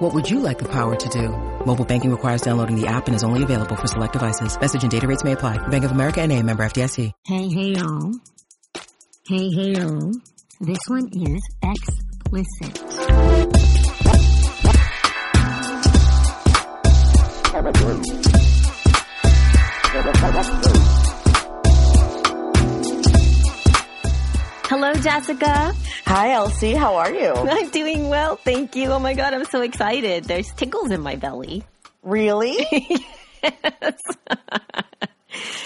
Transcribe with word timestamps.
What 0.00 0.14
would 0.14 0.30
you 0.30 0.40
like 0.40 0.58
the 0.58 0.64
power 0.64 0.96
to 0.96 1.08
do? 1.10 1.28
Mobile 1.66 1.84
banking 1.84 2.10
requires 2.10 2.40
downloading 2.40 2.80
the 2.80 2.86
app 2.86 3.06
and 3.06 3.14
is 3.14 3.22
only 3.22 3.42
available 3.42 3.76
for 3.76 3.86
select 3.86 4.14
devices. 4.14 4.58
Message 4.58 4.82
and 4.82 4.90
data 4.90 5.06
rates 5.06 5.24
may 5.24 5.32
apply. 5.32 5.58
Bank 5.68 5.84
of 5.84 5.90
America 5.90 6.22
and 6.22 6.32
a 6.32 6.42
member 6.42 6.64
FDIC. 6.64 7.12
Hey, 7.26 7.50
hey, 7.50 7.74
y'all. 7.74 8.14
Hey, 9.28 9.50
hey, 9.50 9.72
y'all. 9.72 10.10
This 10.58 10.78
one 10.88 11.10
is 11.12 11.46
explicit. 11.62 12.80
Hello, 24.70 24.94
Jessica. 24.94 25.74
Hi, 26.06 26.30
Elsie. 26.30 26.74
How 26.74 26.94
are 26.94 27.12
you? 27.12 27.32
I'm 27.34 27.70
doing 27.70 28.08
well, 28.08 28.36
thank 28.36 28.76
you. 28.76 28.90
Oh 28.90 29.00
my 29.00 29.14
god, 29.14 29.34
I'm 29.34 29.44
so 29.46 29.62
excited. 29.62 30.22
There's 30.26 30.52
tickles 30.52 30.92
in 30.92 31.00
my 31.00 31.16
belly. 31.16 31.64
Really? 32.04 32.64
yes. 33.42 34.00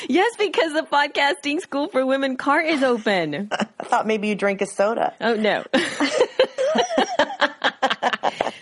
yes, 0.09 0.37
because 0.39 0.73
the 0.73 0.87
podcasting 0.91 1.61
school 1.61 1.89
for 1.89 2.07
women 2.07 2.39
car 2.39 2.63
is 2.63 2.83
open. 2.83 3.51
I 3.53 3.85
thought 3.85 4.07
maybe 4.07 4.29
you 4.29 4.37
drank 4.37 4.63
a 4.63 4.67
soda. 4.67 5.13
Oh 5.21 5.35
no. 5.35 5.65
no. 5.75 5.87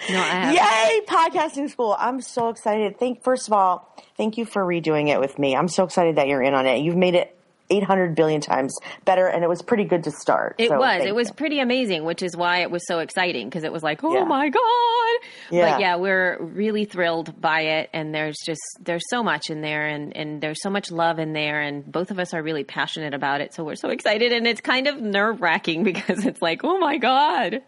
Yay, 0.09 1.03
podcasting 1.07 1.71
school. 1.71 1.95
I'm 1.97 2.21
so 2.21 2.49
excited. 2.49 2.99
Thank 2.99 3.23
first 3.23 3.47
of 3.47 3.53
all, 3.53 3.97
thank 4.17 4.37
you 4.39 4.45
for 4.45 4.65
redoing 4.65 5.09
it 5.09 5.21
with 5.21 5.39
me. 5.39 5.55
I'm 5.55 5.69
so 5.69 5.85
excited 5.85 6.17
that 6.17 6.27
you're 6.27 6.43
in 6.43 6.55
on 6.55 6.67
it. 6.67 6.81
You've 6.81 6.97
made 6.97 7.15
it 7.15 7.39
800 7.71 8.15
billion 8.15 8.41
times 8.41 8.75
better 9.05 9.27
and 9.27 9.43
it 9.45 9.49
was 9.49 9.63
pretty 9.63 9.85
good 9.85 10.05
to 10.05 10.11
start. 10.11 10.57
It 10.59 10.69
So 10.69 10.79
was. 10.79 11.03
It 11.05 11.15
was 11.15 11.29
you. 11.29 11.35
pretty 11.35 11.61
amazing, 11.61 12.05
which 12.05 12.23
is 12.23 12.37
why 12.37 12.59
it 12.59 12.71
was 12.71 12.83
so 12.87 12.99
exciting 12.99 13.49
because 13.49 13.65
it 13.65 13.73
was 13.73 13.83
like, 13.83 14.05
oh 14.05 14.15
Yeah. 14.15 14.25
my 14.25 14.49
god! 14.49 15.29
Yeah. 15.51 15.71
But 15.73 15.81
yeah, 15.81 15.97
we're 15.97 16.39
really 16.43 16.85
thrilled 16.85 17.41
by 17.41 17.61
it, 17.63 17.91
and 17.93 18.15
there's 18.15 18.37
just 18.45 18.61
there's 18.81 19.03
so 19.09 19.23
much 19.23 19.51
in 19.51 19.61
there, 19.61 19.87
and 19.87 20.17
and 20.17 20.41
there's 20.41 20.61
so 20.63 20.71
much 20.71 20.91
love 20.91 21.19
in 21.19 21.33
there, 21.33 21.61
and 21.61 21.85
both 21.91 22.11
of 22.11 22.19
us 22.19 22.35
are 22.35 22.43
really 22.43 22.65
passionate 22.65 23.15
about 23.15 23.41
it, 23.41 23.55
so 23.55 23.65
we're 23.65 23.75
so 23.77 23.91
excited, 23.91 24.33
and 24.33 24.47
it's 24.47 24.61
kind 24.61 24.87
of 24.87 25.01
nerve 25.01 25.41
wracking 25.41 25.83
because 25.93 26.25
it's 26.27 26.41
like, 26.43 26.63
oh 26.65 26.79
my 26.79 26.99
god, 26.99 27.63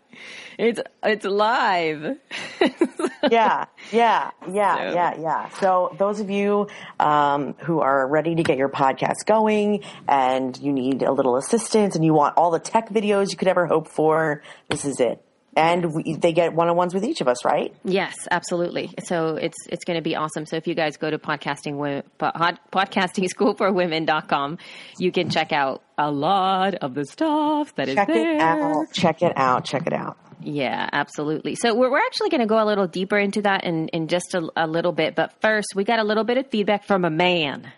it's 0.59 0.81
it's 1.03 1.25
live. 1.25 2.17
yeah, 3.31 3.65
yeah, 3.93 4.31
yeah, 4.51 4.77
So- 4.77 4.95
yeah, 4.95 5.15
yeah. 5.19 5.49
So 5.61 5.95
those 5.99 6.21
of 6.21 6.31
you 6.31 6.69
um, 7.01 7.55
who 7.61 7.81
are 7.81 8.07
ready 8.07 8.35
to 8.35 8.43
get 8.43 8.59
your 8.59 8.69
podcast 8.69 9.27
going 9.27 9.83
and 10.07 10.57
you 10.59 10.73
need 10.73 11.03
a 11.03 11.13
little 11.13 11.37
assistance 11.37 11.97
and 11.97 12.05
you 12.05 12.13
want 12.15 12.37
all 12.37 12.51
the 12.51 12.59
tech 12.59 12.91
videos 12.91 13.31
you 13.31 13.37
could 13.37 13.49
ever 13.49 13.67
hope 13.67 13.89
for, 13.89 14.43
this 14.69 14.85
is 14.85 15.01
it. 15.01 15.24
And 15.57 15.95
we, 15.95 16.15
they 16.17 16.33
get 16.33 16.53
one-on-ones 16.53 16.95
with 16.95 17.05
each 17.05 17.21
of 17.21 17.29
us, 17.29 17.45
right? 17.45 17.75
Yes, 17.85 18.15
absolutely. 18.31 18.91
So 19.05 19.37
it's 19.37 19.57
it's 19.69 19.85
going 19.85 19.97
to 19.99 20.03
be 20.03 20.17
awesome. 20.17 20.47
So 20.47 20.57
if 20.57 20.67
you 20.67 20.75
guys 20.75 20.97
go 20.97 21.11
to 21.11 21.19
podcasting 21.19 22.03
pod, 22.19 22.59
podcasting 22.73 23.29
school 23.29 23.55
for 23.55 23.73
women.com, 23.73 24.59
you 24.99 25.13
can 25.13 25.31
check 25.31 25.53
out 25.53 25.83
a 25.97 26.11
lot 26.11 26.75
of 26.77 26.95
the 26.95 27.05
stuff 27.05 27.75
that 27.77 27.89
is 27.89 27.95
Check 27.95 28.09
there. 28.09 28.35
it 28.35 28.41
out. 28.41 28.87
Check 28.93 29.23
it 29.23 29.33
out. 29.37 29.65
Check 29.65 29.87
it 29.87 29.93
out. 29.93 30.17
Yeah, 30.41 30.89
absolutely. 30.93 31.55
So 31.55 31.75
we're, 31.75 31.91
we're 31.91 32.05
actually 32.05 32.29
going 32.31 32.41
to 32.41 32.47
go 32.47 32.63
a 32.63 32.67
little 32.67 32.87
deeper 32.87 33.17
into 33.19 33.43
that 33.43 33.65
in, 33.65 33.89
in 33.89 34.09
just 34.09 34.35
a, 34.35 34.47
a 34.57 34.67
little 34.67 34.93
bit. 34.93 35.15
But 35.15 35.33
first, 35.41 35.69
we 35.75 35.85
got 35.85 36.01
a 36.01 36.05
little 36.05 36.25
bit 36.25 36.37
of 36.37 36.49
feedback 36.51 36.85
from 36.85 37.05
a 37.05 37.11
man. 37.11 37.73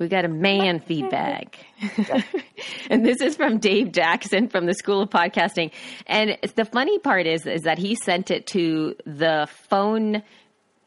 We 0.00 0.08
got 0.08 0.24
a 0.24 0.28
man 0.28 0.80
feedback. 0.86 1.58
and 2.90 3.04
this 3.04 3.20
is 3.20 3.36
from 3.36 3.58
Dave 3.58 3.92
Jackson 3.92 4.48
from 4.48 4.66
the 4.66 4.74
School 4.74 5.02
of 5.02 5.10
Podcasting. 5.10 5.70
And 6.06 6.38
the 6.56 6.64
funny 6.64 6.98
part 6.98 7.26
is 7.26 7.46
is 7.46 7.62
that 7.62 7.78
he 7.78 7.94
sent 7.94 8.30
it 8.30 8.46
to 8.48 8.96
the 9.04 9.46
phone 9.68 10.22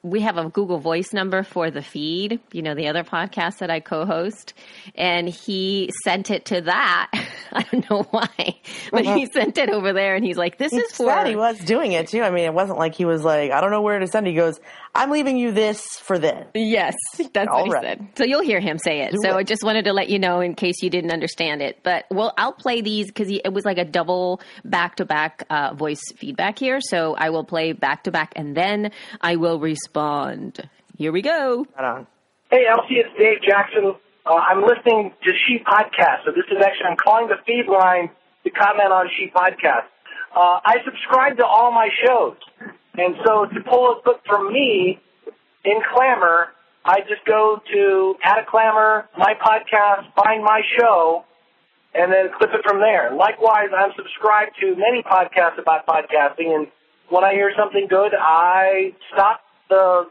we 0.03 0.19
have 0.19 0.37
a 0.37 0.49
Google 0.49 0.79
Voice 0.79 1.13
number 1.13 1.43
for 1.43 1.71
the 1.71 1.81
feed, 1.81 2.41
you 2.51 2.61
know, 2.61 2.75
the 2.75 2.89
other 2.89 3.05
podcast 3.05 3.59
that 3.59 3.71
I 3.71 3.79
co-host, 3.79 4.53
and 4.95 5.29
he 5.29 5.91
sent 6.03 6.29
it 6.29 6.45
to 6.45 6.61
that. 6.61 7.09
I 7.53 7.63
don't 7.63 7.89
know 7.89 8.03
why, 8.11 8.59
but 8.91 9.05
he 9.05 9.11
uh-huh. 9.11 9.25
sent 9.31 9.57
it 9.57 9.69
over 9.69 9.93
there, 9.93 10.15
and 10.15 10.25
he's 10.25 10.35
like, 10.35 10.57
"This 10.57 10.73
is 10.73 10.91
for." 10.91 11.05
Sad 11.05 11.27
he 11.27 11.37
was 11.37 11.57
doing 11.59 11.93
it 11.93 12.09
too. 12.09 12.21
I 12.21 12.31
mean, 12.31 12.43
it 12.43 12.53
wasn't 12.53 12.79
like 12.79 12.95
he 12.95 13.05
was 13.05 13.23
like, 13.23 13.51
I 13.51 13.61
don't 13.61 13.71
know 13.71 13.81
where 13.81 13.97
to 13.97 14.07
send. 14.07 14.27
it. 14.27 14.31
He 14.31 14.35
goes, 14.35 14.59
I'm 14.93 15.09
leaving 15.09 15.37
you 15.37 15.51
this 15.51 15.81
for 15.99 16.19
this. 16.19 16.47
Yes, 16.53 16.95
that's 17.17 17.33
what 17.33 17.45
he 17.45 17.47
All 17.47 17.69
right. 17.69 17.83
said. 17.83 18.07
So 18.17 18.25
you'll 18.25 18.43
hear 18.43 18.59
him 18.59 18.77
say 18.77 19.01
it. 19.01 19.11
Do 19.11 19.19
so 19.23 19.29
it. 19.29 19.35
I 19.35 19.43
just 19.43 19.63
wanted 19.63 19.85
to 19.85 19.93
let 19.93 20.09
you 20.09 20.19
know 20.19 20.41
in 20.41 20.53
case 20.53 20.75
you 20.81 20.89
didn't 20.89 21.11
understand 21.11 21.61
it. 21.61 21.79
But 21.81 22.05
well, 22.11 22.33
I'll 22.37 22.53
play 22.53 22.81
these 22.81 23.07
because 23.07 23.29
it 23.29 23.53
was 23.53 23.63
like 23.63 23.77
a 23.77 23.85
double 23.85 24.41
back 24.65 24.97
to 24.97 25.05
back 25.05 25.47
voice 25.75 26.01
feedback 26.17 26.59
here. 26.59 26.79
So 26.81 27.15
I 27.15 27.29
will 27.29 27.45
play 27.45 27.71
back 27.71 28.03
to 28.03 28.11
back, 28.11 28.33
and 28.35 28.57
then 28.57 28.91
I 29.21 29.37
will 29.37 29.59
respond. 29.59 29.92
Here 30.97 31.11
we 31.11 31.21
go. 31.21 31.65
Right 31.75 31.85
on. 31.85 32.07
Hey, 32.51 32.65
Elsie, 32.69 32.95
it's 32.95 33.09
Dave 33.17 33.41
Jackson. 33.41 33.95
Uh, 34.25 34.33
I'm 34.33 34.61
listening 34.61 35.11
to 35.23 35.31
She 35.47 35.59
Podcast, 35.59 36.25
so 36.25 36.31
this 36.31 36.45
is 36.51 36.63
actually, 36.63 36.85
I'm 36.89 36.97
calling 36.97 37.27
the 37.27 37.37
feed 37.45 37.67
line 37.67 38.09
to 38.43 38.49
comment 38.49 38.91
on 38.91 39.09
She 39.17 39.27
Podcast. 39.27 39.89
Uh, 40.35 40.59
I 40.65 40.77
subscribe 40.85 41.37
to 41.37 41.45
all 41.45 41.71
my 41.71 41.89
shows, 42.05 42.37
and 42.95 43.15
so 43.25 43.45
to 43.45 43.59
pull 43.69 43.97
a 43.97 44.01
clip 44.01 44.21
from 44.25 44.51
me 44.51 44.99
in 45.65 45.79
Clammr, 45.93 46.45
I 46.85 47.01
just 47.01 47.25
go 47.25 47.61
to 47.73 48.15
Add 48.23 48.39
a 48.39 48.45
Clammr, 48.45 49.05
my 49.17 49.33
podcast, 49.35 50.13
find 50.15 50.43
my 50.43 50.61
show, 50.79 51.23
and 51.93 52.11
then 52.11 52.29
clip 52.37 52.51
it 52.53 52.61
from 52.67 52.79
there. 52.79 53.13
Likewise, 53.15 53.69
I'm 53.75 53.91
subscribed 53.95 54.51
to 54.61 54.75
many 54.75 55.03
podcasts 55.03 55.59
about 55.59 55.85
podcasting, 55.85 56.53
and 56.53 56.67
when 57.09 57.23
I 57.23 57.33
hear 57.33 57.51
something 57.57 57.87
good, 57.89 58.13
I 58.17 58.93
stop 59.13 59.41
the 59.73 60.09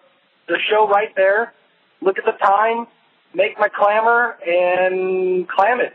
the 0.48 0.58
show 0.70 0.88
right 0.88 1.14
there, 1.14 1.52
look 2.00 2.18
at 2.18 2.24
the 2.24 2.36
time, 2.44 2.86
make 3.34 3.58
my 3.58 3.68
clamor, 3.68 4.36
and 4.44 5.48
clam 5.48 5.80
it. 5.80 5.94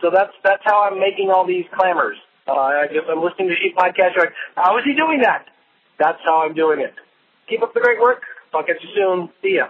So 0.00 0.10
that's 0.10 0.32
that's 0.42 0.62
how 0.64 0.82
I'm 0.90 0.98
making 0.98 1.30
all 1.30 1.46
these 1.46 1.66
clamors. 1.78 2.16
Uh, 2.48 2.82
I 2.82 2.86
guess 2.88 3.04
I'm 3.08 3.22
listening 3.22 3.48
to 3.48 3.54
She 3.54 3.72
Podcast. 3.76 4.18
Like, 4.18 4.34
how 4.56 4.76
is 4.78 4.84
he 4.84 4.94
doing 4.94 5.20
that? 5.22 5.46
That's 5.98 6.18
how 6.24 6.42
I'm 6.42 6.54
doing 6.54 6.80
it. 6.80 6.94
Keep 7.48 7.62
up 7.62 7.74
the 7.74 7.80
great 7.80 8.00
work. 8.00 8.22
I'll 8.54 8.64
catch 8.64 8.82
you 8.82 8.90
soon. 8.96 9.28
See 9.42 9.56
ya. 9.56 9.68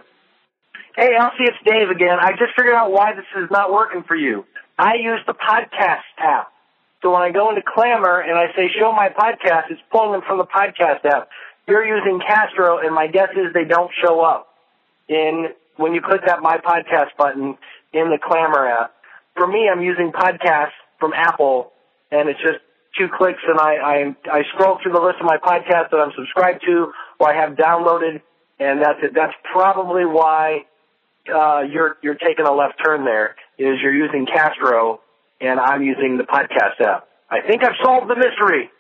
Hey, 0.97 1.11
Elsie, 1.19 1.45
it's 1.45 1.59
Dave 1.65 1.91
again. 1.91 2.19
I 2.21 2.31
just 2.33 2.57
figured 2.57 2.75
out 2.75 2.91
why 2.91 3.15
this 3.15 3.27
is 3.37 3.51
not 3.51 3.73
working 3.73 4.03
for 4.07 4.17
you. 4.17 4.45
I 4.79 4.95
use 4.95 5.21
the 5.27 5.35
podcast 5.35 6.09
app. 6.19 6.53
So 7.03 7.13
when 7.13 7.23
I 7.23 7.31
go 7.31 7.49
into 7.51 7.63
Clammr 7.63 8.23
and 8.29 8.39
I 8.39 8.49
say 8.57 8.69
show 8.79 8.93
my 8.93 9.09
podcast, 9.09 9.71
it's 9.71 9.81
pulling 9.91 10.13
them 10.13 10.23
from 10.27 10.39
the 10.39 10.45
podcast 10.45 11.05
app. 11.05 11.29
You're 11.71 11.87
using 11.87 12.19
Castro, 12.19 12.81
and 12.85 12.93
my 12.93 13.07
guess 13.07 13.29
is 13.37 13.55
they 13.55 13.65
don't 13.65 13.93
show 14.03 14.21
up 14.23 14.49
in 15.09 15.51
when 15.77 15.95
you 15.95 16.03
click 16.03 16.23
that 16.27 16.43
my 16.43 16.59
podcast 16.59 17.17
button 17.17 17.57
in 17.93 18.11
the 18.11 18.19
Clammr 18.19 18.83
app. 18.83 18.93
For 19.37 19.47
me, 19.47 19.71
I'm 19.73 19.81
using 19.81 20.11
podcasts 20.11 20.75
from 20.99 21.13
Apple, 21.15 21.71
and 22.11 22.29
it's 22.29 22.41
just 22.41 22.59
two 22.99 23.07
clicks, 23.17 23.39
and 23.47 23.61
I, 23.61 23.77
I 23.77 24.17
I 24.33 24.43
scroll 24.53 24.79
through 24.83 24.95
the 24.95 25.01
list 25.01 25.19
of 25.21 25.27
my 25.27 25.37
podcasts 25.37 25.91
that 25.93 25.99
I'm 25.99 26.11
subscribed 26.17 26.63
to 26.67 26.93
or 27.21 27.33
I 27.33 27.41
have 27.41 27.57
downloaded, 27.57 28.21
and 28.59 28.83
that's 28.83 28.99
it. 29.05 29.15
That's 29.15 29.35
probably 29.53 30.05
why 30.05 30.65
uh, 31.33 31.61
you're 31.71 31.99
you're 32.03 32.17
taking 32.17 32.47
a 32.47 32.53
left 32.53 32.83
turn 32.85 33.05
there. 33.05 33.37
Is 33.59 33.79
you're 33.81 33.95
using 33.95 34.27
Castro, 34.27 35.01
and 35.41 35.61
I'm 35.61 35.85
using 35.85 36.19
the 36.19 36.25
podcast 36.25 36.81
app. 36.85 37.07
I 37.31 37.43
think 37.47 37.63
I've 37.63 37.79
solved 37.81 38.11
the 38.11 38.17
mystery. 38.17 38.71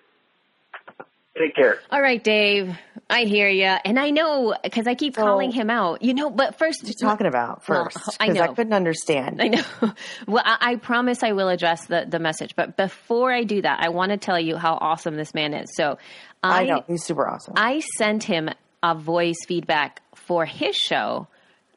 Take 1.38 1.54
care. 1.54 1.78
All 1.90 2.02
right, 2.02 2.22
Dave. 2.22 2.76
I 3.08 3.22
hear 3.24 3.48
you, 3.48 3.64
and 3.64 3.98
I 3.98 4.10
know 4.10 4.54
because 4.62 4.86
I 4.86 4.94
keep 4.94 5.14
calling 5.16 5.50
him 5.52 5.70
out. 5.70 6.02
You 6.02 6.12
know, 6.14 6.28
but 6.30 6.58
first, 6.58 6.82
What 6.82 6.88
you 6.88 6.94
talking 7.06 7.26
about 7.26 7.66
Well, 7.68 7.84
first? 7.84 8.16
I 8.20 8.26
Because 8.28 8.42
I, 8.42 8.46
know. 8.46 8.54
couldn't 8.54 8.72
understand. 8.72 9.40
I 9.42 9.48
know. 9.48 9.62
Well, 10.26 10.42
I, 10.44 10.58
I 10.60 10.76
promise 10.76 11.22
I 11.22 11.32
will 11.32 11.48
address 11.48 11.86
the, 11.86 12.04
the 12.08 12.18
message. 12.18 12.54
But 12.56 12.76
before 12.76 13.32
I 13.32 13.44
do 13.44 13.62
that, 13.62 13.80
I 13.80 13.88
want 13.90 14.10
to 14.10 14.16
tell 14.16 14.38
you 14.38 14.56
how 14.56 14.74
awesome 14.74 15.16
this 15.16 15.32
man 15.34 15.54
is. 15.54 15.70
So 15.76 15.98
I 16.42 16.62
I, 16.62 16.66
know 16.66 16.84
he's 16.86 17.04
super 17.04 17.28
awesome. 17.28 17.54
I 17.56 17.80
sent 17.96 18.24
him 18.24 18.50
a 18.82 18.94
voice 18.96 19.38
feedback 19.46 20.02
for 20.14 20.44
his 20.44 20.74
show 20.76 21.26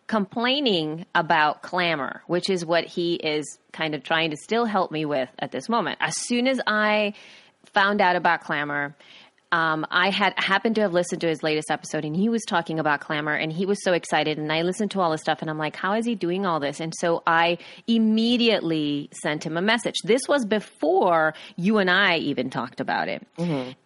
complaining 0.07 1.05
about 1.15 1.63
Clammr, 1.63 2.19
which 2.27 2.49
is 2.49 2.65
what 2.65 2.85
he 2.85 3.15
is 3.15 3.57
kind 3.71 3.95
of 3.95 4.03
trying 4.03 4.31
to 4.31 4.37
still 4.37 4.65
help 4.65 4.91
me 4.91 5.05
with 5.05 5.29
at 5.39 5.51
this 5.51 5.69
moment. 5.69 5.97
As 6.01 6.17
soon 6.17 6.47
as 6.47 6.59
I 6.67 7.13
found 7.73 8.01
out 8.01 8.15
about 8.15 8.43
Clammr, 8.43 8.93
um, 9.53 9.85
I 9.91 10.09
had 10.09 10.33
happened 10.35 10.73
to 10.75 10.81
have 10.81 10.93
listened 10.93 11.21
to 11.21 11.27
his 11.27 11.43
latest 11.43 11.69
episode, 11.69 12.05
and 12.05 12.15
he 12.15 12.27
was 12.27 12.41
talking 12.41 12.79
about 12.79 13.01
Clammr, 13.01 13.39
and 13.39 13.53
he 13.53 13.67
was 13.67 13.83
so 13.83 13.93
excited. 13.93 14.39
And 14.39 14.51
I 14.51 14.63
listened 14.63 14.89
to 14.91 14.99
all 14.99 15.11
his 15.11 15.21
stuff, 15.21 15.41
and 15.41 15.49
I'm 15.49 15.59
like, 15.59 15.75
how 15.75 15.93
is 15.93 16.07
he 16.07 16.15
doing 16.15 16.43
all 16.43 16.59
this? 16.59 16.79
And 16.79 16.91
so 16.97 17.21
I 17.27 17.59
immediately 17.85 19.09
sent 19.21 19.45
him 19.45 19.55
a 19.55 19.61
message. 19.61 19.93
This 20.03 20.21
was 20.27 20.43
before 20.43 21.35
you 21.55 21.77
and 21.77 21.91
I 21.91 22.17
even 22.17 22.49
talked 22.49 22.79
about 22.79 23.07
it, 23.07 23.21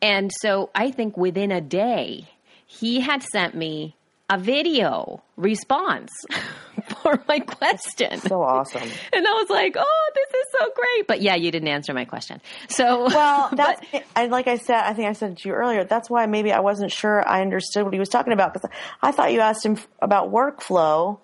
and 0.02 0.32
so 0.40 0.70
I 0.74 0.90
think 0.90 1.18
within 1.18 1.52
a 1.52 1.60
day 1.60 2.30
he 2.66 3.02
had 3.02 3.22
sent 3.22 3.54
me 3.54 3.98
a 4.30 4.38
video 4.38 5.22
response 5.36 6.12
for 7.04 7.24
my 7.28 7.40
question. 7.40 8.20
So 8.20 8.42
awesome. 8.42 8.90
And 9.14 9.28
I 9.28 9.32
was 9.32 9.50
like, 9.50 9.76
oh, 9.78 10.12
this 10.16 10.42
is 10.42 10.46
so 10.60 10.70
great. 10.76 11.08
But 11.08 11.22
yeah, 11.22 11.36
you 11.36 11.52
didn't 11.52 11.68
answer 11.68 11.94
my 11.94 12.06
question. 12.06 12.42
So, 12.70 13.06
Well, 13.18 13.50
that's 13.54 13.82
I 14.16 14.28
like 14.28 14.48
I 14.48 14.58
said. 14.58 14.84
I 14.84 14.94
think 14.94 15.08
I 15.08 15.14
said 15.14 15.38
to 15.38 15.50
you 15.50 15.56
earlier. 15.56 15.84
That's 15.84 16.10
why 16.10 16.26
maybe 16.26 16.52
I 16.52 16.60
wasn't 16.60 16.92
sure 16.92 17.28
I 17.28 17.42
understood 17.42 17.84
what 17.84 17.94
he 17.94 18.00
was 18.00 18.10
talking 18.10 18.34
about 18.34 18.54
because 18.54 18.70
I 19.02 19.12
thought 19.12 19.34
you 19.34 19.40
asked 19.40 19.66
him 19.66 19.78
about 20.02 20.32
workflow, 20.32 21.20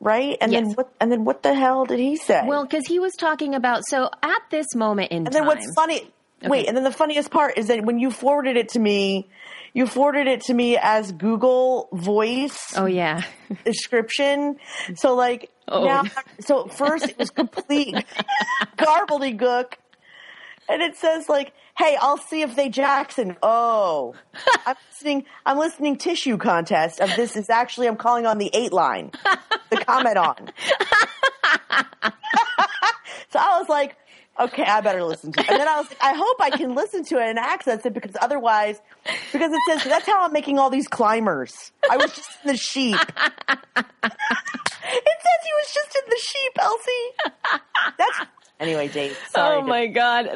right? 0.00 0.36
And 0.40 0.52
then 0.52 0.72
what? 0.72 0.92
And 1.00 1.10
then 1.10 1.24
what 1.24 1.42
the 1.42 1.54
hell 1.54 1.84
did 1.84 1.98
he 1.98 2.16
say? 2.16 2.42
well, 2.46 2.64
because 2.64 2.86
he 2.86 2.98
was 2.98 3.14
talking 3.14 3.54
about, 3.54 3.82
so 3.86 4.10
at 4.22 4.42
this 4.50 4.74
moment 4.74 5.12
in 5.12 5.24
time. 5.24 5.26
and 5.26 5.34
then 5.34 5.42
time. 5.42 5.46
what's 5.46 5.74
funny? 5.74 6.10
Wait, 6.42 6.66
and 6.68 6.76
then 6.76 6.84
the 6.84 6.92
funniest 6.92 7.30
part 7.30 7.58
is 7.58 7.66
that 7.66 7.84
when 7.84 7.98
you 7.98 8.10
forwarded 8.10 8.56
it 8.56 8.70
to 8.70 8.78
me, 8.78 9.28
you 9.72 9.86
forwarded 9.86 10.26
it 10.26 10.40
to 10.42 10.54
me 10.54 10.76
as 10.76 11.12
Google 11.12 11.88
Voice 11.92 12.74
Oh, 12.76 12.86
yeah. 12.86 13.22
description. 13.64 14.56
So 14.96 15.14
like 15.14 15.50
Oh. 15.72 15.84
now, 15.84 16.02
so 16.40 16.66
first 16.66 17.08
it 17.10 17.16
was 17.18 17.30
complete 17.30 17.94
gobbledygook, 18.76 19.74
and 20.68 20.82
it 20.82 20.96
says 20.96 21.28
like, 21.28 21.52
"Hey, 21.78 21.96
I'll 22.00 22.16
see 22.18 22.42
if 22.42 22.56
they 22.56 22.68
Jackson." 22.68 23.36
Oh, 23.40 24.14
I'm 24.66 24.74
listening. 24.90 25.24
I'm 25.46 25.58
listening. 25.58 25.96
Tissue 25.96 26.38
contest 26.38 27.00
of 27.00 27.14
this 27.14 27.36
is 27.36 27.50
actually 27.50 27.86
I'm 27.86 27.94
calling 27.96 28.26
on 28.26 28.38
the 28.38 28.50
eight 28.52 28.72
line, 28.72 29.12
the 29.70 29.76
comment 29.84 30.16
on. 30.16 30.50
so 33.30 33.38
I 33.38 33.58
was 33.60 33.68
like. 33.68 33.96
Okay, 34.40 34.64
I 34.64 34.80
better 34.80 35.04
listen 35.04 35.32
to 35.32 35.40
it. 35.40 35.50
And 35.50 35.60
then 35.60 35.68
I 35.68 35.78
was 35.78 35.88
like, 35.90 36.02
I 36.02 36.14
hope 36.14 36.36
I 36.40 36.50
can 36.50 36.74
listen 36.74 37.04
to 37.04 37.18
it 37.18 37.28
and 37.28 37.38
access 37.38 37.84
it 37.84 37.92
because 37.92 38.16
otherwise, 38.20 38.80
because 39.32 39.52
it 39.52 39.60
says 39.68 39.84
that's 39.84 40.06
how 40.06 40.24
I'm 40.24 40.32
making 40.32 40.58
all 40.58 40.70
these 40.70 40.88
climbers. 40.88 41.72
I 41.90 41.98
was 41.98 42.14
just 42.14 42.30
in 42.42 42.52
the 42.52 42.56
sheep. 42.56 42.98
It 44.92 45.18
says 45.22 45.40
he 45.44 45.52
was 45.54 45.74
just 45.74 45.94
in 45.94 46.02
the 46.08 46.18
sheep, 46.20 46.52
Elsie. 46.58 47.60
That's 47.98 48.30
anyway, 48.58 48.88
Dave. 48.88 49.16
Sorry 49.28 49.58
oh, 49.58 49.62
my 49.62 49.86
God. 49.86 50.26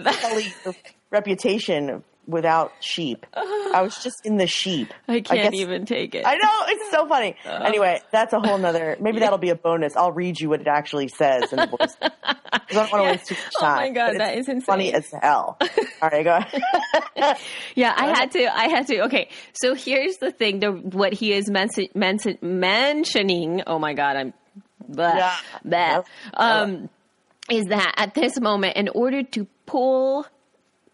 your 0.65 0.75
reputation 1.11 2.05
without 2.27 2.73
sheep. 2.81 3.27
I 3.35 3.83
was 3.83 4.03
just 4.03 4.25
in 4.25 4.37
the 4.37 4.47
sheep. 4.47 4.93
I 5.09 5.21
can't 5.21 5.53
guess- 5.53 5.55
even 5.61 5.87
take 5.87 6.15
it. 6.15 6.25
I 6.27 6.35
know 6.35 6.51
it's 6.69 6.91
so 6.91 7.07
funny. 7.07 7.37
anyway, 7.45 8.01
that's 8.13 8.33
a 8.33 8.41
whole 8.41 8.59
nother. 8.59 8.97
Maybe 9.01 9.19
that'll 9.21 9.39
be 9.39 9.51
a 9.51 9.55
bonus. 9.55 9.97
I'll 9.97 10.13
read 10.13 10.41
you 10.41 10.49
what 10.49 10.61
it 10.61 10.67
actually 10.67 11.09
says 11.09 11.53
in 11.53 11.59
the 11.59 11.67
voice. 11.67 11.97
I 12.03 12.61
don't 12.71 12.91
want 12.93 13.05
to 13.05 13.11
waste 13.11 13.27
too 13.27 13.35
much 13.35 13.53
Oh 13.61 13.63
my 13.63 13.85
time. 13.85 13.93
God, 13.95 14.15
that 14.19 14.39
is 14.39 14.49
insane. 14.49 14.61
Funny 14.63 14.95
as 14.95 15.11
hell. 15.23 15.59
All 15.61 16.09
right, 16.11 16.25
go 16.25 16.37
ahead. 16.37 17.37
Yeah, 17.75 17.93
I 17.97 18.07
had 18.19 18.31
to. 18.33 18.57
I 18.57 18.69
had 18.69 18.87
to. 18.89 19.05
Okay, 19.05 19.29
so 19.53 19.75
here's 19.75 20.17
the 20.19 20.31
thing: 20.31 20.61
the 20.61 20.71
what 20.73 21.13
he 21.13 21.33
is 21.33 21.51
mention, 21.51 21.89
mention, 21.95 22.39
mentioning. 22.41 23.63
Oh 23.67 23.79
my 23.79 23.95
god, 23.95 24.17
I'm. 24.17 24.35
Blah, 24.87 25.15
Yeah. 25.17 25.37
blah, 25.65 26.03
um, 26.35 26.91
is 27.51 27.65
that 27.67 27.95
at 27.97 28.13
this 28.15 28.39
moment, 28.39 28.77
in 28.77 28.89
order 28.91 29.23
to 29.23 29.47
pull 29.67 30.27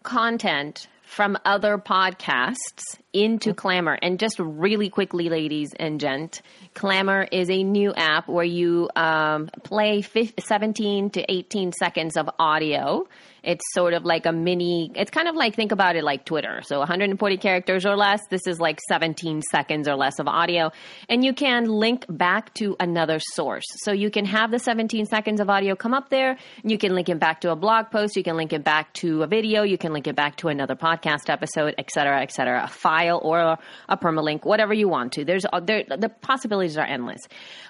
content 0.03 0.87
from 1.11 1.37
other 1.43 1.77
podcasts 1.77 2.97
into 3.13 3.53
Clammr, 3.53 3.97
and 4.01 4.19
just 4.19 4.39
really 4.39 4.89
quickly, 4.89 5.29
ladies 5.29 5.69
and 5.77 5.99
gent, 5.99 6.41
Clammr 6.75 7.27
is 7.31 7.49
a 7.49 7.63
new 7.63 7.93
app 7.93 8.27
where 8.27 8.45
you 8.45 8.89
um, 8.95 9.49
play 9.63 10.01
fif- 10.01 10.33
17 10.39 11.11
to 11.11 11.31
18 11.31 11.73
seconds 11.73 12.17
of 12.17 12.29
audio. 12.39 13.07
It's 13.43 13.63
sort 13.73 13.93
of 13.93 14.05
like 14.05 14.27
a 14.27 14.31
mini, 14.31 14.91
it's 14.95 15.09
kind 15.09 15.27
of 15.27 15.35
like, 15.35 15.55
think 15.55 15.71
about 15.71 15.95
it 15.95 16.03
like 16.03 16.25
Twitter. 16.25 16.61
So 16.63 16.77
140 16.77 17.37
characters 17.37 17.87
or 17.87 17.95
less. 17.95 18.21
This 18.29 18.45
is 18.45 18.59
like 18.59 18.79
17 18.87 19.41
seconds 19.41 19.87
or 19.87 19.95
less 19.95 20.19
of 20.19 20.27
audio. 20.27 20.71
And 21.09 21.25
you 21.25 21.33
can 21.33 21.65
link 21.65 22.05
back 22.07 22.53
to 22.55 22.75
another 22.79 23.19
source. 23.33 23.63
So 23.77 23.91
you 23.93 24.11
can 24.11 24.25
have 24.25 24.51
the 24.51 24.59
17 24.59 25.07
seconds 25.07 25.41
of 25.41 25.49
audio 25.49 25.75
come 25.75 25.93
up 25.93 26.09
there. 26.09 26.37
You 26.63 26.77
can 26.77 26.93
link 26.93 27.09
it 27.09 27.19
back 27.19 27.41
to 27.41 27.51
a 27.51 27.55
blog 27.55 27.89
post. 27.89 28.15
You 28.15 28.23
can 28.23 28.37
link 28.37 28.53
it 28.53 28.63
back 28.63 28.93
to 28.95 29.23
a 29.23 29.27
video. 29.27 29.63
You 29.63 29.77
can 29.79 29.91
link 29.91 30.05
it 30.05 30.15
back 30.15 30.35
to 30.37 30.49
another 30.49 30.75
podcast 30.75 31.27
episode, 31.29 31.73
et 31.79 31.89
cetera, 31.89 32.21
et 32.21 32.31
cetera. 32.31 32.65
A 32.65 32.67
or 33.09 33.57
a, 33.87 33.97
permalink, 33.97 34.45
whatever 34.45 34.73
you 34.73 34.87
want 34.87 35.13
to. 35.13 35.25
There's, 35.25 35.45
there, 35.63 35.83
the 35.83 36.09
possibilities 36.09 36.77
are 36.77 36.85
endless. 36.85 37.21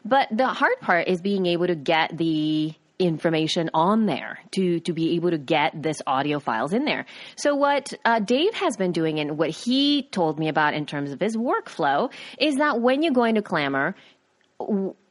But 0.04 0.28
the 0.32 0.48
hard 0.48 0.80
part 0.82 1.08
is 1.08 1.22
being 1.22 1.46
able 1.46 1.68
to 1.68 1.76
get 1.76 2.18
the 2.18 2.74
information 3.00 3.70
on 3.74 4.06
there 4.06 4.40
to 4.52 4.80
to 4.82 4.94
be 4.94 5.16
able 5.16 5.32
to 5.32 5.38
get 5.38 5.74
this 5.82 6.02
audio 6.06 6.40
files 6.40 6.72
in 6.72 6.86
there. 6.86 7.06
So 7.36 7.56
what 7.56 7.94
uh, 8.06 8.20
Dave 8.20 8.54
has 8.54 8.78
been 8.78 8.92
doing 8.92 9.20
and 9.20 9.40
what 9.40 9.50
he 9.50 10.04
told 10.12 10.38
me 10.38 10.48
about 10.48 10.76
in 10.76 10.86
terms 10.86 11.12
of 11.12 11.20
his 11.20 11.36
workflow 11.36 12.12
is 12.38 12.58
that 12.58 12.80
when 12.80 13.02
you 13.02 13.12
go 13.12 13.24
into 13.24 13.42
Clammr, 13.42 13.96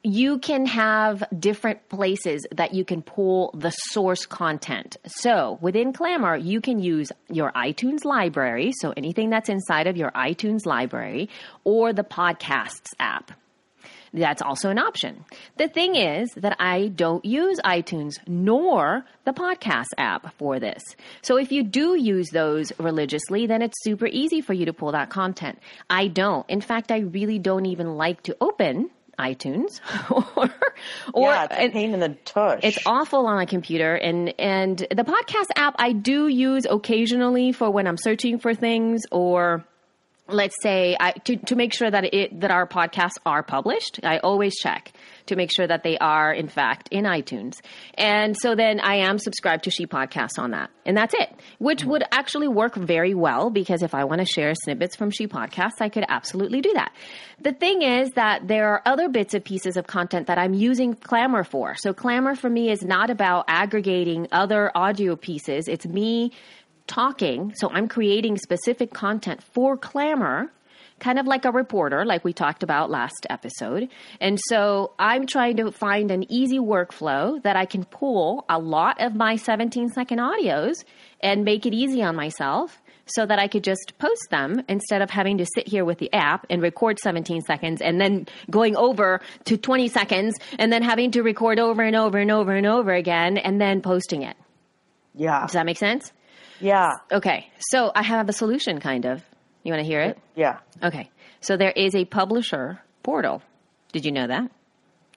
you 0.03 0.39
can 0.39 0.65
have 0.67 1.23
different 1.39 1.89
places 1.89 2.47
that 2.53 2.73
you 2.73 2.85
can 2.85 3.03
pull 3.03 3.51
the 3.53 3.71
source 3.71 4.25
content. 4.25 4.97
So 5.07 5.59
within 5.61 5.93
Clammr, 5.93 6.43
you 6.43 6.61
can 6.61 6.81
use 6.81 7.13
your 7.29 7.53
iTunes 7.53 8.05
library, 8.05 8.73
so 8.73 8.93
anything 8.97 9.31
that's 9.31 9.49
inside 9.49 9.87
of 9.87 9.97
your 9.97 10.11
iTunes 10.13 10.65
library, 10.65 11.29
or 11.65 11.93
the 11.93 12.05
podcasts 12.05 12.89
app. 12.99 13.33
That's 14.13 14.43
also 14.43 14.71
an 14.71 14.79
option. 14.79 15.25
The 15.57 15.69
thing 15.69 15.95
is 15.95 16.31
that 16.37 16.57
I 16.59 16.89
don't 16.89 17.25
use 17.25 17.61
iTunes 17.61 18.15
nor 18.27 19.05
the 19.25 19.33
podcast 19.33 19.93
app 19.99 20.35
for 20.35 20.59
this. 20.59 20.83
So 21.23 21.37
if 21.37 21.53
you 21.53 21.63
do 21.63 21.95
use 21.95 22.31
those 22.31 22.73
religiously, 22.81 23.47
then 23.47 23.63
it's 23.63 23.85
super 23.85 24.07
easy 24.07 24.41
for 24.41 24.53
you 24.53 24.67
to 24.67 24.73
pull 24.73 24.93
that 24.93 25.11
content. 25.11 25.61
I 25.89 26.09
don't. 26.09 26.49
In 26.51 26.61
fact, 26.61 26.91
I 26.91 27.01
really 27.01 27.39
don't 27.39 27.67
even 27.67 27.97
like 27.97 28.23
to 28.25 28.37
open 28.41 28.91
iTunes 29.21 29.81
or 30.37 30.51
or 31.13 31.31
yeah, 31.31 31.45
it's 31.45 31.55
a 31.55 31.69
pain 31.71 31.93
in 31.95 32.01
the 32.01 32.17
tush. 32.25 32.61
it's 32.63 32.79
awful 32.87 33.27
on 33.27 33.39
a 33.41 33.47
computer 33.47 33.95
and 33.95 34.35
and 34.39 34.79
the 34.79 35.05
podcast 35.05 35.49
app 35.57 35.75
I 35.79 35.93
do 35.93 36.29
use 36.29 36.67
occasionally 36.69 37.53
for 37.53 37.71
when 37.71 37.87
I'm 37.87 37.99
searching 37.99 38.39
for 38.39 38.55
things 38.55 39.03
or 39.13 39.65
let's 40.33 40.57
say 40.63 40.97
I 40.99 41.13
to, 41.13 41.37
to 41.37 41.57
make 41.57 41.75
sure 41.75 41.91
that 41.91 42.13
it 42.15 42.41
that 42.41 42.51
our 42.51 42.67
podcasts 42.67 43.19
are 43.27 43.43
published. 43.43 44.01
I 44.03 44.19
always 44.19 44.57
check 44.57 44.93
to 45.27 45.37
make 45.37 45.51
sure 45.55 45.67
that 45.67 45.83
they 45.83 45.97
are 45.99 46.33
in 46.33 46.49
fact 46.49 46.89
in 46.91 47.05
iTunes. 47.05 47.55
And 47.95 48.37
so 48.37 48.55
then 48.55 48.81
I 48.81 48.97
am 48.97 49.19
subscribed 49.19 49.65
to 49.65 49.71
She 49.71 49.87
Podcasts 49.87 50.39
on 50.39 50.51
that. 50.51 50.71
And 50.85 50.97
that's 50.97 51.15
it. 51.15 51.33
Which 51.59 51.85
would 51.85 52.03
actually 52.11 52.49
work 52.49 52.75
very 52.75 53.15
well 53.15 53.51
because 53.51 53.83
if 53.83 53.95
I 53.95 54.05
want 54.05 54.21
to 54.21 54.27
share 54.27 54.53
snippets 54.55 54.97
from 54.97 55.11
She 55.11 55.29
Podcasts, 55.29 55.81
I 55.81 55.89
could 55.89 56.05
absolutely 56.09 56.61
do 56.61 56.73
that. 56.75 56.93
The 57.41 57.53
thing 57.53 57.83
is 57.83 58.11
that 58.13 58.49
there 58.49 58.69
are 58.71 58.83
other 58.85 59.09
bits 59.09 59.35
and 59.35 59.45
pieces 59.45 59.77
of 59.77 59.87
content 59.87 60.27
that 60.27 60.39
I'm 60.39 60.53
using 60.53 60.95
Clammr 60.95 61.47
for. 61.47 61.75
So 61.77 61.95
Clammr 61.95 62.37
for 62.37 62.51
me 62.51 62.71
is 62.71 62.83
not 62.83 63.09
about 63.09 63.45
aggregating 63.49 64.29
other 64.33 64.71
audio 64.75 65.17
pieces. 65.17 65.69
It's 65.69 65.87
me 65.87 66.33
talking. 66.91 67.55
So 67.57 67.71
I'm 67.71 67.89
creating 67.89 68.37
specific 68.37 68.93
content 68.93 69.43
for 69.43 69.79
Clammr, 69.79 70.51
kind 70.99 71.19
of 71.19 71.27
like 71.27 71.45
a 71.45 71.53
reporter, 71.53 72.05
like 72.05 72.25
we 72.25 72.33
talked 72.33 72.63
about 72.63 72.91
last 72.91 73.27
episode. 73.31 73.89
And 74.21 74.39
so 74.49 74.93
I'm 74.99 75.27
trying 75.27 75.57
to 75.59 75.71
find 75.71 76.11
an 76.11 76.31
easy 76.31 76.59
workflow 76.59 77.43
that 77.43 77.57
I 77.57 77.65
can 77.65 77.85
pull 77.85 78.45
a 78.51 78.59
lot 78.59 79.01
of 79.01 79.15
my 79.15 79.37
17 79.37 79.89
second 79.91 80.19
audios 80.19 80.85
and 81.21 81.45
make 81.45 81.65
it 81.65 81.73
easy 81.73 82.03
on 82.03 82.17
myself. 82.17 82.83
So 83.07 83.27
that 83.27 83.41
I 83.41 83.49
could 83.49 83.65
just 83.65 83.95
post 83.99 84.29
them 84.31 84.63
instead 84.69 85.03
of 85.03 85.11
having 85.11 85.39
to 85.39 85.47
sit 85.53 85.67
here 85.67 85.85
with 85.85 85.99
the 85.99 86.13
app 86.13 86.47
and 86.49 86.63
record 86.63 87.01
17 87.01 87.41
seconds 87.41 87.81
and 87.83 88.01
then 88.01 88.29
going 88.49 88.77
over 88.77 89.21
to 89.47 89.57
20 89.57 89.89
seconds 89.89 90.37
and 90.61 90.73
then 90.73 90.85
having 90.85 91.11
to 91.13 91.23
record 91.23 91.59
over 91.59 91.83
and 91.83 91.97
over 91.97 92.19
and 92.19 92.31
over 92.31 92.53
and 92.55 92.69
over 92.69 92.93
again 92.93 93.37
and 93.37 93.61
then 93.61 93.83
posting 93.83 94.23
it. 94.23 94.37
yeah, 95.17 95.41
Does 95.41 95.55
that 95.55 95.67
make 95.67 95.79
sense? 95.79 96.13
Yeah, 96.61 96.99
Okay, 97.11 97.49
so 97.59 97.91
I 97.95 98.03
have 98.03 98.29
a 98.29 98.33
solution, 98.33 98.81
kind 98.81 99.05
of. 99.07 99.23
You 99.63 99.73
want 99.73 99.81
to 99.83 99.87
hear 99.87 100.01
it? 100.01 100.19
yeah. 100.37 100.59
Okay, 100.83 101.11
so 101.41 101.57
there 101.57 101.71
is 101.73 101.95
a 101.95 102.05
publisher 102.05 102.81
portal. 103.03 103.43
Did 103.93 104.05
you 104.05 104.13
know 104.13 104.27
that? 104.27 104.51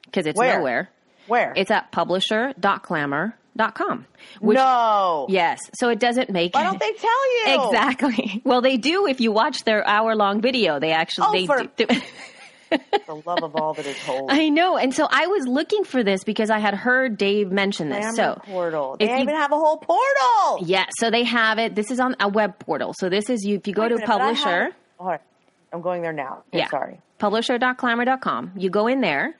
Because 0.06 0.26
it's 0.26 0.38
Where? 0.38 0.58
nowhere. 0.60 0.90
Where? 1.28 1.54
It's 1.56 1.72
at 1.72 1.92
publisher.clammr.com. 1.92 4.06
Which, 4.42 4.56
no. 4.58 5.26
Yes, 5.30 5.60
so 5.76 5.90
it 5.90 6.00
doesn't 6.00 6.30
make. 6.30 6.52
It 6.54 6.56
Why 6.56 6.64
don't 6.64 6.80
they 6.80 6.92
tell 6.94 7.48
you? 7.48 7.54
Exactly. 7.68 8.42
Well, 8.44 8.62
they 8.62 8.78
do 8.78 9.06
if 9.08 9.22
you 9.22 9.32
watch 9.32 9.64
their 9.64 9.86
hour 9.88 10.16
long 10.16 10.42
video. 10.42 10.80
They 10.80 10.92
actually 10.92 11.26
Oh, 11.28 11.32
they 11.34 11.46
for- 11.46 11.64
do. 11.78 11.86
the 13.08 13.22
love 13.26 13.44
of 13.44 13.56
all 13.56 13.74
that 13.74 13.86
is 13.86 13.98
holy. 14.00 14.26
I 14.30 14.50
know. 14.50 14.78
And 14.78 14.94
so 14.94 15.08
I 15.10 15.28
was 15.28 15.48
looking 15.48 15.84
for 15.84 16.04
this 16.04 16.24
because 16.24 16.50
I 16.50 16.60
had 16.60 16.74
heard 16.74 17.18
Dave 17.18 17.52
mention 17.52 17.90
this. 17.90 18.00
Glamour 18.16 18.16
so 18.16 18.42
portal. 18.52 18.96
They 19.00 19.10
you- 19.10 19.18
even 19.24 19.36
have 19.36 19.52
a 19.52 19.58
whole 19.58 19.78
portal. 19.78 20.66
yeah, 20.68 20.86
so 21.00 21.10
they 21.12 21.24
have 21.24 21.60
it. 21.60 21.76
This 21.76 21.92
is 21.92 22.00
on 22.00 22.16
a 22.20 22.28
web 22.28 22.60
portal. 22.60 22.94
So 22.98 23.10
this 23.10 23.30
is 23.30 23.44
you 23.46 23.58
if 23.58 23.68
you 23.68 23.74
go 23.74 23.88
to 23.88 23.96
a 23.96 23.98
minute, 23.98 24.08
but 24.08 24.14
I 24.22 24.34
publisher. 24.34 24.70
have- 25.02 25.22
I'm 25.72 25.82
going 25.82 26.04
there 26.04 26.14
now. 26.14 26.44
Okay, 26.50 26.60
Yeah. 26.60 26.70
Sorry. 26.70 27.00
publisher.clammr.com. 27.18 28.52
You 28.58 28.70
go 28.70 28.88
in 28.88 29.02
there, 29.02 29.36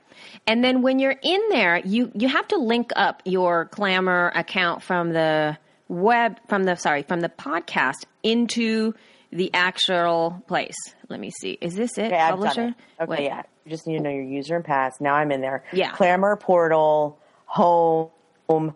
and 0.48 0.64
then 0.64 0.82
when 0.82 1.00
you're 1.00 1.16
in 1.22 1.42
there, 1.50 1.78
you 1.78 2.12
you 2.16 2.28
have 2.28 2.48
to 2.50 2.58
link 2.58 2.92
up 2.96 3.22
your 3.26 3.68
Clammr 3.68 4.32
account 4.36 4.82
from 4.84 5.12
the 5.14 5.58
web 5.90 6.40
from 6.48 6.64
the 6.64 6.76
sorry 6.76 7.04
from 7.04 7.20
the 7.20 7.30
podcast 7.30 8.06
into 8.24 8.94
the 9.34 9.52
actual 9.54 10.42
place. 10.48 10.76
Let 11.10 11.20
me 11.20 11.30
see. 11.32 11.58
Is 11.62 11.76
this 11.76 11.98
it? 11.98 12.06
Okay, 12.14 12.18
publisher. 12.18 12.68
it. 12.70 12.74
Okay, 13.04 13.10
Wait. 13.10 13.24
yeah. 13.26 13.44
You 13.66 13.72
just 13.72 13.88
need 13.88 13.98
to 13.98 14.04
know 14.04 14.10
your 14.10 14.24
user 14.24 14.56
and 14.56 14.66
pass. 14.66 15.00
Now 15.00 15.16
I'm 15.16 15.32
in 15.32 15.42
there. 15.42 15.64
Yeah. 15.72 15.92
Clammr 15.92 16.40
portal, 16.40 17.18
home, 17.46 18.10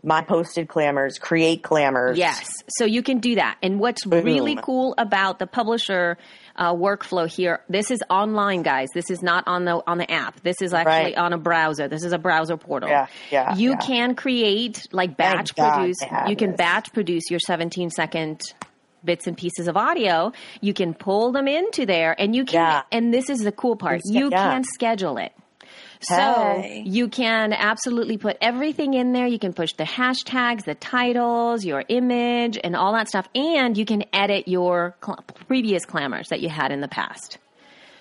my 0.01 0.21
posted 0.21 0.67
clamors, 0.69 1.19
create 1.19 1.61
clamors. 1.61 2.17
Yes. 2.17 2.47
So 2.69 2.85
you 2.85 3.03
can 3.03 3.19
do 3.19 3.35
that. 3.35 3.57
And 3.61 3.79
what's 3.79 4.05
really 4.07 4.55
cool 4.55 4.95
about 4.97 5.39
the 5.39 5.45
publisher 5.45 6.17
uh, 6.55 6.73
workflow 6.73 7.27
here, 7.29 7.59
this 7.69 7.91
is 7.91 7.99
online, 8.09 8.63
guys. 8.63 8.87
This 8.93 9.11
is 9.11 9.21
not 9.21 9.43
on 9.45 9.65
the 9.65 9.83
on 9.85 9.97
the 9.97 10.09
app. 10.09 10.39
This 10.41 10.61
is 10.61 10.73
actually 10.73 10.91
Right. 11.13 11.17
on 11.17 11.33
a 11.33 11.37
browser. 11.37 11.87
This 11.89 12.03
is 12.03 12.13
a 12.13 12.17
browser 12.17 12.55
portal. 12.57 12.89
Yeah, 12.89 13.07
yeah, 13.29 13.55
You 13.55 13.71
yeah. 13.71 13.75
can 13.77 14.15
create 14.15 14.87
like 14.93 15.17
batch 15.17 15.53
God 15.53 15.75
produce. 15.79 15.97
have 16.09 16.29
You 16.29 16.35
can 16.37 16.51
this. 16.51 16.57
batch 16.57 16.93
produce 16.93 17.29
your 17.29 17.39
17 17.41 17.89
second 17.91 18.41
bits 19.03 19.27
and 19.27 19.37
pieces 19.37 19.67
of 19.67 19.77
audio. 19.77 20.31
You 20.61 20.73
can 20.73 20.93
pull 20.93 21.31
them 21.31 21.47
into 21.47 21.85
there, 21.85 22.15
and 22.19 22.35
you 22.35 22.45
can. 22.45 22.55
Yeah. 22.55 22.81
And 22.91 23.13
this 23.13 23.29
is 23.29 23.39
the 23.39 23.51
cool 23.51 23.75
part. 23.75 24.01
You 24.05 24.29
yeah. 24.31 24.51
can 24.51 24.63
schedule 24.63 25.17
it. 25.17 25.33
So 26.01 26.15
Hey. 26.15 26.83
you 26.85 27.07
can 27.07 27.53
absolutely 27.53 28.17
put 28.17 28.37
everything 28.39 28.93
in 28.93 29.13
there. 29.13 29.25
You 29.25 29.39
can 29.39 29.53
push 29.53 29.73
the 29.73 29.83
hashtags, 29.83 30.63
the 30.65 30.75
titles, 30.75 31.65
your 31.65 31.83
image, 31.89 32.59
and 32.63 32.75
all 32.75 32.93
that 32.93 33.07
stuff. 33.07 33.27
And 33.33 33.75
you 33.75 33.83
can 33.85 34.03
edit 34.13 34.47
your 34.47 34.95
cl- 35.03 35.23
previous 35.47 35.85
clamors 35.85 36.27
that 36.29 36.39
you 36.41 36.49
had 36.49 36.71
in 36.71 36.81
the 36.81 36.87
past. 36.87 37.39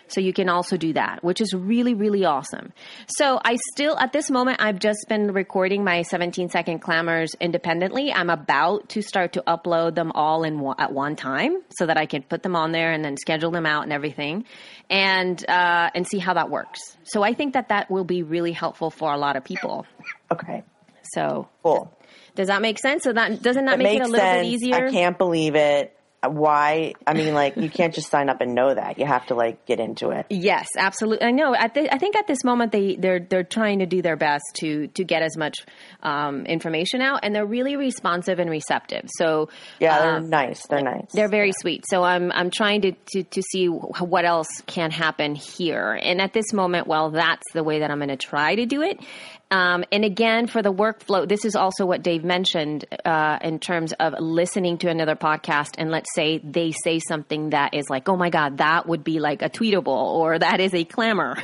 So 0.08 0.20
you 0.20 0.32
can 0.32 0.48
also 0.48 0.76
do 0.76 0.92
that, 0.92 1.24
which 1.24 1.40
is 1.40 1.52
really, 1.52 1.94
really 1.94 2.24
awesome. 2.24 2.72
So 3.08 3.40
I 3.44 3.56
still, 3.72 3.98
at 3.98 4.12
this 4.12 4.30
moment, 4.30 4.58
I've 4.60 4.78
just 4.78 5.06
been 5.08 5.32
recording 5.32 5.82
my 5.84 6.02
17 6.02 6.48
second 6.48 6.78
clamors 6.78 7.34
independently. 7.40 8.12
I'm 8.12 8.30
about 8.30 8.88
to 8.90 9.02
start 9.02 9.32
to 9.34 9.42
upload 9.46 9.94
them 9.94 10.12
all 10.12 10.44
in 10.44 10.60
one, 10.60 10.76
at 10.78 10.92
one 10.92 11.16
time 11.16 11.56
so 11.78 11.86
that 11.86 11.96
I 11.96 12.06
can 12.06 12.22
put 12.22 12.42
them 12.42 12.54
on 12.54 12.72
there 12.72 12.92
and 12.92 13.04
then 13.04 13.16
schedule 13.16 13.50
them 13.50 13.66
out 13.66 13.82
and 13.82 13.92
everything 13.92 14.44
and, 14.88 15.44
uh, 15.48 15.90
and 15.94 16.06
see 16.06 16.18
how 16.18 16.34
that 16.34 16.50
works. 16.50 16.96
So 17.04 17.22
I 17.22 17.34
think 17.34 17.54
that 17.54 17.68
that 17.70 17.90
will 17.90 18.04
be 18.04 18.22
really 18.22 18.52
helpful 18.52 18.90
for 18.90 19.12
a 19.12 19.18
lot 19.18 19.36
of 19.36 19.44
people. 19.44 19.86
Okay. 20.30 20.62
So 21.02 21.48
Cool. 21.62 21.92
does 22.34 22.48
that 22.48 22.62
make 22.62 22.78
sense? 22.78 23.02
So 23.04 23.12
that, 23.12 23.42
doesn't 23.42 23.64
that 23.64 23.80
It 23.80 23.82
make 23.82 23.96
it 23.98 24.02
a 24.02 24.08
little 24.08 24.18
sense. 24.18 24.46
bit 24.46 24.52
easier? 24.52 24.86
I 24.88 24.90
can't 24.90 25.18
believe 25.18 25.54
it. 25.56 25.95
Why? 26.32 26.94
I 27.06 27.14
mean, 27.14 27.34
like, 27.34 27.56
you 27.56 27.70
can't 27.70 27.94
just 27.94 28.10
sign 28.10 28.28
up 28.28 28.40
and 28.40 28.54
know 28.54 28.74
that. 28.74 28.98
You 28.98 29.06
have 29.06 29.26
to 29.26 29.34
like 29.34 29.66
get 29.66 29.80
into 29.80 30.10
it. 30.10 30.26
Yes, 30.30 30.68
absolutely. 30.76 31.26
I 31.26 31.30
know. 31.30 31.54
At 31.54 31.74
the, 31.74 31.92
I 31.92 31.98
think 31.98 32.16
at 32.16 32.26
this 32.26 32.44
moment 32.44 32.72
they 32.72 32.96
they're 32.96 33.20
they're 33.20 33.44
trying 33.44 33.80
to 33.80 33.86
do 33.86 34.02
their 34.02 34.16
best 34.16 34.44
to 34.60 34.88
to 34.88 35.04
get 35.04 35.22
as 35.22 35.36
much 35.36 35.58
um, 36.02 36.46
information 36.46 37.00
out, 37.02 37.20
and 37.22 37.34
they're 37.34 37.46
really 37.46 37.76
responsive 37.76 38.38
and 38.38 38.50
receptive. 38.50 39.08
So 39.18 39.48
Yeah, 39.80 39.98
they're 39.98 40.16
um, 40.16 40.30
nice. 40.30 40.66
They're 40.68 40.82
nice. 40.82 41.10
they're 41.12 41.28
very 41.28 41.52
sweet. 41.60 41.84
So 41.88 42.02
I'm 42.02 42.32
I'm 42.32 42.50
trying 42.50 42.82
to, 42.82 42.92
to 43.12 43.22
to 43.22 43.42
see 43.42 43.66
what 43.66 44.24
else 44.24 44.48
can 44.66 44.90
happen 44.90 45.34
here. 45.34 45.98
And 46.00 46.20
at 46.20 46.32
this 46.32 46.52
moment, 46.52 46.86
well, 46.86 47.10
that's 47.10 47.44
the 47.54 47.64
way 47.64 47.80
that 47.80 47.90
I'm 47.90 47.98
going 47.98 48.08
to 48.08 48.16
try 48.16 48.54
to 48.54 48.66
do 48.66 48.82
it. 48.82 49.00
Um, 49.50 49.84
and 49.92 50.04
again, 50.04 50.48
for 50.48 50.60
the 50.60 50.72
workflow, 50.72 51.28
this 51.28 51.44
is 51.44 51.54
also 51.54 51.86
what 51.86 52.02
Dave 52.02 52.24
mentioned 52.24 52.84
uh, 53.04 53.38
in 53.40 53.60
terms 53.60 53.92
of 53.92 54.14
listening 54.18 54.78
to 54.78 54.88
another 54.88 55.14
podcast. 55.14 55.76
And 55.78 55.90
let's 55.90 56.12
say 56.14 56.38
they 56.38 56.72
say 56.72 56.98
something 56.98 57.50
that 57.50 57.72
is 57.74 57.88
like, 57.88 58.08
"Oh 58.08 58.16
my 58.16 58.30
God, 58.30 58.58
that 58.58 58.88
would 58.88 59.04
be 59.04 59.20
like 59.20 59.42
a 59.42 59.48
tweetable," 59.48 59.86
or 59.86 60.38
"That 60.38 60.58
is 60.58 60.74
a 60.74 60.84
clamor," 60.84 61.36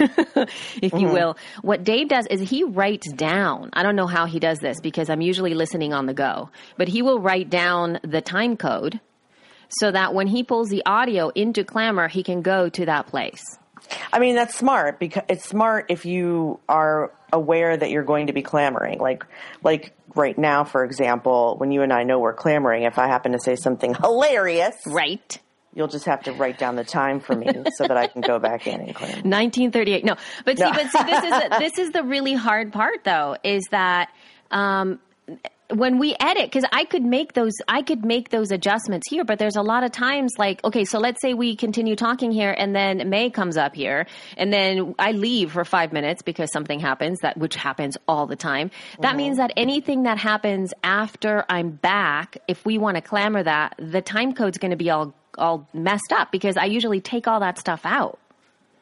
if 0.82 0.92
you 0.92 1.09
will. 1.09 1.37
What 1.62 1.85
Dave 1.85 2.09
does 2.09 2.26
is 2.26 2.40
he 2.40 2.64
writes 2.64 3.11
down. 3.12 3.71
I 3.73 3.85
don't 3.85 3.97
know 3.97 4.09
how 4.09 4.26
he 4.26 4.40
does 4.40 4.59
this 4.59 4.80
because 4.80 5.09
I'm 5.09 5.21
usually 5.21 5.54
listening 5.54 5.92
on 5.92 6.06
the 6.06 6.14
go, 6.14 6.50
but 6.76 6.88
he 6.88 7.02
will 7.02 7.21
write 7.21 7.50
down 7.50 8.00
the 8.02 8.21
time 8.21 8.56
code 8.56 9.00
so 9.68 9.90
that 9.90 10.12
when 10.12 10.26
he 10.26 10.42
pulls 10.42 10.68
the 10.68 10.82
audio 10.85 11.30
into 11.30 11.62
Clammr, 11.64 12.11
he 12.11 12.23
can 12.23 12.42
go 12.42 12.68
to 12.68 12.87
that 12.87 13.06
place. 13.06 13.59
I 14.12 14.19
mean, 14.19 14.35
that's 14.35 14.57
smart 14.57 14.99
because 14.99 15.23
it's 15.29 15.49
smart 15.49 15.87
if 15.89 16.05
you 16.07 16.61
are 16.69 17.12
aware 17.33 17.77
that 17.77 17.91
you're 17.91 18.05
going 18.05 18.27
to 18.29 18.33
be 18.33 18.43
clamoring. 18.43 18.99
Like, 18.99 19.25
like 19.62 19.95
right 20.15 20.37
now, 20.37 20.65
for 20.65 20.85
example, 20.85 21.57
when 21.59 21.73
you 21.73 21.83
and 21.83 21.93
I 21.93 22.03
know 22.05 22.19
we're 22.19 22.35
clamoring, 22.35 22.83
if 22.85 22.99
I 22.99 23.07
happen 23.07 23.33
to 23.33 23.41
say 23.41 23.57
something 23.57 23.95
hilarious, 23.95 24.77
Right. 24.87 25.39
you'll 25.75 25.89
just 25.89 26.05
have 26.07 26.23
to 26.25 26.33
write 26.33 26.59
down 26.59 26.77
the 26.77 26.85
time 26.85 27.21
for 27.21 27.35
me 27.35 27.47
so 27.77 27.87
that 27.87 27.97
I 27.97 28.07
can 28.07 28.21
go 28.21 28.39
back 28.39 28.67
in 28.67 28.81
and 28.81 28.95
clamor. 28.95 29.15
1938. 29.23 30.05
No, 30.05 30.17
but 30.45 30.59
see, 30.59 30.65
No. 30.65 30.73
but 30.73 30.91
see, 30.91 31.03
this 31.05 31.25
is 31.25 31.59
this 31.59 31.79
is 31.79 31.91
the 31.93 32.03
really 32.03 32.35
hard 32.35 32.73
part, 32.73 33.05
though, 33.05 33.37
is 33.43 33.62
that 33.71 34.11
um, 34.51 35.01
when 35.75 35.99
we 35.99 36.14
edit, 36.19 36.45
because 36.45 36.64
I 36.73 36.85
could 36.85 37.02
make 37.02 37.33
those, 37.33 37.52
I 37.69 37.83
could 37.83 38.05
make 38.05 38.31
those 38.31 38.50
adjustments 38.50 39.09
here, 39.09 39.25
but 39.25 39.38
there's 39.38 39.57
a 39.57 39.62
lot 39.62 39.85
of 39.85 39.93
times, 39.93 40.33
like, 40.38 40.62
okay, 40.64 40.85
so 40.85 40.99
let's 40.99 41.21
say 41.21 41.35
we 41.35 41.57
continue 41.57 41.97
talking 41.97 42.33
here, 42.33 42.55
and 42.57 42.75
then 42.75 43.09
May 43.09 43.31
comes 43.31 43.57
up 43.57 43.75
here, 43.75 44.07
and 44.37 44.52
then 44.52 44.95
I 44.99 45.12
leave 45.12 45.52
for 45.52 45.64
five 45.64 45.93
minutes 45.93 46.23
because 46.23 46.52
something 46.52 46.81
happens 46.81 47.19
that, 47.23 47.37
which 47.37 47.55
happens 47.55 47.97
all 48.07 48.26
the 48.26 48.37
time. 48.37 48.71
That 49.00 49.17
means 49.17 49.38
that 49.38 49.52
anything 49.57 50.05
that 50.05 50.19
happens 50.19 50.73
after 50.83 51.45
I'm 51.49 51.71
back, 51.71 52.38
if 52.49 52.64
we 52.64 52.79
want 52.79 52.97
to 52.97 53.02
clamor 53.02 53.43
that, 53.43 53.75
the 53.79 54.02
time 54.02 54.35
code's 54.35 54.59
going 54.59 54.71
to 54.71 54.76
be 54.76 54.91
all 54.91 55.14
all 55.38 55.67
messed 55.73 56.12
up 56.12 56.31
because 56.31 56.57
I 56.57 56.67
usually 56.67 57.00
take 57.00 57.26
all 57.26 57.41
that 57.41 57.59
stuff 57.59 57.87
out. 57.87 58.19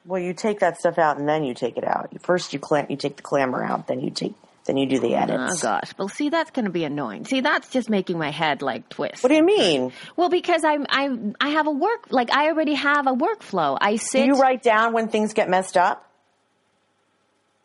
Well, 0.04 0.20
you 0.20 0.32
take 0.32 0.60
that 0.60 0.78
stuff 0.78 0.98
out 0.98 1.18
and 1.18 1.28
then 1.28 1.44
you 1.44 1.54
take 1.54 1.76
it 1.76 1.84
out. 1.84 2.10
First, 2.22 2.52
you 2.52 2.58
clam, 2.58 2.86
you 2.88 2.96
take 2.96 3.16
the 3.16 3.22
clamor 3.22 3.62
out, 3.62 3.86
then 3.86 4.00
you 4.00 4.10
take, 4.10 4.34
then 4.66 4.76
you 4.76 4.86
do 4.86 5.00
the 5.00 5.14
oh, 5.14 5.18
edits. 5.18 5.58
Oh 5.58 5.62
gosh. 5.62 5.92
Well, 5.98 6.08
see, 6.08 6.28
that's 6.28 6.50
going 6.50 6.66
to 6.66 6.70
be 6.70 6.84
annoying. 6.84 7.24
See, 7.24 7.40
that's 7.40 7.70
just 7.70 7.88
making 7.90 8.18
my 8.18 8.30
head 8.30 8.62
like 8.62 8.88
twist. 8.88 9.22
What 9.22 9.30
do 9.30 9.36
you 9.36 9.44
mean? 9.44 9.92
well, 10.16 10.28
because 10.28 10.64
I'm 10.64 10.86
I 10.88 11.10
I 11.40 11.50
have 11.50 11.66
a 11.66 11.70
work 11.72 12.06
like 12.10 12.32
I 12.32 12.48
already 12.48 12.74
have 12.74 13.06
a 13.06 13.12
workflow. 13.12 13.76
I 13.80 13.92
Do 13.92 13.98
sit. 13.98 14.26
you 14.26 14.34
write 14.34 14.62
down 14.62 14.92
when 14.92 15.08
things 15.08 15.32
get 15.34 15.48
messed 15.48 15.76
up? 15.76 16.09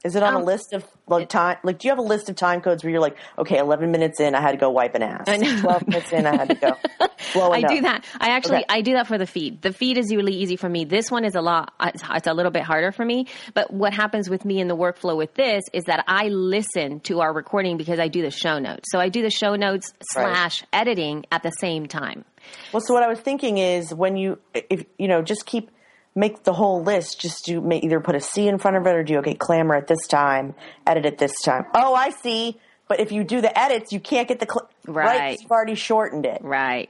Is 0.06 0.16
it 0.16 0.24
on 0.24 0.36
a 0.36 0.38
Um, 0.38 0.46
list 0.46 0.72
of 0.72 0.86
like 1.08 1.28
time? 1.30 1.58
Like, 1.64 1.80
do 1.80 1.88
you 1.88 1.92
have 1.92 1.98
a 2.00 2.04
list 2.04 2.30
of 2.30 2.36
time 2.36 2.62
codes 2.62 2.84
where 2.84 2.92
you're 2.92 3.02
like, 3.02 3.18
okay, 3.40 3.58
11 3.58 3.90
minutes 3.92 4.20
in, 4.20 4.36
I 4.36 4.40
had 4.42 4.52
to 4.52 4.58
go 4.58 4.70
wipe 4.70 4.94
an 4.96 5.02
ass. 5.02 5.26
I 5.28 5.38
know. 5.38 5.60
12 5.62 5.88
minutes 5.88 6.12
in, 6.14 6.28
I 6.28 6.36
had 6.38 6.50
to 6.50 6.56
go. 6.56 6.78
blow 7.34 7.52
a 7.52 7.56
I 7.58 7.62
do 7.62 7.82
that. 7.82 8.06
I 8.22 8.30
actually 8.30 8.58
Okay. 8.58 8.66
I 8.70 8.82
do 8.82 8.94
that 8.94 9.08
for 9.08 9.18
the 9.18 9.26
feed. 9.26 9.62
The 9.64 9.74
feed 9.74 9.98
is 9.98 10.14
really 10.16 10.36
easy 10.36 10.56
for 10.58 10.70
me. 10.70 10.86
This 10.86 11.10
one 11.10 11.26
is 11.26 11.34
a 11.36 11.42
lot. 11.42 11.74
It's 11.82 12.04
it's 12.14 12.28
a 12.28 12.34
little 12.34 12.52
bit 12.52 12.62
harder 12.64 12.92
for 12.92 13.04
me. 13.04 13.26
But 13.56 13.74
what 13.74 13.94
happens 13.94 14.30
with 14.30 14.46
me 14.46 14.60
in 14.60 14.68
the 14.68 14.76
workflow 14.78 15.18
with 15.18 15.34
this 15.34 15.64
is 15.74 15.86
that 15.86 16.04
I 16.08 16.28
listen 16.28 17.00
to 17.02 17.22
our 17.22 17.34
recording 17.34 17.78
because 17.78 17.98
I 18.00 18.08
do 18.08 18.22
the 18.22 18.30
show 18.32 18.60
notes. 18.60 18.92
So 18.92 19.00
I 19.00 19.10
do 19.10 19.24
the 19.24 19.32
show 19.32 19.56
notes 19.56 19.92
Right. 20.16 20.28
slash 20.36 20.64
editing 20.72 21.26
at 21.32 21.42
the 21.42 21.52
same 21.52 21.88
time. 21.88 22.26
Well, 22.72 22.82
so 22.86 22.94
what 22.94 23.02
I 23.02 23.08
was 23.08 23.20
thinking 23.20 23.58
is 23.58 23.92
when 23.94 24.18
you, 24.18 24.38
if 24.54 24.86
you 25.00 25.08
know, 25.08 25.24
just 25.24 25.48
keep 25.48 25.72
make 26.16 26.44
the 26.44 26.54
whole 26.54 26.82
list. 26.84 27.20
Just 27.22 27.46
do 27.46 27.62
make, 27.62 27.84
either 27.84 28.00
put 28.00 28.16
a 28.16 28.22
C 28.22 28.48
in 28.48 28.58
front 28.58 28.78
of 28.78 28.88
it 28.88 28.96
or 28.96 29.04
do 29.04 29.18
okay, 29.20 29.34
clamor 29.36 29.76
at 29.76 29.88
this 29.88 30.08
time, 30.08 30.56
edit 30.88 31.06
at 31.06 31.18
this 31.18 31.34
time. 31.44 31.66
Oh, 31.76 31.94
I 31.94 32.10
see. 32.10 32.60
But 32.88 33.00
if 33.00 33.12
you 33.12 33.24
do 33.24 33.42
the 33.42 33.58
edits, 33.58 33.92
you 33.92 34.00
can't 34.00 34.28
get 34.28 34.40
the 34.40 34.48
cl- 34.50 34.70
Right, 34.88 35.40
You've 35.42 35.50
already 35.52 35.74
shortened 35.76 36.26
it. 36.26 36.42
Right. 36.44 36.90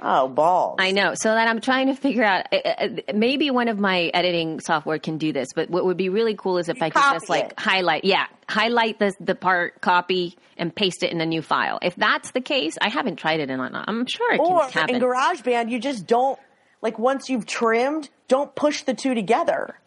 Oh, 0.00 0.28
balls! 0.28 0.76
I 0.78 0.92
know. 0.92 1.14
So 1.16 1.34
that 1.34 1.48
I'm 1.48 1.60
trying 1.60 1.88
to 1.88 1.94
figure 1.96 2.22
out. 2.22 2.46
uh, 2.52 2.56
uh, 2.56 2.88
Maybe 3.12 3.50
one 3.50 3.66
of 3.66 3.80
my 3.80 4.02
editing 4.14 4.60
software 4.60 5.00
can 5.00 5.18
do 5.18 5.32
this, 5.32 5.48
but 5.56 5.70
what 5.70 5.84
would 5.86 5.96
be 5.96 6.08
really 6.08 6.36
cool 6.36 6.58
is 6.58 6.68
if 6.68 6.80
I 6.80 6.90
could 6.90 7.02
just 7.02 7.28
like 7.28 7.46
it. 7.46 7.54
highlight, 7.58 8.04
yeah, 8.04 8.26
highlight 8.48 9.00
the 9.00 9.12
the 9.18 9.34
part, 9.34 9.80
copy, 9.80 10.36
and 10.56 10.72
paste 10.72 11.02
it 11.02 11.10
in 11.10 11.20
a 11.20 11.26
new 11.26 11.42
file. 11.42 11.80
If 11.82 11.96
that's 11.96 12.30
the 12.30 12.40
case, 12.40 12.78
I 12.80 12.90
haven't 12.90 13.16
tried 13.16 13.40
it 13.40 13.50
in. 13.50 13.58
I'm 13.58 14.06
sure 14.06 14.32
it 14.34 14.38
Or 14.40 14.60
can 14.68 14.70
happen. 14.70 14.94
in 14.94 15.02
GarageBand, 15.02 15.68
you 15.72 15.80
just 15.80 16.06
don't 16.06 16.38
like 16.80 16.96
once 17.00 17.28
you've 17.28 17.46
trimmed, 17.46 18.08
don't 18.28 18.54
push 18.54 18.82
the 18.82 18.94
two 18.94 19.14
together. 19.14 19.78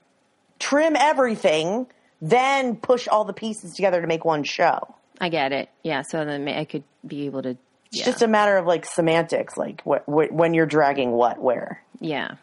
Trim 0.60 0.96
everything, 0.96 1.88
then 2.22 2.76
push 2.76 3.08
all 3.08 3.24
the 3.26 3.34
pieces 3.34 3.74
together 3.74 4.02
to 4.02 4.08
make 4.08 4.26
one 4.26 4.44
show. 4.44 4.96
I 5.20 5.30
get 5.30 5.52
it. 5.52 5.70
Yeah. 5.84 6.02
So 6.02 6.26
then 6.26 6.48
I 6.48 6.66
could 6.66 6.84
be 7.06 7.26
able 7.28 7.44
to. 7.44 7.50
It's 7.50 8.00
Yeah. 8.00 8.06
just 8.06 8.22
a 8.22 8.28
matter 8.28 8.58
of 8.58 8.66
like 8.66 8.86
semantics, 8.86 9.58
like 9.58 9.82
what, 9.84 10.08
when 10.08 10.54
you're 10.54 10.66
dragging 10.66 11.12
what 11.12 11.40
where. 11.40 11.82
yeah. 12.00 12.36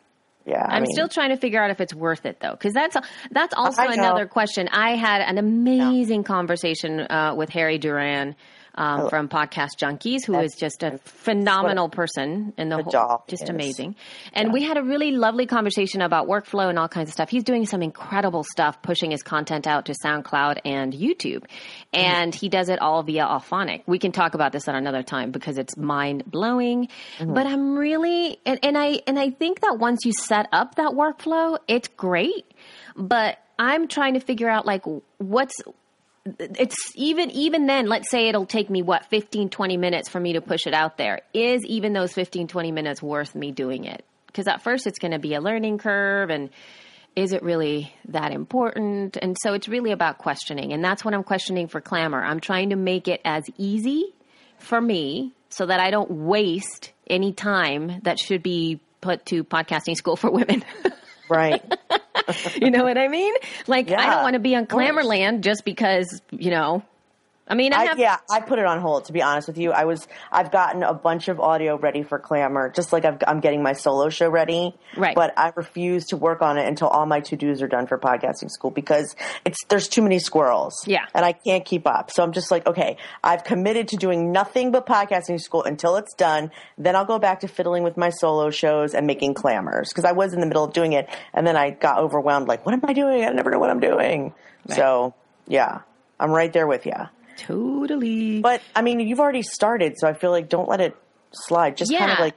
Yeah, 0.47 0.65
I 0.67 0.77
I'm 0.77 0.83
mean- 0.85 0.93
still 0.93 1.09
trying 1.09 1.29
to 1.29 1.37
figure 1.37 1.63
out 1.63 1.71
if 1.71 1.79
it's 1.79 1.93
worth 1.93 2.25
it 2.25 2.41
though, 2.41 2.53
because 2.53 2.73
that's 2.73 2.97
that's 3.31 3.53
also 3.53 3.83
another 3.83 4.25
question. 4.27 4.67
I 4.73 4.97
had 4.97 5.21
an 5.21 5.37
amazing 5.37 6.25
conversation 6.25 7.01
uh, 7.01 7.35
with 7.37 7.51
Harry 7.51 7.77
Duran. 7.77 8.35
Um, 8.79 9.09
from 9.09 9.29
Podcast 9.29 9.77
Junkies, 9.77 10.25
who 10.25 10.39
is 10.39 10.55
just 10.55 10.85
a 10.85 10.99
phenomenal 10.99 11.89
person 11.89 12.53
in 12.57 12.69
the 12.69 12.79
a 12.79 12.83
whole, 12.85 13.25
just 13.27 13.43
is. 13.43 13.49
amazing. 13.49 13.97
And 14.33 14.53
we 14.53 14.63
had 14.63 14.77
a 14.77 14.85
really 14.85 15.11
lovely 15.11 15.47
conversation 15.47 16.01
about 16.01 16.29
workflow 16.29 16.69
and 16.69 16.79
all 16.79 16.87
kinds 16.87 17.09
of 17.09 17.13
stuff. 17.15 17.29
He's 17.29 17.43
doing 17.43 17.67
some 17.67 17.83
incredible 17.83 18.45
stuff, 18.45 18.81
pushing 18.81 19.11
his 19.11 19.25
content 19.25 19.67
out 19.67 19.87
to 19.87 19.95
SoundCloud 20.05 20.61
and 20.65 20.93
YouTube, 20.93 21.45
and 21.93 22.33
he 22.33 22.49
does 22.49 22.69
it 22.69 22.81
all 22.81 23.03
via 23.03 23.25
Auphonic. 23.25 23.83
We 23.89 23.99
can 23.99 24.13
talk 24.13 24.35
about 24.35 24.53
this 24.53 24.69
at 24.69 24.77
another 24.77 25.03
time 25.03 25.33
because 25.33 25.59
it's 25.59 25.77
mind 25.77 26.25
blowing. 26.27 26.89
But 27.19 27.47
I'm 27.47 27.77
really, 27.77 28.39
and, 28.47 28.61
and 28.63 28.79
I 28.79 29.01
and 29.09 29.19
I 29.19 29.31
think 29.31 29.61
that 29.63 29.79
once 29.81 30.05
you 30.05 30.13
set 30.13 30.47
up 30.53 30.77
that 30.77 30.93
workflow, 30.93 31.59
it's 31.67 31.89
great. 31.89 32.47
But 32.97 33.39
I'm 33.59 33.89
trying 33.89 34.15
to 34.15 34.21
figure 34.21 34.49
out 34.49 34.67
like 34.67 34.85
what's 35.19 35.57
it's 36.39 36.77
even 36.95 37.31
even 37.31 37.67
then 37.67 37.87
let's 37.87 38.11
say 38.11 38.29
it'll 38.29 38.47
take 38.47 38.71
me 38.71 38.83
what 38.83 39.07
15 39.07 39.51
20 39.51 39.77
minutes 39.77 40.09
for 40.09 40.21
me 40.21 40.35
to 40.35 40.41
push 40.41 40.67
it 40.67 40.75
out 40.75 40.97
there. 40.97 41.21
Is 41.33 41.65
even 41.65 41.93
those 41.93 42.13
15 42.13 42.49
20 42.49 42.73
minutes 42.73 43.03
worth 43.03 43.35
me 43.35 43.53
doing 43.53 43.85
it? 43.85 44.05
Because 44.27 44.47
at 44.47 44.63
first 44.63 44.87
it's 44.87 44.99
going 44.99 45.13
to 45.13 45.19
be 45.19 45.35
a 45.35 45.41
learning 45.41 45.79
curve 45.79 46.31
and 46.31 46.51
is 47.17 47.33
it 47.33 47.43
really 47.43 47.93
that 48.09 48.31
important? 48.31 49.17
And 49.17 49.37
so 49.41 49.55
it's 49.55 49.69
really 49.69 49.91
about 49.91 50.19
questioning 50.19 50.73
and 50.73 50.85
that's 50.85 51.05
what 51.05 51.15
i'm 51.15 51.25
questioning 51.25 51.69
for 51.69 51.81
Clammr. 51.81 52.23
I'm 52.23 52.41
trying 52.41 52.71
to 52.71 52.77
make 52.77 53.09
it 53.09 53.21
as 53.25 53.45
easy 53.57 54.15
for 54.59 54.81
me 54.81 55.33
so 55.51 55.65
that 55.67 55.81
i 55.81 55.91
don't 55.91 56.11
waste 56.11 56.93
any 57.09 57.33
time 57.33 58.01
that 58.03 58.19
should 58.19 58.43
be 58.43 58.81
put 59.01 59.25
to 59.27 59.45
podcasting 59.45 59.97
school 59.97 60.17
for 60.17 60.31
women 60.31 60.65
Right. 61.29 61.63
you 62.61 62.71
know 62.71 62.85
what 62.85 62.99
i 62.99 63.09
mean 63.09 63.33
like 63.67 63.91
i 63.91 64.07
don't 64.07 64.23
want 64.23 64.35
to 64.35 64.39
be 64.39 64.55
on 64.55 64.67
clamorland 64.67 65.43
just 65.43 65.65
because 65.65 66.21
you 66.31 66.51
know 66.51 66.83
i 67.49 67.55
mean 67.55 67.73
i 67.73 67.79
I, 67.79 67.85
have 67.87 67.99
yeah, 67.99 68.19
I 68.31 68.41
put 68.41 68.59
it 68.59 68.67
on 68.67 68.81
hold. 68.81 69.07
To 69.07 69.13
be 69.13 69.23
honest 69.23 69.49
with 69.49 69.59
you, 69.59 69.73
I 69.73 69.85
was 69.85 70.07
I've 70.31 70.51
gotten 70.51 70.83
a 70.83 70.95
bunch 70.95 71.29
of 71.29 71.41
audio 71.41 71.77
ready 71.77 72.03
for 72.03 72.19
Clammr, 72.19 72.75
just 72.75 72.93
like 72.93 73.05
I've, 73.05 73.19
I'm 73.27 73.41
getting 73.41 73.63
my 73.63 73.73
solo 73.73 74.09
show 74.09 74.29
ready. 74.29 74.77
Right. 74.97 75.15
But 75.15 75.33
I 75.37 75.53
refuse 75.57 76.07
to 76.07 76.17
work 76.17 76.43
on 76.43 76.59
it 76.59 76.67
until 76.67 76.89
all 76.89 77.07
my 77.07 77.21
to 77.21 77.37
dos 77.37 77.63
are 77.63 77.69
done 77.69 77.87
for 77.87 77.99
podcasting 77.99 78.51
school 78.51 78.71
because 78.71 79.17
it's 79.45 79.59
there's 79.69 79.89
too 79.89 80.03
many 80.03 80.19
squirrels. 80.19 80.75
Yeah. 80.87 81.07
and 81.15 81.25
I 81.25 81.33
can't 81.33 81.65
keep 81.65 81.87
up. 81.87 82.11
So 82.11 82.23
I'm 82.23 82.33
just 82.33 82.51
like, 82.51 82.67
okay, 82.67 82.97
I've 83.23 83.45
committed 83.45 83.89
to 83.89 83.97
doing 83.97 84.33
nothing 84.33 84.71
but 84.71 84.87
podcasting 84.87 85.41
school 85.41 85.63
until 85.65 85.97
it's 85.97 86.15
done. 86.15 86.51
Then 86.77 86.97
I'll 86.97 87.05
go 87.05 87.19
back 87.19 87.41
to 87.41 87.49
fiddling 87.49 87.83
with 87.83 87.97
my 87.97 88.11
solo 88.11 88.51
shows 88.51 88.95
and 88.95 89.07
making 89.07 89.35
clamors 89.35 89.89
because 89.89 90.05
I 90.05 90.13
was 90.13 90.35
in 90.35 90.41
the 90.41 90.47
middle 90.47 90.65
of 90.65 90.73
doing 90.73 90.93
it, 90.93 91.09
and 91.33 91.47
then 91.47 91.57
I 91.57 91.71
got 91.71 91.99
overwhelmed. 91.99 92.49
Like, 92.49 92.65
what 92.67 92.75
am 92.75 92.81
I 92.85 92.93
doing? 92.93 93.25
I 93.25 93.31
never 93.31 93.51
know 93.51 93.59
what 93.59 93.71
I'm 93.71 93.81
doing. 93.81 94.35
So 94.69 95.15
yeah, 95.47 95.81
I'm 96.21 96.31
right 96.31 96.53
there 96.53 96.67
with 96.67 96.85
you. 96.85 96.93
Totally 97.39 98.41
But 98.41 98.61
I 98.77 98.83
mean, 98.83 99.01
you've 99.01 99.21
already 99.21 99.43
started, 99.43 99.95
so 99.99 100.07
I 100.09 100.13
feel 100.13 100.31
like 100.31 100.49
don't 100.49 100.69
let 100.69 100.81
it 100.81 100.95
slide. 101.33 101.77
Just 101.77 101.91
kind 101.93 102.13
of 102.13 102.19
like 102.19 102.35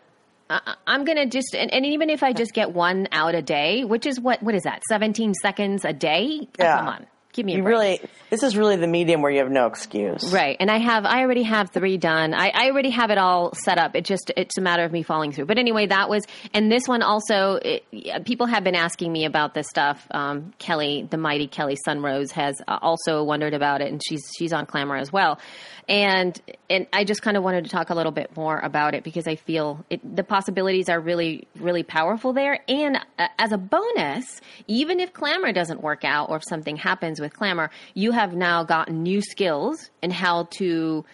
I- 0.50 0.76
I'm 0.86 1.06
gonna 1.06 1.26
just, 1.28 1.56
and, 1.56 1.74
and 1.74 1.86
even 1.86 2.10
if 2.10 2.24
I 2.24 2.34
just 2.34 2.54
get 2.54 2.74
one 2.74 3.08
out 3.14 3.36
a 3.36 3.42
day, 3.42 3.86
which 3.86 4.06
is 4.06 4.20
what, 4.20 4.44
what 4.44 4.54
is 4.54 4.64
that? 4.64 4.82
17 4.90 5.34
seconds 5.36 5.86
a 5.86 5.94
day? 5.94 6.42
Oh, 6.60 6.64
Come 6.64 6.88
on, 6.88 7.08
give 7.34 7.46
me 7.46 7.54
a 7.54 7.58
you 7.58 7.64
break. 7.64 7.72
really. 7.72 8.02
This 8.30 8.44
is 8.44 8.56
really 8.56 8.78
the 8.78 8.88
medium 8.88 9.22
where 9.22 9.32
you 9.32 9.40
have 9.40 9.52
no 9.52 9.68
excuse. 9.68 10.32
Right, 10.32 10.56
and 10.60 10.72
I 10.72 10.78
have, 10.78 11.06
I 11.06 11.22
already 11.22 11.44
have 11.44 11.72
three 11.72 11.98
done. 11.98 12.34
I, 12.34 12.52
I 12.54 12.70
already 12.70 12.92
have 12.92 13.12
it 13.12 13.18
all 13.18 13.54
set 13.54 13.78
up. 13.78 13.96
It 13.96 14.06
just, 14.06 14.32
it's 14.38 14.58
a 14.58 14.62
matter 14.62 14.84
of 14.84 14.92
me 14.92 15.04
falling 15.04 15.32
through. 15.32 15.46
But 15.46 15.58
anyway, 15.58 15.88
that 15.88 16.10
was, 16.10 16.24
and 16.54 16.72
this 16.72 16.88
one 16.88 17.02
also, 17.02 17.60
it, 17.62 17.84
people 18.26 18.48
have 18.48 18.64
been 18.64 18.76
asking 18.76 19.12
me 19.12 19.26
about 19.26 19.54
this 19.54 19.68
stuff. 19.70 20.08
Um, 20.12 20.54
Kelly, 20.60 21.08
the 21.10 21.18
mighty 21.18 21.48
Kelly 21.48 21.78
Sunrose, 21.86 22.32
has 22.32 22.62
uh, 22.68 22.80
also 22.82 23.24
wondered 23.24 23.54
about 23.54 23.82
it, 23.82 23.92
and 23.92 24.02
she's 24.08 24.22
she's 24.38 24.54
on 24.54 24.66
Clammr 24.66 25.00
as 25.00 25.12
well. 25.12 25.40
And 25.88 26.40
and 26.70 26.88
I 26.94 27.04
just 27.04 27.22
kind 27.22 27.38
of 27.38 27.44
wanted 27.44 27.66
to 27.66 27.70
talk 27.70 27.90
a 27.90 27.96
little 27.96 28.12
bit 28.12 28.36
more 28.36 28.60
about 28.60 28.94
it 28.94 29.04
because 29.04 29.28
I 29.28 29.36
feel 29.36 29.84
it, 29.90 30.16
the 30.16 30.24
possibilities 30.24 30.90
are 30.90 31.00
really 31.00 31.48
really 31.58 31.84
powerful 31.84 32.34
there. 32.34 32.60
And 32.68 32.98
uh, 33.18 33.28
as 33.38 33.52
a 33.52 33.58
bonus, 33.58 34.42
even 34.68 35.00
if 35.00 35.14
Clammr 35.14 35.54
doesn't 35.54 35.82
work 35.82 36.04
out 36.04 36.30
or 36.30 36.38
if 36.38 36.44
something 36.48 36.76
happens 36.76 37.20
with 37.20 37.34
Clammr, 37.34 37.70
you 37.94 38.12
have 38.12 38.36
now 38.36 38.64
gotten 38.64 39.04
new 39.04 39.22
skills 39.22 39.90
in 40.02 40.12
how 40.12 40.44
to 40.52 41.06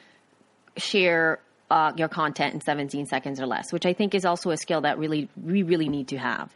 share 0.77 1.39
uh, 1.69 1.91
your 1.97 2.07
content 2.07 2.53
in 2.53 2.61
17 2.61 3.07
seconds 3.07 3.41
or 3.41 3.45
less, 3.45 3.73
which 3.73 3.85
I 3.85 3.93
think 3.93 4.15
is 4.15 4.25
also 4.25 4.51
a 4.51 4.57
skill 4.57 4.81
that 4.81 4.97
really 4.97 5.29
we 5.41 5.63
really 5.63 5.89
need 5.89 6.09
to 6.09 6.17
have. 6.17 6.55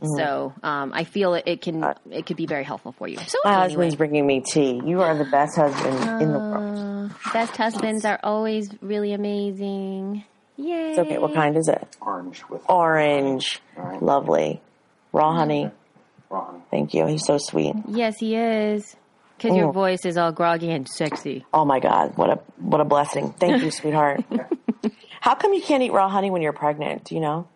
Mm-hmm. 0.00 0.16
So 0.18 0.52
um, 0.62 0.92
I 0.94 1.04
feel 1.04 1.34
it, 1.34 1.44
it 1.46 1.60
can 1.60 1.84
uh, 1.84 1.94
it 2.10 2.26
could 2.26 2.36
be 2.36 2.46
very 2.46 2.64
helpful 2.64 2.92
for 2.92 3.06
you. 3.06 3.18
So 3.18 3.38
My 3.44 3.50
anyway, 3.52 3.62
husband's 3.68 3.96
bringing 3.96 4.26
me 4.26 4.40
tea. 4.40 4.80
You 4.84 5.02
are 5.02 5.16
the 5.16 5.26
best 5.26 5.56
husband 5.56 6.22
in 6.22 6.32
the 6.32 6.38
world. 6.38 7.10
Uh, 7.10 7.32
best 7.32 7.56
husbands 7.56 8.04
are 8.04 8.18
always 8.22 8.70
really 8.80 9.12
amazing. 9.12 10.24
Yay! 10.56 10.90
It's 10.90 10.98
okay. 10.98 11.18
What 11.18 11.34
kind 11.34 11.56
is 11.56 11.68
it? 11.68 11.96
Orange 12.00 12.42
with 12.48 12.62
Orange. 12.68 13.60
Lovely. 14.00 14.60
Raw 15.12 15.28
mm-hmm. 15.28 15.38
honey. 15.38 15.70
raw 16.28 16.46
honey. 16.46 16.62
Thank 16.70 16.94
you. 16.94 17.06
He's 17.06 17.24
so 17.24 17.38
sweet. 17.38 17.74
Yes, 17.88 18.18
he 18.18 18.36
is. 18.36 18.96
Because 19.36 19.56
your 19.56 19.68
Oh. 19.68 19.72
voice 19.72 20.04
is 20.04 20.18
all 20.18 20.32
groggy 20.32 20.70
and 20.70 20.86
sexy. 20.86 21.46
Oh 21.52 21.64
my 21.64 21.80
God. 21.80 22.16
What 22.16 22.30
a 22.30 22.40
what 22.58 22.80
a 22.80 22.84
blessing. 22.84 23.32
Thank 23.32 23.62
you, 23.62 23.70
sweetheart. 23.70 24.22
How 25.20 25.34
come 25.34 25.52
you 25.52 25.62
can't 25.62 25.82
eat 25.82 25.92
raw 25.92 26.08
honey 26.08 26.30
when 26.30 26.40
you're 26.42 26.52
pregnant? 26.52 27.04
Do 27.04 27.14
you 27.14 27.20
know? 27.20 27.48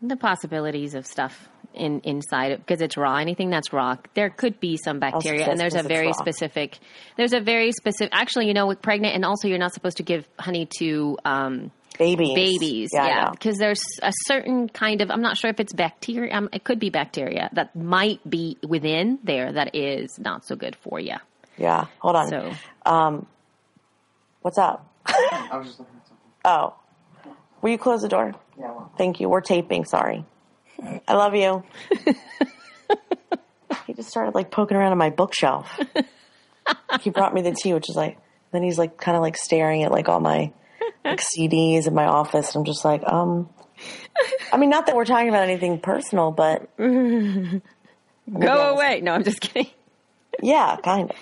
The 0.00 0.16
possibilities 0.16 0.94
of 0.94 1.06
stuff 1.06 1.48
in 1.74 2.00
inside 2.00 2.52
it 2.52 2.58
because 2.60 2.80
it's 2.80 2.96
raw. 2.96 3.16
Anything 3.16 3.50
that's 3.50 3.72
raw, 3.72 3.96
there 4.14 4.30
could 4.30 4.60
be 4.60 4.76
some 4.76 4.98
bacteria, 4.98 5.48
and 5.48 5.58
there's 5.58 5.74
a 5.74 5.82
very 5.82 6.08
raw. 6.08 6.12
specific. 6.12 6.78
There's 7.16 7.32
a 7.32 7.40
very 7.40 7.72
specific. 7.72 8.10
Actually, 8.12 8.48
you 8.48 8.54
know, 8.54 8.66
with 8.66 8.82
pregnant, 8.82 9.14
and 9.14 9.24
also 9.24 9.48
you're 9.48 9.58
not 9.58 9.72
supposed 9.72 9.98
to 9.98 10.02
give 10.02 10.26
honey 10.38 10.68
to 10.78 11.18
um, 11.24 11.70
Babies. 11.98 12.34
babies. 12.34 12.90
Yeah. 12.92 13.02
I 13.02 13.06
Yeah, 13.08 13.30
because 13.30 13.58
there's 13.58 13.82
a 14.02 14.12
certain 14.26 14.68
kind 14.68 15.00
of. 15.02 15.10
I'm 15.10 15.20
not 15.22 15.36
sure 15.36 15.50
if 15.50 15.60
it's 15.60 15.72
bacteria. 15.72 16.34
Um, 16.34 16.48
it 16.52 16.64
could 16.64 16.78
be 16.78 16.90
bacteria 16.90 17.50
that 17.52 17.76
might 17.76 18.20
be 18.28 18.58
within 18.66 19.18
there 19.22 19.52
that 19.52 19.74
is 19.74 20.18
not 20.18 20.46
so 20.46 20.56
good 20.56 20.76
for 20.76 20.98
you. 20.98 21.16
Yeah. 21.58 21.86
Hold 21.98 22.16
on. 22.16 22.28
So 22.28 22.52
Um, 22.86 23.26
what's 24.40 24.58
up? 24.58 24.88
I 25.06 25.50
was 25.52 25.66
just 25.66 25.80
looking 25.80 25.94
at 25.96 26.06
something. 26.08 26.26
Oh. 26.44 26.74
Will 27.60 27.70
you 27.70 27.78
close 27.78 28.02
the 28.02 28.08
door? 28.08 28.34
Yeah, 28.58 28.66
well, 28.72 28.92
Thank 28.98 29.20
you. 29.20 29.28
We're 29.28 29.40
taping. 29.42 29.84
Sorry. 29.84 30.24
I 31.08 31.14
love 31.14 31.34
you. 31.34 31.62
he 33.86 33.94
just 33.94 34.08
started 34.10 34.34
like 34.34 34.50
poking 34.50 34.76
around 34.76 34.92
on 34.92 34.98
my 34.98 35.10
bookshelf. 35.10 35.78
he 37.00 37.10
brought 37.10 37.34
me 37.34 37.42
the 37.42 37.52
tea, 37.52 37.74
which 37.74 37.88
is 37.88 37.96
like, 37.96 38.18
then 38.52 38.62
he's 38.62 38.78
like 38.78 38.96
kind 38.98 39.16
of 39.16 39.22
like 39.22 39.36
staring 39.36 39.82
at 39.82 39.90
like 39.92 40.08
all 40.08 40.20
my 40.20 40.52
like 41.04 41.20
CDs 41.38 41.86
in 41.86 41.94
my 41.94 42.04
office. 42.06 42.54
And 42.54 42.60
I'm 42.60 42.64
just 42.64 42.84
like, 42.84 43.02
um, 43.04 43.48
I 44.52 44.56
mean, 44.56 44.70
not 44.70 44.86
that 44.86 44.96
we're 44.96 45.04
talking 45.04 45.28
about 45.28 45.42
anything 45.44 45.78
personal, 45.80 46.30
but 46.30 46.68
go 46.78 47.60
away. 48.28 49.00
No, 49.02 49.12
I'm 49.12 49.24
just 49.24 49.40
kidding. 49.40 49.70
yeah, 50.42 50.76
kind 50.82 51.10
of. 51.10 51.16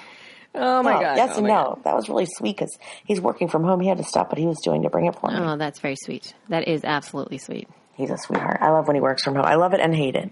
Oh 0.52 0.82
my 0.82 0.94
No, 0.94 1.00
god. 1.00 1.16
yes 1.16 1.30
oh 1.34 1.38
and 1.38 1.46
no. 1.46 1.54
God. 1.54 1.84
That 1.84 1.94
was 1.94 2.08
really 2.08 2.26
sweet 2.26 2.56
because 2.56 2.76
he's 3.04 3.20
working 3.20 3.46
from 3.48 3.62
home. 3.62 3.78
He 3.80 3.88
had 3.88 3.98
to 3.98 4.04
stop 4.04 4.30
what 4.30 4.38
he 4.38 4.46
was 4.46 4.58
doing 4.64 4.82
to 4.82 4.90
bring 4.90 5.06
it 5.06 5.14
for 5.14 5.30
me. 5.30 5.36
Oh, 5.38 5.56
that's 5.56 5.78
very 5.78 5.94
sweet. 5.96 6.34
That 6.48 6.66
is 6.66 6.82
absolutely 6.84 7.38
sweet. 7.38 7.68
He's 8.00 8.10
a 8.10 8.18
sweetheart. 8.18 8.58
I 8.60 8.70
love 8.70 8.86
when 8.86 8.96
he 8.96 9.00
works 9.02 9.22
from 9.22 9.34
home. 9.34 9.44
I 9.44 9.54
love 9.56 9.74
it 9.74 9.80
and 9.80 9.94
hate 9.94 10.16
it. 10.16 10.30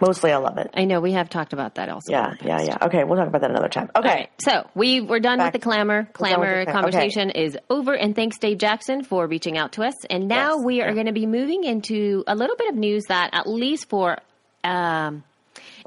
Mostly, 0.00 0.32
I 0.32 0.38
love 0.38 0.58
it. 0.58 0.70
I 0.74 0.84
know 0.84 1.00
we 1.00 1.12
have 1.12 1.28
talked 1.30 1.52
about 1.52 1.76
that 1.76 1.88
also. 1.88 2.10
Yeah, 2.12 2.34
yeah, 2.44 2.60
yeah. 2.62 2.76
Okay, 2.82 3.04
we'll 3.04 3.16
talk 3.16 3.28
about 3.28 3.42
that 3.42 3.50
another 3.50 3.68
time. 3.68 3.90
Okay. 3.96 4.08
Right, 4.08 4.30
so 4.38 4.68
we 4.74 5.00
we're 5.00 5.20
done 5.20 5.38
Back- 5.38 5.52
with 5.52 5.62
the 5.62 5.68
Clammr. 5.68 6.08
We're 6.18 6.28
done 6.30 6.40
with 6.40 6.48
Clammr 6.48 6.64
the 6.64 6.70
clam- 6.72 6.82
conversation 6.82 7.30
is 7.30 7.56
over, 7.70 7.94
and 7.94 8.14
thanks 8.16 8.38
Dave 8.38 8.58
Jackson 8.58 9.04
for 9.04 9.26
reaching 9.28 9.56
out 9.56 9.72
to 9.72 9.82
us. 9.84 9.94
And 10.10 10.26
now 10.28 10.56
Yes, 10.56 10.64
we 10.64 10.82
are 10.82 10.88
yeah. 10.88 10.94
going 10.94 11.06
to 11.06 11.12
be 11.12 11.26
moving 11.26 11.62
into 11.64 12.24
a 12.26 12.34
little 12.34 12.56
bit 12.56 12.68
of 12.70 12.74
news 12.76 13.04
that, 13.08 13.30
at 13.32 13.48
least 13.48 13.88
for 13.88 14.18
um, 14.64 15.22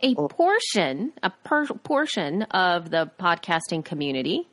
a 0.01 0.15
portion, 0.15 1.11
a 1.23 1.29
per- 1.43 1.67
portion 1.67 2.43
of 2.43 2.89
the 2.89 3.09
podcasting 3.19 3.83
community, 3.83 4.47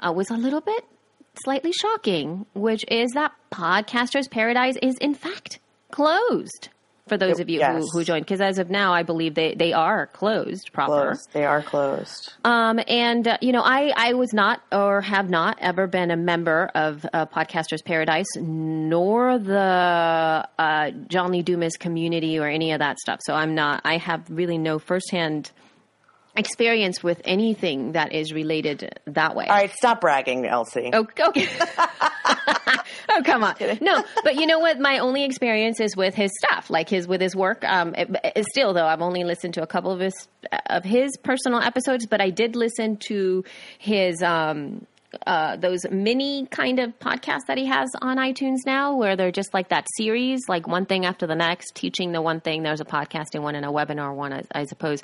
uh, 0.00 0.12
was 0.12 0.30
a 0.30 0.34
little 0.36 0.60
bit 0.60 0.84
slightly 1.44 1.72
shocking, 1.72 2.44
which 2.54 2.84
is 2.88 3.12
that 3.12 3.32
Podcasters 3.50 4.30
Paradise 4.30 4.76
is 4.82 4.96
in 4.98 5.14
fact 5.14 5.60
closed. 5.98 6.68
For 7.08 7.16
those 7.16 7.40
of 7.40 7.48
you 7.48 7.58
Yes. 7.60 7.74
who, 7.74 7.88
who 7.98 8.04
joined, 8.04 8.26
because 8.26 8.42
as 8.42 8.58
of 8.58 8.68
now, 8.68 8.92
I 8.92 9.02
believe 9.02 9.34
they, 9.34 9.54
they 9.54 9.72
are 9.72 10.06
closed 10.08 10.70
proper. 10.74 11.06
Closed. 11.06 11.28
They 11.32 11.46
are 11.46 11.62
closed. 11.62 12.34
Um, 12.44 12.78
and 12.86 13.26
uh, 13.26 13.38
you 13.40 13.50
know, 13.52 13.62
I 13.62 13.94
I 13.96 14.12
was 14.12 14.34
not 14.34 14.60
or 14.70 15.00
have 15.00 15.30
not 15.30 15.56
ever 15.58 15.86
been 15.86 16.10
a 16.10 16.18
member 16.18 16.70
of 16.74 17.06
uh, 17.14 17.24
Podcasters 17.24 17.82
Paradise, 17.82 18.26
nor 18.36 19.38
the 19.38 20.46
uh, 20.58 20.90
John 21.08 21.32
Lee 21.32 21.40
Dumas 21.42 21.78
community 21.78 22.38
or 22.38 22.46
any 22.46 22.72
of 22.72 22.80
that 22.80 22.98
stuff. 22.98 23.20
So 23.24 23.32
I'm 23.34 23.54
not. 23.54 23.80
I 23.86 23.96
have 23.96 24.28
really 24.28 24.58
no 24.58 24.78
firsthand 24.78 25.50
experience 26.38 27.02
with 27.02 27.20
anything 27.24 27.92
that 27.92 28.12
is 28.12 28.32
related 28.32 28.98
that 29.06 29.34
way. 29.34 29.46
All 29.46 29.56
right, 29.56 29.70
stop 29.72 30.00
bragging, 30.00 30.46
Elsie. 30.46 30.90
Oh, 30.92 31.06
okay. 31.20 31.46
oh, 33.10 33.22
come 33.24 33.44
on. 33.44 33.54
No, 33.80 34.04
but 34.24 34.36
you 34.36 34.46
know 34.46 34.58
what? 34.58 34.78
My 34.80 34.98
only 34.98 35.24
experience 35.24 35.80
is 35.80 35.96
with 35.96 36.14
his 36.14 36.30
stuff, 36.44 36.70
like 36.70 36.88
his 36.88 37.06
with 37.06 37.20
his 37.20 37.34
work. 37.34 37.64
Um, 37.64 37.94
it, 37.94 38.08
it- 38.36 38.44
still 38.50 38.72
though, 38.72 38.86
I've 38.86 39.02
only 39.02 39.24
listened 39.24 39.54
to 39.54 39.62
a 39.62 39.66
couple 39.66 39.92
of 39.92 40.00
his 40.00 40.14
of 40.66 40.84
his 40.84 41.10
personal 41.22 41.60
episodes, 41.60 42.06
but 42.06 42.20
I 42.20 42.30
did 42.30 42.56
listen 42.56 42.96
to 43.08 43.44
his 43.78 44.22
um 44.22 44.86
uh, 45.26 45.56
those 45.56 45.86
mini 45.90 46.44
kind 46.50 46.78
of 46.78 46.96
podcasts 46.98 47.46
that 47.48 47.56
he 47.56 47.64
has 47.64 47.88
on 48.02 48.18
iTunes 48.18 48.58
now, 48.66 48.94
where 48.94 49.16
they're 49.16 49.32
just 49.32 49.54
like 49.54 49.70
that 49.70 49.86
series, 49.96 50.40
like 50.48 50.68
one 50.68 50.84
thing 50.84 51.06
after 51.06 51.26
the 51.26 51.34
next, 51.34 51.74
teaching 51.74 52.12
the 52.12 52.20
one 52.20 52.40
thing. 52.40 52.62
There's 52.62 52.82
a 52.82 52.84
podcasting 52.84 53.40
one 53.40 53.54
and 53.54 53.64
a 53.64 53.70
webinar 53.70 54.14
one, 54.14 54.34
I, 54.34 54.42
I 54.54 54.64
suppose. 54.66 55.02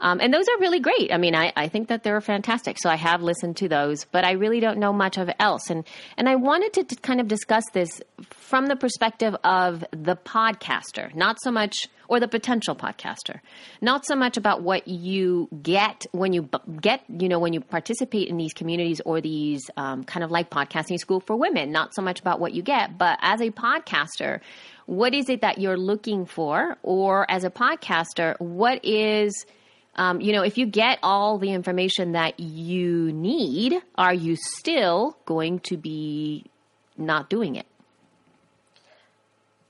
Um, 0.00 0.20
and 0.20 0.32
those 0.32 0.46
are 0.48 0.58
really 0.58 0.80
great. 0.80 1.12
I 1.12 1.18
mean, 1.18 1.34
I, 1.34 1.52
I 1.56 1.68
think 1.68 1.88
that 1.88 2.02
they're 2.02 2.20
fantastic. 2.20 2.76
So 2.80 2.90
I 2.90 2.96
have 2.96 3.22
listened 3.22 3.56
to 3.58 3.68
those, 3.68 4.04
but 4.04 4.24
I 4.24 4.32
really 4.32 4.60
don't 4.60 4.78
know 4.78 4.92
much 4.92 5.18
of 5.18 5.30
else. 5.38 5.70
And 5.70 5.84
and 6.16 6.28
I 6.28 6.36
wanted 6.36 6.72
to, 6.74 6.96
kind 6.96 7.20
of 7.20 7.28
discuss 7.28 7.64
this 7.72 8.00
from 8.30 8.66
the 8.66 8.76
perspective 8.76 9.34
of 9.44 9.84
the 9.90 10.16
podcaster, 10.16 11.14
not 11.14 11.36
so 11.42 11.50
much 11.50 11.88
or 12.08 12.20
the 12.20 12.28
potential 12.28 12.76
podcaster. 12.76 13.40
Not 13.80 14.06
so 14.06 14.14
much 14.14 14.36
about 14.36 14.62
what 14.62 14.86
you 14.88 15.48
get 15.62 16.06
when 16.12 16.32
you 16.32 16.48
get, 16.80 17.02
you 17.08 17.28
know, 17.28 17.38
when 17.38 17.52
you 17.52 17.60
participate 17.60 18.28
in 18.28 18.36
these 18.36 18.52
communities 18.52 19.00
or 19.04 19.20
these 19.20 19.70
um, 19.76 20.04
kind 20.04 20.22
of 20.22 20.30
like 20.30 20.50
podcasting 20.50 20.98
school 20.98 21.20
for 21.20 21.36
women. 21.36 21.72
Not 21.72 21.94
so 21.94 22.02
much 22.02 22.20
about 22.20 22.40
what 22.40 22.52
you 22.52 22.62
get, 22.62 22.98
but 22.98 23.18
as 23.22 23.40
a 23.40 23.50
podcaster, 23.50 24.40
what 24.86 25.14
is 25.14 25.28
it 25.28 25.40
that 25.40 25.58
you're 25.58 25.78
looking 25.78 26.26
for? 26.26 26.76
Or 26.82 27.30
as 27.30 27.44
a 27.44 27.50
podcaster, 27.50 28.38
what 28.40 28.84
is 28.84 29.46
um, 29.96 30.20
you 30.20 30.32
know, 30.32 30.42
if 30.42 30.58
you 30.58 30.66
get 30.66 30.98
all 31.02 31.38
the 31.38 31.50
information 31.52 32.12
that 32.12 32.38
you 32.40 33.12
need, 33.12 33.80
are 33.96 34.14
you 34.14 34.36
still 34.36 35.16
going 35.24 35.60
to 35.60 35.76
be 35.76 36.44
not 36.96 37.28
doing 37.30 37.56
it? 37.56 37.66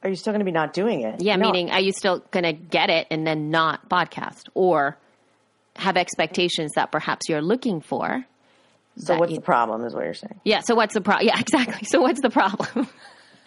Are 0.02 0.08
you 0.10 0.16
still 0.16 0.32
going 0.32 0.40
to 0.40 0.44
be 0.44 0.52
not 0.52 0.74
doing 0.74 1.00
it? 1.00 1.22
Yeah, 1.22 1.36
No. 1.36 1.46
meaning 1.50 1.70
are 1.70 1.80
you 1.80 1.92
still 1.92 2.18
going 2.30 2.44
to 2.44 2.52
get 2.52 2.90
it 2.90 3.06
and 3.10 3.26
then 3.26 3.50
not 3.50 3.88
podcast 3.88 4.48
or 4.54 4.98
have 5.76 5.96
expectations 5.96 6.72
that 6.76 6.92
perhaps 6.92 7.28
you're 7.28 7.40
looking 7.42 7.80
for? 7.80 8.24
So 8.96 9.16
what's 9.16 9.32
you- 9.32 9.38
the 9.38 9.42
problem? 9.42 9.84
Is 9.84 9.94
what 9.94 10.04
you're 10.04 10.14
saying? 10.14 10.40
Yeah, 10.44 10.60
so 10.60 10.74
what's 10.74 10.94
the 10.94 11.00
problem? 11.00 11.26
Yeah, 11.26 11.38
exactly. 11.40 11.86
So 11.86 12.00
what's 12.00 12.20
the 12.20 12.30
problem? 12.30 12.86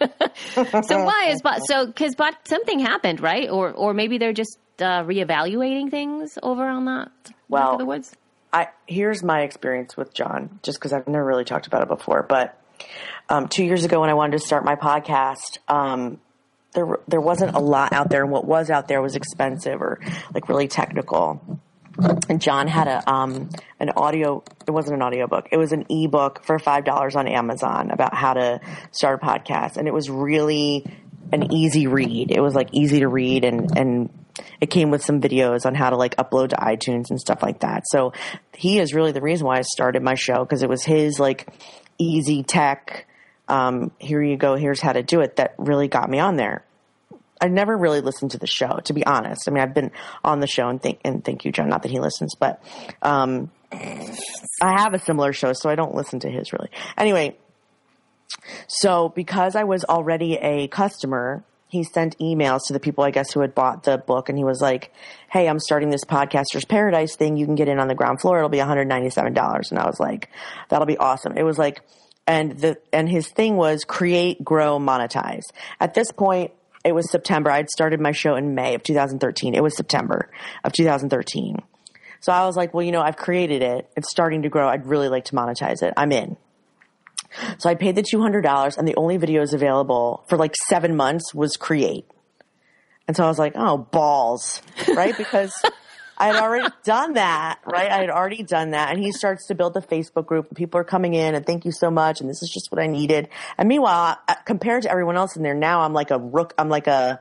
so 0.00 1.04
why 1.04 1.28
is 1.30 1.42
but 1.44 1.60
so 1.60 1.86
because 1.86 2.14
but 2.16 2.34
something 2.46 2.80
happened, 2.80 3.20
right? 3.20 3.48
Or 3.48 3.70
or 3.72 3.94
maybe 3.94 4.18
they're 4.18 4.32
just 4.32 4.58
uh, 4.82 5.04
reevaluating 5.04 5.90
things 5.90 6.38
over 6.42 6.66
on 6.66 6.84
that 6.86 7.10
Well, 7.48 7.78
the 7.78 7.84
woods. 7.84 8.14
I 8.52 8.68
here's 8.86 9.22
my 9.22 9.42
experience 9.42 9.96
with 9.96 10.14
John, 10.14 10.60
just 10.62 10.78
because 10.78 10.92
I've 10.92 11.06
never 11.06 11.24
really 11.24 11.44
talked 11.44 11.66
about 11.66 11.82
it 11.82 11.88
before. 11.88 12.24
But 12.28 12.58
um, 13.28 13.48
two 13.48 13.64
years 13.64 13.84
ago, 13.84 14.00
when 14.00 14.10
I 14.10 14.14
wanted 14.14 14.38
to 14.38 14.46
start 14.46 14.64
my 14.64 14.76
podcast, 14.76 15.58
um, 15.68 16.18
there 16.72 16.98
there 17.06 17.20
wasn't 17.20 17.54
a 17.54 17.58
lot 17.58 17.92
out 17.92 18.10
there, 18.10 18.22
and 18.22 18.32
what 18.32 18.44
was 18.44 18.70
out 18.70 18.88
there 18.88 19.02
was 19.02 19.16
expensive 19.16 19.80
or 19.82 20.00
like 20.32 20.48
really 20.48 20.68
technical. 20.68 21.60
And 22.28 22.40
John 22.40 22.68
had 22.68 22.86
a 22.86 23.10
um, 23.10 23.50
an 23.80 23.90
audio. 23.90 24.44
It 24.66 24.70
wasn't 24.70 24.96
an 24.96 25.02
audio 25.02 25.26
book. 25.26 25.48
It 25.50 25.56
was 25.56 25.72
an 25.72 25.84
ebook 25.90 26.44
for 26.44 26.58
five 26.58 26.84
dollars 26.84 27.16
on 27.16 27.26
Amazon 27.26 27.90
about 27.90 28.14
how 28.14 28.34
to 28.34 28.60
start 28.92 29.20
a 29.20 29.26
podcast, 29.26 29.76
and 29.76 29.88
it 29.88 29.92
was 29.92 30.08
really 30.08 30.86
an 31.32 31.52
easy 31.52 31.86
read. 31.86 32.30
It 32.30 32.40
was 32.40 32.54
like 32.54 32.68
easy 32.72 33.00
to 33.00 33.08
read, 33.08 33.44
and 33.44 33.76
and 33.76 34.10
it 34.60 34.66
came 34.66 34.90
with 34.90 35.02
some 35.02 35.20
videos 35.20 35.66
on 35.66 35.74
how 35.74 35.90
to 35.90 35.96
like 35.96 36.16
upload 36.16 36.50
to 36.50 36.56
iTunes 36.56 37.10
and 37.10 37.20
stuff 37.20 37.42
like 37.42 37.60
that. 37.60 37.84
So 37.88 38.12
he 38.54 38.78
is 38.78 38.94
really 38.94 39.12
the 39.12 39.20
reason 39.20 39.46
why 39.46 39.58
I 39.58 39.62
started 39.62 40.02
my 40.02 40.14
show 40.14 40.44
because 40.44 40.62
it 40.62 40.68
was 40.68 40.84
his 40.84 41.18
like 41.18 41.48
easy 41.98 42.42
tech. 42.42 43.06
Um, 43.48 43.92
here 43.98 44.22
you 44.22 44.36
go. 44.36 44.56
Here's 44.56 44.80
how 44.80 44.92
to 44.92 45.02
do 45.02 45.20
it. 45.20 45.36
That 45.36 45.54
really 45.58 45.88
got 45.88 46.10
me 46.10 46.18
on 46.18 46.36
there. 46.36 46.64
I 47.40 47.48
never 47.48 47.76
really 47.76 48.00
listened 48.00 48.32
to 48.32 48.38
the 48.38 48.46
show, 48.46 48.80
to 48.84 48.92
be 48.92 49.06
honest. 49.06 49.48
I 49.48 49.52
mean, 49.52 49.62
I've 49.62 49.74
been 49.74 49.92
on 50.24 50.40
the 50.40 50.46
show 50.46 50.68
and 50.68 50.82
thank 50.82 51.00
and 51.04 51.24
thank 51.24 51.44
you, 51.44 51.52
John. 51.52 51.68
Not 51.68 51.82
that 51.82 51.90
he 51.90 52.00
listens, 52.00 52.34
but 52.34 52.62
um, 53.00 53.50
I 53.72 54.80
have 54.80 54.94
a 54.94 54.98
similar 54.98 55.32
show, 55.32 55.52
so 55.52 55.70
I 55.70 55.76
don't 55.76 55.94
listen 55.94 56.20
to 56.20 56.30
his 56.30 56.52
really. 56.52 56.70
Anyway, 56.96 57.36
so 58.66 59.08
because 59.08 59.54
I 59.54 59.64
was 59.64 59.84
already 59.84 60.34
a 60.34 60.68
customer, 60.68 61.44
he 61.68 61.84
sent 61.84 62.18
emails 62.18 62.60
to 62.66 62.72
the 62.72 62.80
people, 62.80 63.04
I 63.04 63.10
guess, 63.10 63.32
who 63.32 63.40
had 63.40 63.54
bought 63.54 63.84
the 63.84 63.98
book, 63.98 64.28
and 64.28 64.36
he 64.36 64.44
was 64.44 64.60
like, 64.60 64.92
"Hey, 65.30 65.48
I'm 65.48 65.60
starting 65.60 65.90
this 65.90 66.04
Podcasters 66.04 66.66
Paradise 66.68 67.14
thing. 67.14 67.36
You 67.36 67.46
can 67.46 67.54
get 67.54 67.68
in 67.68 67.78
on 67.78 67.88
the 67.88 67.94
ground 67.94 68.20
floor. 68.20 68.38
It'll 68.38 68.48
be 68.48 68.58
197 68.58 69.34
dollars." 69.34 69.70
And 69.70 69.78
I 69.78 69.86
was 69.86 70.00
like, 70.00 70.28
"That'll 70.70 70.86
be 70.86 70.96
awesome." 70.96 71.36
It 71.36 71.44
was 71.44 71.58
like, 71.58 71.82
and 72.26 72.58
the 72.58 72.78
and 72.92 73.08
his 73.08 73.28
thing 73.28 73.56
was 73.56 73.84
create, 73.84 74.42
grow, 74.42 74.78
monetize. 74.78 75.44
At 75.78 75.94
this 75.94 76.10
point, 76.10 76.52
it 76.84 76.94
was 76.94 77.10
September. 77.10 77.50
I'd 77.50 77.70
started 77.70 78.00
my 78.00 78.12
show 78.12 78.34
in 78.34 78.54
May 78.54 78.74
of 78.74 78.82
2013. 78.82 79.54
It 79.54 79.62
was 79.62 79.76
September 79.76 80.30
of 80.64 80.72
2013. 80.72 81.62
So 82.20 82.32
I 82.32 82.46
was 82.46 82.56
like, 82.56 82.74
well, 82.74 82.84
you 82.84 82.92
know, 82.92 83.02
I've 83.02 83.16
created 83.16 83.62
it. 83.62 83.88
It's 83.96 84.10
starting 84.10 84.42
to 84.42 84.48
grow. 84.48 84.68
I'd 84.68 84.86
really 84.86 85.08
like 85.08 85.26
to 85.26 85.34
monetize 85.34 85.82
it. 85.82 85.94
I'm 85.96 86.12
in. 86.12 86.36
So 87.58 87.68
I 87.68 87.74
paid 87.74 87.94
the 87.96 88.02
$200 88.02 88.78
and 88.78 88.88
the 88.88 88.96
only 88.96 89.18
videos 89.18 89.52
available 89.52 90.24
for 90.28 90.36
like 90.36 90.54
seven 90.68 90.96
months 90.96 91.34
was 91.34 91.56
create. 91.56 92.06
And 93.06 93.16
so 93.16 93.24
I 93.24 93.28
was 93.28 93.38
like, 93.38 93.52
oh, 93.56 93.78
balls, 93.78 94.60
right? 94.94 95.16
Because 95.16 95.52
I 96.18 96.26
had 96.26 96.36
already 96.36 96.68
done 96.84 97.14
that, 97.14 97.60
right? 97.64 97.90
I 97.90 97.98
had 97.98 98.10
already 98.10 98.42
done 98.42 98.72
that. 98.72 98.90
And 98.90 99.02
he 99.02 99.12
starts 99.12 99.46
to 99.46 99.54
build 99.54 99.74
the 99.74 99.80
Facebook 99.80 100.26
group 100.26 100.48
and 100.48 100.56
people 100.56 100.78
are 100.80 100.84
coming 100.84 101.14
in 101.14 101.34
and 101.34 101.46
thank 101.46 101.64
you 101.64 101.72
so 101.72 101.90
much. 101.90 102.20
And 102.20 102.28
this 102.28 102.42
is 102.42 102.50
just 102.50 102.70
what 102.70 102.80
I 102.80 102.86
needed. 102.86 103.28
And 103.56 103.68
meanwhile, 103.68 104.18
uh, 104.28 104.34
compared 104.44 104.82
to 104.82 104.90
everyone 104.90 105.16
else 105.16 105.36
in 105.36 105.42
there 105.42 105.54
now, 105.54 105.80
I'm 105.80 105.94
like 105.94 106.10
a 106.10 106.18
rook. 106.18 106.52
I'm 106.58 106.68
like 106.68 106.86
a, 106.86 107.20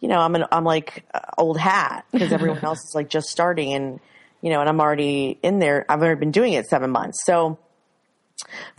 you 0.00 0.08
know, 0.08 0.18
I'm 0.18 0.34
an, 0.34 0.44
I'm 0.52 0.64
like 0.64 1.04
uh, 1.14 1.20
old 1.38 1.58
hat 1.58 2.04
because 2.12 2.32
everyone 2.32 2.58
else 2.62 2.80
is 2.80 2.94
like 2.94 3.08
just 3.08 3.30
starting 3.30 3.72
and, 3.72 4.00
you 4.42 4.50
know, 4.50 4.60
and 4.60 4.68
I'm 4.68 4.80
already 4.80 5.38
in 5.42 5.60
there. 5.60 5.86
I've 5.88 6.02
already 6.02 6.20
been 6.20 6.30
doing 6.30 6.54
it 6.54 6.66
seven 6.66 6.90
months. 6.90 7.24
So 7.24 7.58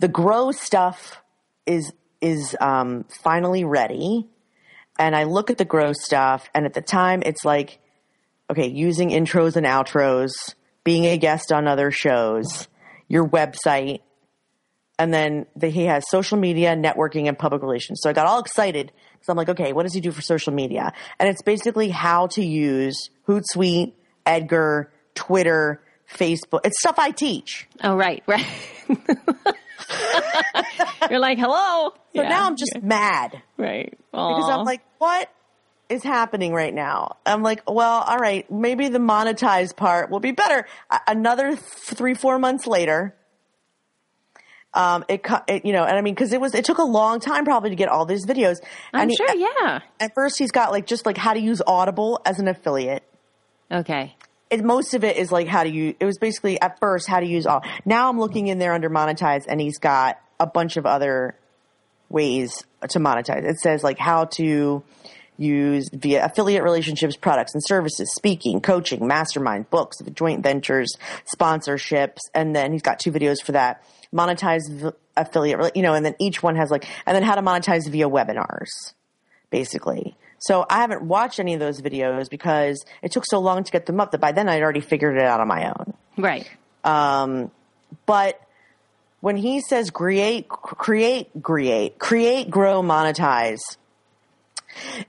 the 0.00 0.08
grow 0.08 0.52
stuff 0.52 1.22
is, 1.66 1.92
is, 2.20 2.56
um, 2.60 3.04
finally 3.22 3.64
ready. 3.64 4.28
And 4.98 5.16
I 5.16 5.24
look 5.24 5.50
at 5.50 5.58
the 5.58 5.64
grow 5.64 5.92
stuff 5.92 6.48
and 6.54 6.66
at 6.66 6.74
the 6.74 6.82
time 6.82 7.22
it's 7.24 7.44
like, 7.44 7.78
okay, 8.50 8.68
using 8.68 9.10
intros 9.10 9.56
and 9.56 9.66
outros, 9.66 10.32
being 10.84 11.06
a 11.06 11.16
guest 11.16 11.52
on 11.52 11.66
other 11.66 11.90
shows, 11.90 12.68
your 13.08 13.26
website, 13.26 14.00
and 14.98 15.12
then 15.12 15.46
the, 15.56 15.68
he 15.68 15.84
has 15.86 16.04
social 16.08 16.38
media, 16.38 16.76
networking, 16.76 17.26
and 17.26 17.38
public 17.38 17.62
relations. 17.62 18.00
So 18.02 18.10
I 18.10 18.12
got 18.12 18.26
all 18.26 18.40
excited 18.40 18.92
because 19.14 19.28
I'm 19.28 19.36
like, 19.36 19.48
okay, 19.48 19.72
what 19.72 19.84
does 19.84 19.94
he 19.94 20.00
do 20.00 20.12
for 20.12 20.22
social 20.22 20.52
media? 20.52 20.92
And 21.18 21.28
it's 21.28 21.42
basically 21.42 21.88
how 21.88 22.28
to 22.28 22.44
use 22.44 23.10
Hootsuite, 23.26 23.94
Edgar, 24.26 24.92
Twitter, 25.14 25.82
Facebook. 26.12 26.60
It's 26.64 26.78
stuff 26.80 26.98
I 26.98 27.10
teach. 27.10 27.68
Oh, 27.82 27.96
right, 27.96 28.22
right. 28.26 28.46
You're 31.10 31.20
like, 31.20 31.38
hello. 31.38 31.92
So 32.14 32.22
now 32.22 32.46
I'm 32.46 32.56
just 32.56 32.82
mad 32.82 33.42
right 33.56 33.92
because 34.10 34.48
I'm 34.48 34.64
like, 34.64 34.82
what 34.98 35.30
is 35.88 36.02
happening 36.02 36.52
right 36.52 36.72
now? 36.72 37.16
I'm 37.26 37.42
like, 37.42 37.68
well, 37.70 38.02
all 38.02 38.18
right, 38.18 38.50
maybe 38.50 38.88
the 38.88 38.98
monetized 38.98 39.76
part 39.76 40.10
will 40.10 40.20
be 40.20 40.32
better. 40.32 40.66
Another 41.06 41.56
three, 41.56 42.14
four 42.14 42.38
months 42.38 42.66
later, 42.66 43.14
um, 44.74 45.04
it, 45.08 45.26
it 45.48 45.64
you 45.64 45.72
know, 45.72 45.84
and 45.84 45.96
I 45.96 46.00
mean, 46.00 46.14
because 46.14 46.32
it 46.32 46.40
was, 46.40 46.54
it 46.54 46.64
took 46.64 46.78
a 46.78 46.84
long 46.84 47.20
time 47.20 47.44
probably 47.44 47.70
to 47.70 47.76
get 47.76 47.88
all 47.88 48.06
these 48.06 48.24
videos. 48.24 48.56
I'm 48.92 49.02
and 49.02 49.10
he- 49.10 49.16
sure, 49.16 49.34
yeah. 49.34 49.80
At 50.00 50.14
first, 50.14 50.38
he's 50.38 50.50
got 50.50 50.70
like 50.70 50.86
just 50.86 51.04
like 51.04 51.18
how 51.18 51.34
to 51.34 51.40
use 51.40 51.60
Audible 51.66 52.20
as 52.24 52.38
an 52.38 52.48
affiliate. 52.48 53.02
Okay. 53.70 54.16
It, 54.52 54.62
most 54.62 54.92
of 54.92 55.02
it 55.02 55.16
is 55.16 55.32
like 55.32 55.48
how 55.48 55.64
to 55.64 55.70
use. 55.70 55.94
It 55.98 56.04
was 56.04 56.18
basically 56.18 56.60
at 56.60 56.78
first 56.78 57.08
how 57.08 57.20
to 57.20 57.26
use 57.26 57.46
all. 57.46 57.64
Now 57.86 58.10
I'm 58.10 58.20
looking 58.20 58.48
in 58.48 58.58
there 58.58 58.74
under 58.74 58.90
monetize, 58.90 59.46
and 59.48 59.58
he's 59.58 59.78
got 59.78 60.20
a 60.38 60.46
bunch 60.46 60.76
of 60.76 60.84
other 60.84 61.34
ways 62.10 62.62
to 62.90 62.98
monetize. 62.98 63.48
It 63.48 63.58
says 63.58 63.82
like 63.82 63.98
how 63.98 64.26
to 64.36 64.84
use 65.38 65.88
via 65.92 66.24
affiliate 66.26 66.62
relationships, 66.62 67.16
products 67.16 67.54
and 67.54 67.64
services, 67.64 68.12
speaking, 68.14 68.60
coaching, 68.60 69.06
mastermind, 69.06 69.70
books, 69.70 69.96
joint 70.14 70.42
ventures, 70.42 70.96
sponsorships, 71.34 72.18
and 72.34 72.54
then 72.54 72.72
he's 72.72 72.82
got 72.82 73.00
two 73.00 73.10
videos 73.10 73.42
for 73.42 73.52
that. 73.52 73.82
Monetize 74.14 74.92
affiliate, 75.16 75.74
you 75.74 75.82
know, 75.82 75.94
and 75.94 76.04
then 76.04 76.14
each 76.20 76.42
one 76.42 76.56
has 76.56 76.70
like, 76.70 76.86
and 77.06 77.16
then 77.16 77.22
how 77.22 77.34
to 77.34 77.42
monetize 77.42 77.90
via 77.90 78.08
webinars, 78.08 78.92
basically. 79.50 80.14
So 80.42 80.66
I 80.68 80.78
haven't 80.80 81.02
watched 81.02 81.38
any 81.38 81.54
of 81.54 81.60
those 81.60 81.80
videos 81.80 82.28
because 82.28 82.84
it 83.00 83.12
took 83.12 83.24
so 83.26 83.38
long 83.38 83.62
to 83.62 83.70
get 83.70 83.86
them 83.86 84.00
up 84.00 84.10
that 84.10 84.20
by 84.20 84.32
then 84.32 84.48
I'd 84.48 84.62
already 84.62 84.80
figured 84.80 85.16
it 85.16 85.22
out 85.22 85.40
on 85.40 85.48
my 85.48 85.68
own. 85.68 85.94
Right. 86.16 86.50
But 88.06 88.40
when 89.20 89.36
he 89.36 89.60
says 89.60 89.90
create, 89.90 90.48
create, 90.48 91.30
create, 91.42 91.98
create, 91.98 92.50
grow, 92.50 92.82
monetize, 92.82 93.60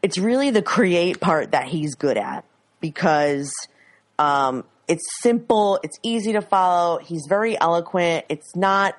it's 0.02 0.18
really 0.18 0.52
the 0.52 0.62
create 0.62 1.20
part 1.20 1.52
that 1.52 1.66
he's 1.66 1.96
good 1.96 2.18
at 2.18 2.46
because 2.80 3.52
um, 4.20 4.66
it's 4.88 5.04
simple, 5.22 5.80
it's 5.84 5.98
easy 6.04 6.34
to 6.34 6.42
follow. 6.42 7.00
He's 7.00 7.26
very 7.28 7.60
eloquent. 7.60 8.26
It's 8.30 8.56
not 8.56 8.96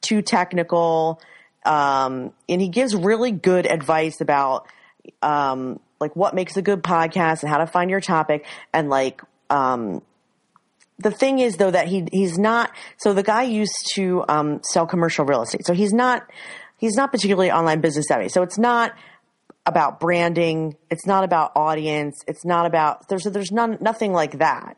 too 0.00 0.22
technical. 0.22 1.20
Um, 1.64 2.32
and 2.48 2.60
he 2.60 2.68
gives 2.68 2.96
really 2.96 3.30
good 3.30 3.66
advice 3.66 4.20
about 4.20 4.66
um, 5.22 5.80
like 6.00 6.14
what 6.14 6.34
makes 6.34 6.56
a 6.56 6.62
good 6.62 6.82
podcast 6.82 7.42
and 7.42 7.50
how 7.50 7.58
to 7.58 7.66
find 7.66 7.90
your 7.90 8.00
topic. 8.00 8.46
And 8.72 8.88
like 8.90 9.22
um, 9.50 10.02
the 10.98 11.10
thing 11.10 11.38
is 11.38 11.56
though 11.56 11.70
that 11.70 11.88
he 11.88 12.06
he's 12.12 12.38
not 12.38 12.70
so 12.96 13.12
the 13.12 13.22
guy 13.22 13.42
used 13.42 13.92
to 13.94 14.24
um, 14.28 14.60
sell 14.62 14.86
commercial 14.86 15.24
real 15.24 15.42
estate. 15.42 15.66
So 15.66 15.74
he's 15.74 15.92
not 15.92 16.26
he's 16.78 16.96
not 16.96 17.12
particularly 17.12 17.50
online 17.50 17.80
business 17.80 18.06
savvy. 18.08 18.28
So 18.28 18.42
it's 18.42 18.58
not 18.58 18.94
about 19.64 19.98
branding. 19.98 20.76
It's 20.90 21.06
not 21.06 21.24
about 21.24 21.52
audience. 21.56 22.22
It's 22.26 22.44
not 22.44 22.66
about 22.66 23.08
there's 23.08 23.24
there's 23.24 23.52
none 23.52 23.78
nothing 23.80 24.12
like 24.12 24.38
that. 24.38 24.76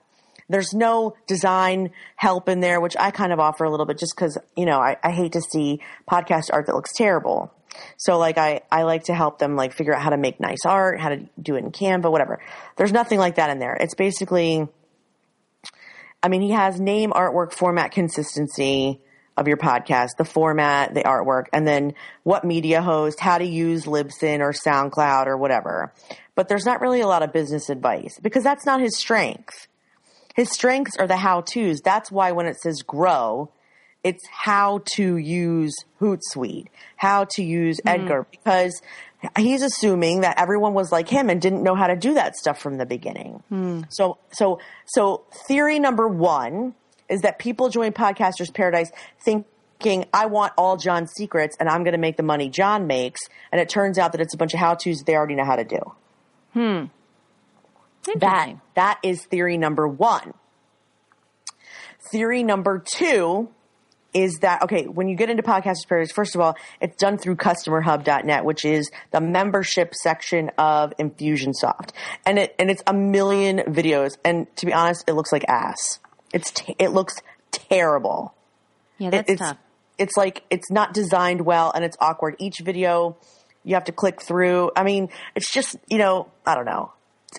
There's 0.51 0.73
no 0.73 1.15
design 1.27 1.91
help 2.17 2.49
in 2.49 2.61
there 2.61 2.81
which 2.81 2.97
i 2.99 3.11
kind 3.11 3.35
of 3.35 3.39
offer 3.39 3.65
a 3.65 3.71
little 3.71 3.85
bit 3.85 3.99
just 3.99 4.17
because 4.17 4.39
you 4.57 4.65
know 4.65 4.79
I, 4.79 4.97
I 5.03 5.11
hate 5.11 5.33
to 5.33 5.43
see 5.43 5.83
podcast 6.11 6.45
art 6.51 6.67
that 6.67 6.75
looks 6.75 6.95
terrible 6.95 7.53
so 7.97 8.19
like 8.19 8.39
I, 8.39 8.63
I 8.71 8.83
like 8.83 9.05
to 9.05 9.15
help 9.15 9.39
them 9.39 9.57
like 9.57 9.73
figure 9.73 9.95
out 9.95 10.03
how 10.03 10.11
to 10.11 10.17
make 10.17 10.41
nice 10.41 10.65
art, 10.65 11.01
how 11.01 11.11
to 11.11 11.29
do 11.41 11.57
it 11.57 11.65
in 11.65 11.71
Canva, 11.71 12.11
whatever. 12.11 12.41
There's 12.77 12.93
nothing 12.93 13.19
like 13.19 13.37
that 13.37 13.51
in 13.51 13.59
there. 13.59 13.75
It's 13.75 13.95
basically, 13.95 14.69
I 16.23 16.29
mean, 16.29 16.43
he 16.43 16.51
has 16.51 16.81
name, 16.81 17.11
artwork, 17.11 17.53
format, 17.53 17.93
consistency 17.93 19.01
of 19.37 19.47
your 19.47 19.57
podcast, 19.57 20.17
the 20.19 20.25
format, 20.25 20.95
the 20.95 21.03
artwork, 21.03 21.45
and 21.53 21.67
then 21.67 21.95
what 22.25 22.45
media 22.45 22.83
host, 22.83 23.21
how 23.21 23.39
to 23.39 23.45
use 23.45 23.85
Libsyn 23.85 24.41
or 24.41 24.53
SoundCloud 24.53 25.27
or 25.27 25.37
whatever. 25.37 25.93
But 26.35 26.49
there's 26.49 26.67
not 26.67 26.81
really 26.81 27.01
a 27.01 27.07
lot 27.07 27.23
of 27.23 27.33
business 27.33 27.71
advice 27.71 28.19
because 28.21 28.43
that's 28.43 28.67
not 28.67 28.81
his 28.81 28.97
strength. 28.97 29.69
His 30.35 30.51
strengths 30.51 30.97
are 30.97 31.07
the 31.07 31.17
how 31.17 31.41
to's. 31.41 31.81
That's 31.81 32.11
why 32.11 32.33
when 32.33 32.47
it 32.47 32.61
says 32.61 32.83
grow, 32.83 33.53
it's 34.05 34.25
how 34.31 34.83
to 34.95 35.17
use 35.17 35.75
Hootsuite, 36.01 36.67
how 36.97 37.25
to 37.31 37.43
use 37.43 37.81
Edgar, 37.85 38.27
because 38.31 38.81
he's 39.37 39.63
assuming 39.63 40.21
that 40.21 40.39
everyone 40.39 40.75
was 40.75 40.93
like 40.93 41.09
him 41.09 41.29
and 41.29 41.41
didn't 41.41 41.63
know 41.63 41.75
how 41.75 41.89
to 41.89 41.97
do 41.97 42.15
that 42.15 42.37
stuff 42.37 42.61
from 42.61 42.79
the 42.79 42.87
beginning. 42.87 43.43
So, 43.91 44.19
so, 44.33 44.61
so 44.87 45.25
theory 45.49 45.79
number 45.79 46.07
one 46.07 46.75
is 47.09 47.23
that 47.23 47.39
people 47.39 47.69
join 47.71 47.93
Podcasters 47.93 48.55
Paradise 48.55 48.93
thinking, 49.25 50.07
I 50.13 50.27
want 50.27 50.53
all 50.57 50.77
John's 50.77 51.13
secrets 51.17 51.57
and 51.59 51.69
I'm 51.69 51.83
going 51.83 51.93
to 51.93 51.99
make 51.99 52.17
the 52.17 52.23
money 52.23 52.49
John 52.49 52.87
makes. 52.87 53.21
And 53.51 53.61
it 53.61 53.69
turns 53.69 53.99
out 53.99 54.13
that 54.13 54.21
it's 54.21 54.35
a 54.35 54.37
bunch 54.37 54.55
of 54.55 54.61
how 54.61 54.75
to's 54.75 55.03
they 55.03 55.17
already 55.17 55.35
know 55.35 55.45
how 55.45 55.57
to 55.57 55.65
do. 55.65 55.81
Hmm. 56.53 56.85
That, 58.21 58.55
that 58.75 58.99
is 59.03 59.25
theory 59.25 59.59
number 59.59 59.87
one. 59.89 60.35
Theory 62.13 62.43
number 62.43 62.79
two 62.79 63.49
is 64.15 64.39
that 64.41 64.63
okay 64.63 64.87
when 64.87 65.07
you 65.09 65.15
get 65.17 65.29
into 65.29 65.43
podcasters 65.43 65.87
paradise 65.87 66.11
first 66.13 66.35
of 66.35 66.41
all 66.41 66.57
it's 66.81 66.97
done 66.97 67.19
through 67.19 67.37
customerhub.net 67.37 68.43
which 68.45 68.65
is 68.65 68.91
the 69.11 69.21
membership 69.21 69.95
section 69.95 70.51
of 70.57 70.93
infusionsoft. 70.99 71.91
And 72.25 72.39
it 72.39 72.55
and 72.59 72.71
it's 72.71 72.83
a 72.87 72.95
million 72.95 73.59
videos. 73.59 74.17
And 74.25 74.47
to 74.57 74.67
be 74.67 74.73
honest 74.73 75.05
it 75.07 75.13
looks 75.13 75.31
like 75.33 75.45
ass. 75.49 76.01
It's 76.33 76.51
t- 76.51 76.75
it 76.79 76.91
looks 76.93 77.17
terrible. 77.51 78.35
Yeah, 78.99 79.09
It- 79.09 79.11
that's 79.13 79.31
it's 79.31 79.41
tough. 79.43 79.57
it's 79.99 80.17
like 80.17 80.43
it's 80.51 80.71
not 80.71 80.95
designed 80.95 81.43
well 81.43 81.71
and 81.75 81.85
it's 81.85 81.97
awkward. 82.01 82.37
Each 82.39 82.59
video 82.61 83.17
you 83.65 83.75
have 83.75 83.85
to 83.85 83.93
click 83.93 84.23
through. 84.23 84.71
I 84.75 84.85
mean 84.85 85.11
it's 85.35 85.53
just 85.53 85.77
you 85.89 85.99
know 85.99 86.29
i 86.47 86.55
don't 86.55 86.65
know. 86.65 86.93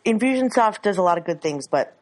Infusionsoft 0.06 0.84
does 0.84 0.98
a 0.98 1.02
lot 1.02 1.18
of 1.18 1.26
good 1.26 1.42
things 1.42 1.68
but 1.68 1.96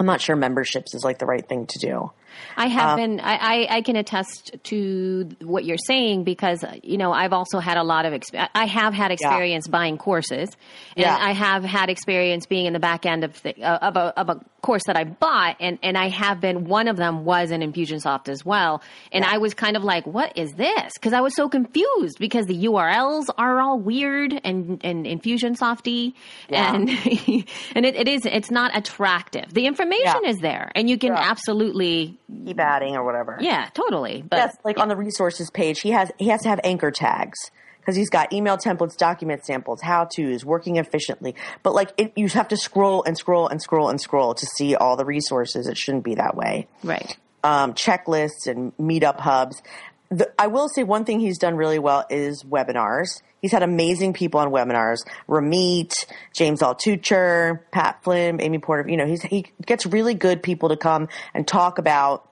i'm 0.00 0.06
not 0.06 0.20
sure 0.20 0.34
memberships 0.34 0.94
is 0.94 1.04
like 1.04 1.18
the 1.18 1.26
right 1.26 1.46
thing 1.48 1.66
to 1.66 1.78
do 1.78 2.10
I 2.56 2.66
have 2.68 2.96
been. 2.96 3.20
I, 3.20 3.34
I, 3.36 3.76
I 3.76 3.82
can 3.82 3.96
attest 3.96 4.56
to 4.64 5.28
what 5.42 5.64
you're 5.64 5.76
saying 5.86 6.24
because 6.24 6.64
you 6.82 6.98
know 6.98 7.12
I've 7.12 7.32
also 7.32 7.58
had 7.58 7.76
a 7.76 7.82
lot 7.82 8.06
of. 8.06 8.12
Exp- 8.12 8.48
I 8.54 8.66
have 8.66 8.94
had 8.94 9.10
experience 9.10 9.68
buying 9.68 9.98
courses, 9.98 10.48
and 10.96 11.04
Yeah. 11.04 11.16
I 11.18 11.32
have 11.32 11.64
had 11.64 11.90
experience 11.90 12.46
being 12.46 12.66
in 12.66 12.72
the 12.72 12.78
back 12.80 13.06
end 13.06 13.24
of 13.24 13.40
the, 13.42 13.60
uh, 13.62 13.78
of 13.88 13.96
a 13.96 14.18
of 14.20 14.28
a 14.28 14.40
course 14.62 14.82
that 14.86 14.96
I 14.96 15.04
bought, 15.04 15.56
and 15.60 15.78
and 15.82 15.96
I 15.96 16.08
have 16.08 16.40
been. 16.40 16.64
One 16.64 16.88
of 16.88 16.96
them 16.96 17.24
was 17.24 17.50
an 17.50 17.60
Infusionsoft 17.62 18.28
as 18.28 18.44
well, 18.44 18.82
and 19.12 19.24
I 19.24 19.38
was 19.38 19.54
kind 19.54 19.76
of 19.76 19.84
like, 19.84 20.06
"What 20.06 20.36
is 20.36 20.52
this?" 20.52 20.92
Because 20.94 21.12
I 21.12 21.20
was 21.20 21.34
so 21.34 21.48
confused 21.48 22.18
because 22.18 22.46
the 22.46 22.64
URLs 22.66 23.26
are 23.38 23.60
all 23.60 23.78
weird 23.78 24.38
and 24.44 24.80
and 24.84 25.06
Infusionsofty, 25.06 26.14
Yeah. 26.48 26.74
and 26.74 26.88
and 27.74 27.86
it, 27.86 27.96
it 27.96 28.08
is 28.08 28.26
it's 28.26 28.50
not 28.50 28.76
attractive. 28.76 29.52
The 29.52 29.66
information 29.66 30.20
Yeah. 30.24 30.30
is 30.30 30.36
there, 30.38 30.70
and 30.74 30.88
you 30.88 30.98
can 30.98 31.12
Yeah. 31.12 31.20
absolutely 31.30 32.18
keep 32.44 32.58
adding 32.60 32.96
or 32.96 33.04
whatever 33.04 33.38
yeah, 33.40 33.68
totally. 33.74 34.22
But 34.28 34.36
yes, 34.36 34.56
like 34.64 34.78
on 34.78 34.88
the 34.88 34.96
resources 34.96 35.50
page, 35.50 35.80
he 35.80 35.90
has 35.90 36.10
he 36.18 36.28
has 36.28 36.42
to 36.42 36.48
have 36.48 36.60
anchor 36.64 36.90
tags 36.90 37.50
because 37.80 37.96
he's 37.96 38.10
got 38.10 38.32
email 38.32 38.56
templates, 38.56 38.96
document 38.96 39.44
samples, 39.44 39.80
how 39.80 40.04
tos, 40.04 40.44
working 40.44 40.76
efficiently. 40.76 41.34
But 41.62 41.74
like 41.74 41.92
it, 41.96 42.12
you 42.16 42.28
have 42.28 42.48
to 42.48 42.56
scroll 42.56 43.02
and 43.04 43.16
scroll 43.16 43.48
and 43.48 43.60
scroll 43.60 43.88
and 43.88 44.00
scroll 44.00 44.34
to 44.34 44.46
see 44.46 44.74
all 44.74 44.96
the 44.96 45.04
resources. 45.04 45.66
It 45.66 45.76
shouldn't 45.76 46.04
be 46.04 46.16
that 46.16 46.36
way. 46.36 46.68
right. 46.82 47.16
Um, 47.42 47.72
checklists 47.72 48.46
and 48.46 48.76
meetup 48.76 49.18
hubs. 49.18 49.62
The, 50.10 50.30
I 50.38 50.48
will 50.48 50.68
say 50.68 50.82
one 50.82 51.06
thing 51.06 51.20
he's 51.20 51.38
done 51.38 51.56
really 51.56 51.78
well 51.78 52.04
is 52.10 52.44
webinars. 52.44 53.22
He's 53.40 53.52
had 53.52 53.62
amazing 53.62 54.12
people 54.12 54.40
on 54.40 54.50
webinars. 54.50 54.98
Ramit, 55.28 55.92
James 56.34 56.60
Altucher, 56.60 57.60
Pat 57.70 58.02
Flynn, 58.02 58.40
Amy 58.40 58.58
Porter. 58.58 58.88
You 58.88 58.96
know, 58.96 59.06
he's, 59.06 59.22
he 59.22 59.46
gets 59.64 59.86
really 59.86 60.14
good 60.14 60.42
people 60.42 60.68
to 60.68 60.76
come 60.76 61.08
and 61.34 61.46
talk 61.46 61.78
about 61.78 62.28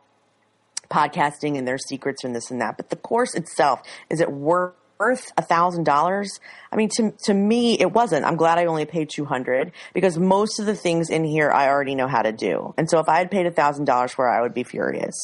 podcasting 0.91 1.57
and 1.57 1.67
their 1.67 1.79
secrets 1.79 2.25
and 2.25 2.35
this 2.35 2.51
and 2.51 2.61
that. 2.61 2.77
But 2.77 2.91
the 2.91 2.97
course 2.97 3.35
itself, 3.35 3.83
is 4.11 4.21
it 4.21 4.31
worth 4.31 4.75
a 5.37 5.43
thousand 5.43 5.85
dollars? 5.85 6.41
I 6.73 6.77
mean, 6.77 6.89
to, 6.97 7.13
to 7.25 7.35
me, 7.35 7.79
it 7.79 7.93
wasn't. 7.93 8.25
I'm 8.25 8.37
glad 8.37 8.59
I 8.59 8.67
only 8.67 8.85
paid 8.85 9.11
200 9.11 9.73
because 9.95 10.19
most 10.19 10.59
of 10.61 10.67
the 10.67 10.75
things 10.75 11.11
in 11.11 11.25
here 11.25 11.51
I 11.51 11.69
already 11.69 11.95
know 11.95 12.09
how 12.09 12.23
to 12.23 12.33
do. 12.33 12.75
And 12.77 12.89
so 12.89 12.99
if 12.99 13.09
I 13.09 13.19
had 13.19 13.31
paid 13.31 13.47
a 13.47 13.51
thousand 13.51 13.85
dollars 13.85 14.13
for 14.13 14.29
it, 14.29 14.37
I 14.37 14.43
would 14.43 14.55
be 14.55 14.65
furious. 14.65 15.15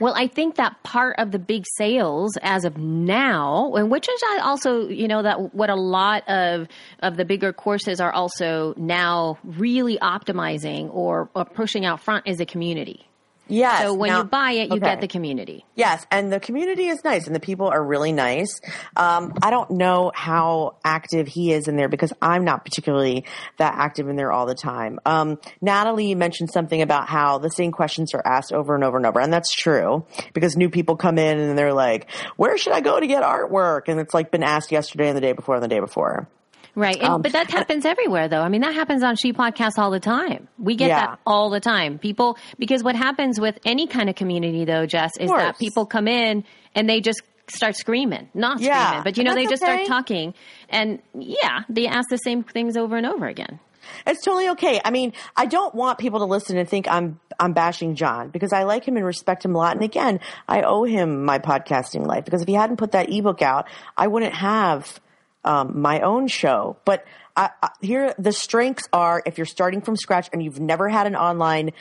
Well, 0.00 0.14
I 0.16 0.26
think 0.26 0.56
that 0.56 0.82
part 0.82 1.16
of 1.18 1.30
the 1.30 1.38
big 1.38 1.64
sales 1.76 2.36
as 2.42 2.64
of 2.64 2.76
now, 2.76 3.72
and 3.74 3.90
which 3.90 4.08
is 4.08 4.22
uh, 4.22 4.42
also, 4.42 4.88
you 4.88 5.08
know, 5.08 5.22
that 5.22 5.54
what 5.54 5.70
a 5.70 5.74
lot 5.74 6.28
of 6.28 6.68
of 7.00 7.16
the 7.16 7.24
bigger 7.24 7.52
courses 7.52 8.00
are 8.00 8.12
also 8.12 8.74
now 8.76 9.38
really 9.44 9.98
optimizing 9.98 10.92
or, 10.94 11.30
or 11.34 11.44
pushing 11.44 11.84
out 11.84 12.00
front 12.00 12.26
is 12.26 12.40
a 12.40 12.46
community. 12.46 13.09
Yes. 13.50 13.82
So 13.82 13.94
when 13.94 14.10
now- 14.10 14.18
you 14.18 14.24
buy 14.24 14.52
it, 14.52 14.70
you 14.70 14.76
okay. 14.76 14.86
get 14.86 15.00
the 15.00 15.08
community. 15.08 15.64
Yes, 15.74 16.06
and 16.10 16.32
the 16.32 16.40
community 16.40 16.86
is 16.86 17.02
nice, 17.04 17.26
and 17.26 17.34
the 17.34 17.40
people 17.40 17.68
are 17.68 17.82
really 17.82 18.12
nice. 18.12 18.60
Um, 18.96 19.34
I 19.42 19.50
don't 19.50 19.70
know 19.72 20.12
how 20.14 20.76
active 20.84 21.26
he 21.26 21.52
is 21.52 21.68
in 21.68 21.76
there 21.76 21.88
because 21.88 22.12
I'm 22.20 22.44
not 22.44 22.64
particularly 22.64 23.24
that 23.58 23.74
active 23.76 24.08
in 24.08 24.16
there 24.16 24.32
all 24.32 24.46
the 24.46 24.54
time. 24.54 25.00
Um, 25.06 25.38
Natalie 25.60 26.14
mentioned 26.14 26.50
something 26.52 26.82
about 26.82 27.08
how 27.08 27.38
the 27.38 27.50
same 27.50 27.72
questions 27.72 28.14
are 28.14 28.22
asked 28.24 28.52
over 28.52 28.74
and 28.74 28.84
over 28.84 28.96
and 28.96 29.06
over, 29.06 29.20
and 29.20 29.32
that's 29.32 29.54
true 29.54 30.04
because 30.32 30.56
new 30.56 30.70
people 30.70 30.96
come 30.96 31.18
in 31.18 31.38
and 31.38 31.58
they're 31.58 31.72
like, 31.72 32.10
"Where 32.36 32.56
should 32.58 32.72
I 32.72 32.80
go 32.80 32.98
to 33.00 33.06
get 33.06 33.22
artwork?" 33.22 33.82
And 33.88 34.00
it's 34.00 34.14
like 34.14 34.30
been 34.30 34.42
asked 34.42 34.72
yesterday 34.72 35.08
and 35.08 35.16
the 35.16 35.20
day 35.20 35.32
before 35.32 35.56
and 35.56 35.64
the 35.64 35.68
day 35.68 35.80
before. 35.80 36.28
Right. 36.74 36.96
And, 36.96 37.08
Um, 37.14 37.22
but 37.22 37.32
that 37.32 37.50
happens 37.50 37.84
everywhere, 37.84 38.28
though. 38.28 38.40
I 38.42 38.48
mean, 38.48 38.60
that 38.60 38.74
happens 38.74 39.02
on 39.02 39.16
She 39.16 39.32
Podcasts 39.32 39.78
all 39.78 39.90
the 39.90 40.00
time. 40.00 40.48
We 40.58 40.76
get 40.76 40.88
Yeah. 40.88 41.00
that 41.06 41.18
all 41.26 41.50
the 41.50 41.60
time. 41.60 41.98
People, 41.98 42.38
because 42.58 42.82
what 42.84 42.94
happens 42.96 43.40
with 43.40 43.58
any 43.64 43.86
kind 43.86 44.08
of 44.08 44.14
community, 44.14 44.64
though, 44.64 44.86
Jess, 44.86 45.12
is 45.18 45.30
that 45.30 45.58
people 45.58 45.84
come 45.86 46.06
in 46.08 46.44
and 46.74 46.88
they 46.88 47.00
just 47.00 47.22
start 47.48 47.74
screaming. 47.76 48.28
Not 48.34 48.60
Yeah. 48.60 48.84
screaming, 48.86 49.04
but 49.04 49.16
you 49.18 49.24
know, 49.24 49.34
they 49.34 49.46
just 49.46 49.62
start 49.62 49.84
talking. 49.86 50.34
And 50.68 51.00
yeah, 51.18 51.62
they 51.68 51.88
ask 51.88 52.08
the 52.08 52.18
same 52.18 52.44
things 52.44 52.76
over 52.76 52.96
and 52.96 53.04
over 53.06 53.26
again. 53.26 53.58
It's 54.06 54.22
totally 54.22 54.48
okay. 54.50 54.80
I 54.84 54.90
mean, 54.92 55.12
I 55.36 55.46
don't 55.46 55.74
want 55.74 55.98
people 55.98 56.20
to 56.20 56.24
listen 56.26 56.56
and 56.56 56.68
think 56.68 56.86
I'm 56.88 57.18
I'm 57.40 57.54
bashing 57.54 57.96
John 57.96 58.28
because 58.28 58.52
I 58.52 58.62
like 58.64 58.84
him 58.86 58.96
and 58.96 59.04
respect 59.04 59.44
him 59.44 59.54
a 59.54 59.58
lot. 59.58 59.74
And 59.74 59.82
again, 59.82 60.20
I 60.46 60.62
owe 60.62 60.84
him 60.84 61.24
my 61.24 61.38
podcasting 61.40 62.06
life 62.06 62.24
because 62.24 62.42
if 62.42 62.46
he 62.46 62.54
hadn't 62.54 62.76
put 62.76 62.92
that 62.92 63.10
ebook 63.10 63.42
out, 63.42 63.66
I 63.96 64.06
wouldn't 64.06 64.34
have 64.34 65.00
um, 65.44 65.80
my 65.80 66.00
own 66.00 66.28
show. 66.28 66.76
But 66.84 67.04
I, 67.36 67.50
I, 67.62 67.70
here, 67.80 68.14
the 68.18 68.32
strengths 68.32 68.88
are 68.92 69.22
if 69.24 69.38
you're 69.38 69.46
starting 69.46 69.80
from 69.80 69.96
scratch 69.96 70.28
and 70.32 70.42
you've 70.42 70.60
never 70.60 70.88
had 70.88 71.06
an 71.06 71.16
online 71.16 71.72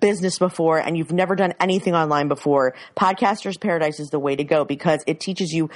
business 0.00 0.38
before 0.38 0.78
and 0.78 0.96
you've 0.96 1.12
never 1.12 1.34
done 1.34 1.54
anything 1.60 1.94
online 1.94 2.28
before, 2.28 2.74
Podcasters 2.96 3.60
Paradise 3.60 3.98
is 4.00 4.10
the 4.10 4.18
way 4.18 4.36
to 4.36 4.44
go 4.44 4.64
because 4.64 5.02
it 5.06 5.20
teaches 5.20 5.50
you 5.50 5.70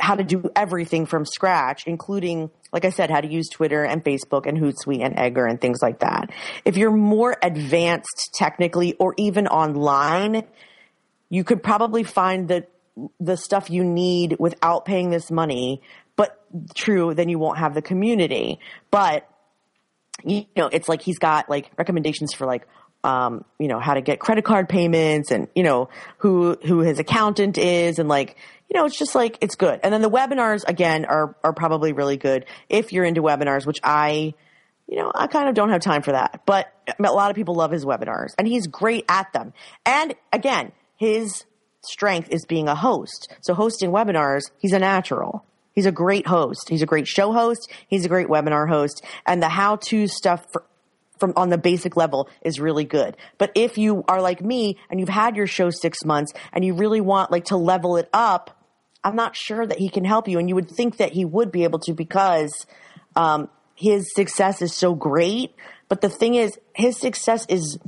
how 0.00 0.14
to 0.14 0.24
do 0.24 0.50
everything 0.56 1.06
from 1.06 1.24
scratch, 1.24 1.86
including, 1.86 2.50
like 2.72 2.84
I 2.84 2.90
said, 2.90 3.10
how 3.10 3.20
to 3.20 3.28
use 3.28 3.48
Twitter 3.48 3.84
and 3.84 4.02
Facebook 4.02 4.46
and 4.46 4.56
Hootsuite 4.58 5.04
and 5.04 5.18
Edgar 5.18 5.46
and 5.46 5.60
things 5.60 5.80
like 5.82 6.00
that. 6.00 6.30
If 6.64 6.76
you're 6.76 6.90
more 6.90 7.36
advanced 7.42 8.30
technically 8.34 8.94
or 8.94 9.14
even 9.18 9.46
online, 9.46 10.44
you 11.28 11.44
could 11.44 11.62
probably 11.62 12.02
find 12.02 12.48
the 12.48 12.66
the 13.20 13.36
stuff 13.36 13.70
you 13.70 13.84
need 13.84 14.36
without 14.38 14.84
paying 14.84 15.10
this 15.10 15.30
money. 15.30 15.82
But 16.16 16.40
true, 16.74 17.14
then 17.14 17.28
you 17.28 17.38
won't 17.38 17.58
have 17.58 17.74
the 17.74 17.82
community. 17.82 18.58
But 18.90 19.28
you 20.24 20.46
know, 20.56 20.66
it's 20.66 20.88
like 20.88 21.02
he's 21.02 21.18
got 21.18 21.48
like 21.48 21.70
recommendations 21.76 22.34
for 22.34 22.46
like 22.46 22.66
um, 23.04 23.44
you 23.58 23.68
know, 23.68 23.78
how 23.78 23.94
to 23.94 24.00
get 24.00 24.18
credit 24.18 24.44
card 24.44 24.68
payments 24.68 25.30
and, 25.30 25.48
you 25.54 25.62
know, 25.62 25.88
who, 26.18 26.56
who 26.64 26.80
his 26.80 26.98
accountant 26.98 27.56
is 27.56 27.98
and 27.98 28.08
like, 28.08 28.36
you 28.68 28.78
know, 28.78 28.86
it's 28.86 28.98
just 28.98 29.14
like, 29.14 29.38
it's 29.40 29.54
good. 29.54 29.80
And 29.82 29.94
then 29.94 30.02
the 30.02 30.10
webinars 30.10 30.64
again 30.66 31.04
are, 31.04 31.36
are 31.44 31.52
probably 31.52 31.92
really 31.92 32.16
good 32.16 32.44
if 32.68 32.92
you're 32.92 33.04
into 33.04 33.22
webinars, 33.22 33.64
which 33.66 33.78
I, 33.84 34.34
you 34.88 34.96
know, 34.96 35.12
I 35.14 35.26
kind 35.26 35.48
of 35.48 35.54
don't 35.54 35.70
have 35.70 35.80
time 35.80 36.02
for 36.02 36.12
that, 36.12 36.42
but 36.44 36.72
a 36.98 37.02
lot 37.02 37.30
of 37.30 37.36
people 37.36 37.54
love 37.54 37.70
his 37.70 37.84
webinars 37.84 38.34
and 38.36 38.48
he's 38.48 38.66
great 38.66 39.04
at 39.08 39.32
them. 39.32 39.52
And 39.86 40.14
again, 40.32 40.72
his 40.96 41.44
strength 41.82 42.28
is 42.30 42.44
being 42.44 42.68
a 42.68 42.74
host. 42.74 43.32
So 43.40 43.54
hosting 43.54 43.90
webinars, 43.90 44.50
he's 44.58 44.72
a 44.72 44.78
natural. 44.78 45.44
He's 45.74 45.86
a 45.86 45.92
great 45.92 46.26
host. 46.26 46.68
He's 46.68 46.82
a 46.82 46.86
great 46.86 47.06
show 47.06 47.32
host. 47.32 47.70
He's 47.86 48.04
a 48.04 48.08
great 48.08 48.26
webinar 48.26 48.68
host. 48.68 49.04
And 49.24 49.42
the 49.42 49.48
how 49.48 49.76
to 49.76 50.08
stuff 50.08 50.44
for, 50.52 50.64
from 51.18 51.32
on 51.36 51.50
the 51.50 51.58
basic 51.58 51.96
level 51.96 52.28
is 52.42 52.58
really 52.58 52.84
good. 52.84 53.16
But 53.38 53.52
if 53.54 53.78
you 53.78 54.04
are 54.08 54.20
like 54.20 54.40
me 54.40 54.76
and 54.90 54.98
you've 54.98 55.08
had 55.08 55.36
your 55.36 55.46
show 55.46 55.70
six 55.70 56.04
months 56.04 56.32
and 56.52 56.64
you 56.64 56.74
really 56.74 57.00
want 57.00 57.30
like 57.30 57.46
to 57.46 57.56
level 57.56 57.96
it 57.96 58.08
up, 58.12 58.56
I'm 59.04 59.14
not 59.14 59.36
sure 59.36 59.64
that 59.64 59.78
he 59.78 59.88
can 59.88 60.04
help 60.04 60.26
you. 60.26 60.38
And 60.38 60.48
you 60.48 60.56
would 60.56 60.70
think 60.70 60.96
that 60.96 61.12
he 61.12 61.24
would 61.24 61.52
be 61.52 61.64
able 61.64 61.78
to 61.80 61.94
because 61.94 62.66
um, 63.14 63.48
his 63.76 64.12
success 64.14 64.60
is 64.62 64.74
so 64.74 64.94
great. 64.94 65.54
But 65.88 66.00
the 66.00 66.08
thing 66.08 66.34
is, 66.34 66.58
his 66.74 66.98
success 66.98 67.46
is 67.48 67.78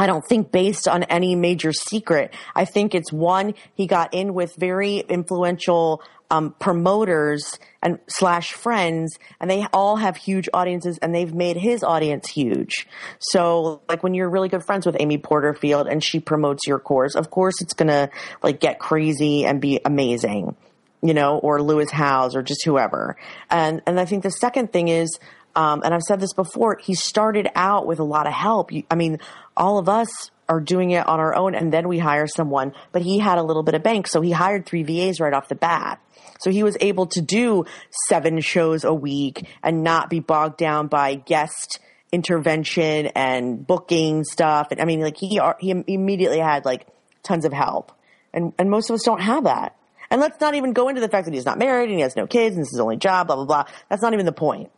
I 0.00 0.06
don't 0.06 0.24
think 0.24 0.50
based 0.50 0.88
on 0.88 1.02
any 1.04 1.34
major 1.34 1.74
secret. 1.74 2.32
I 2.54 2.64
think 2.64 2.94
it's 2.94 3.12
one, 3.12 3.52
he 3.74 3.86
got 3.86 4.14
in 4.14 4.32
with 4.32 4.56
very 4.56 5.00
influential 5.00 6.02
um, 6.30 6.54
promoters 6.58 7.58
and 7.82 7.98
slash 8.06 8.52
friends, 8.52 9.18
and 9.40 9.50
they 9.50 9.66
all 9.74 9.96
have 9.96 10.16
huge 10.16 10.48
audiences, 10.54 10.96
and 10.98 11.14
they've 11.14 11.34
made 11.34 11.58
his 11.58 11.84
audience 11.84 12.28
huge. 12.28 12.88
So, 13.18 13.82
like 13.90 14.02
when 14.02 14.14
you're 14.14 14.30
really 14.30 14.48
good 14.48 14.64
friends 14.64 14.86
with 14.86 14.96
Amy 14.98 15.18
Porterfield 15.18 15.86
and 15.86 16.02
she 16.02 16.18
promotes 16.18 16.66
your 16.66 16.78
course, 16.78 17.14
of 17.14 17.28
course 17.30 17.60
it's 17.60 17.74
gonna 17.74 18.08
like 18.42 18.58
get 18.58 18.78
crazy 18.78 19.44
and 19.44 19.60
be 19.60 19.80
amazing, 19.84 20.56
you 21.02 21.12
know, 21.12 21.36
or 21.36 21.60
Lewis 21.60 21.90
Howes 21.90 22.34
or 22.34 22.42
just 22.42 22.64
whoever. 22.64 23.18
And 23.50 23.82
and 23.86 24.00
I 24.00 24.06
think 24.06 24.22
the 24.22 24.30
second 24.30 24.72
thing 24.72 24.88
is 24.88 25.18
um, 25.56 25.82
and 25.84 25.92
I've 25.92 26.02
said 26.02 26.20
this 26.20 26.32
before, 26.32 26.78
he 26.80 26.94
started 26.94 27.48
out 27.54 27.86
with 27.86 27.98
a 27.98 28.04
lot 28.04 28.26
of 28.26 28.32
help. 28.32 28.70
I 28.90 28.94
mean, 28.94 29.18
all 29.60 29.78
of 29.78 29.88
us 29.88 30.30
are 30.48 30.58
doing 30.58 30.90
it 30.90 31.06
on 31.06 31.20
our 31.20 31.36
own 31.36 31.54
and 31.54 31.72
then 31.72 31.86
we 31.86 31.98
hire 31.98 32.26
someone, 32.26 32.72
but 32.90 33.02
he 33.02 33.18
had 33.18 33.38
a 33.38 33.42
little 33.42 33.62
bit 33.62 33.74
of 33.74 33.82
bank. 33.82 34.08
So 34.08 34.20
he 34.22 34.32
hired 34.32 34.66
three 34.66 34.82
VAs 34.82 35.20
right 35.20 35.32
off 35.32 35.48
the 35.48 35.54
bat. 35.54 36.00
So 36.40 36.50
he 36.50 36.62
was 36.62 36.76
able 36.80 37.06
to 37.08 37.20
do 37.20 37.66
seven 38.08 38.40
shows 38.40 38.82
a 38.82 38.94
week 38.94 39.46
and 39.62 39.84
not 39.84 40.08
be 40.08 40.18
bogged 40.18 40.56
down 40.56 40.88
by 40.88 41.14
guest 41.14 41.78
intervention 42.10 43.06
and 43.08 43.64
booking 43.64 44.24
stuff. 44.24 44.68
And 44.70 44.80
I 44.80 44.86
mean, 44.86 45.00
like 45.00 45.18
he, 45.18 45.38
he 45.60 45.70
immediately 45.86 46.40
had 46.40 46.64
like 46.64 46.86
tons 47.22 47.44
of 47.44 47.52
help 47.52 47.92
and, 48.32 48.54
and 48.58 48.70
most 48.70 48.88
of 48.88 48.94
us 48.94 49.02
don't 49.02 49.20
have 49.20 49.44
that. 49.44 49.76
And 50.10 50.20
let's 50.20 50.40
not 50.40 50.54
even 50.54 50.72
go 50.72 50.88
into 50.88 51.02
the 51.02 51.08
fact 51.08 51.26
that 51.26 51.34
he's 51.34 51.44
not 51.44 51.58
married 51.58 51.90
and 51.90 51.94
he 51.96 52.00
has 52.00 52.16
no 52.16 52.26
kids 52.26 52.56
and 52.56 52.62
this 52.62 52.68
is 52.68 52.76
his 52.76 52.80
only 52.80 52.96
job, 52.96 53.26
blah, 53.26 53.36
blah, 53.36 53.44
blah. 53.44 53.64
That's 53.90 54.02
not 54.02 54.14
even 54.14 54.26
the 54.26 54.32
point. 54.32 54.72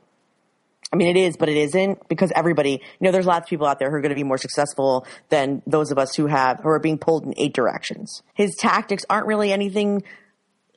I 0.92 0.96
mean, 0.96 1.16
it 1.16 1.18
is, 1.18 1.36
but 1.38 1.48
it 1.48 1.56
isn't 1.56 2.06
because 2.08 2.30
everybody, 2.34 2.72
you 2.72 2.78
know, 3.00 3.12
there's 3.12 3.24
lots 3.24 3.46
of 3.46 3.48
people 3.48 3.66
out 3.66 3.78
there 3.78 3.88
who 3.88 3.96
are 3.96 4.00
going 4.02 4.10
to 4.10 4.16
be 4.16 4.24
more 4.24 4.36
successful 4.36 5.06
than 5.30 5.62
those 5.66 5.90
of 5.90 5.98
us 5.98 6.14
who 6.14 6.26
have, 6.26 6.60
who 6.60 6.68
are 6.68 6.78
being 6.78 6.98
pulled 6.98 7.24
in 7.24 7.32
eight 7.38 7.54
directions. 7.54 8.22
His 8.34 8.54
tactics 8.56 9.04
aren't 9.08 9.26
really 9.26 9.52
anything 9.52 10.02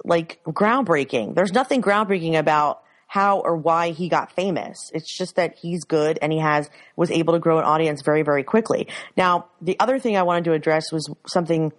like 0.06 0.40
groundbreaking. 0.46 1.36
There's 1.36 1.52
nothing 1.52 1.82
groundbreaking 1.82 2.38
about 2.38 2.82
how 3.08 3.40
or 3.40 3.58
why 3.58 3.92
he 3.92 4.08
got 4.08 4.32
famous. 4.32 4.90
It's 4.94 5.16
just 5.18 5.36
that 5.36 5.58
he's 5.58 5.84
good 5.84 6.18
and 6.22 6.32
he 6.32 6.40
has, 6.40 6.70
was 6.96 7.12
able 7.12 7.34
to 7.34 7.40
grow 7.40 7.60
an 7.60 7.66
audience 7.66 8.02
very, 8.02 8.24
very 8.24 8.44
quickly. 8.44 8.88
Now, 9.18 9.48
the 9.62 9.78
other 9.80 10.00
thing 10.00 10.16
I 10.16 10.24
wanted 10.24 10.46
to 10.46 10.54
address 10.54 10.92
was 10.92 11.10
something 11.28 11.74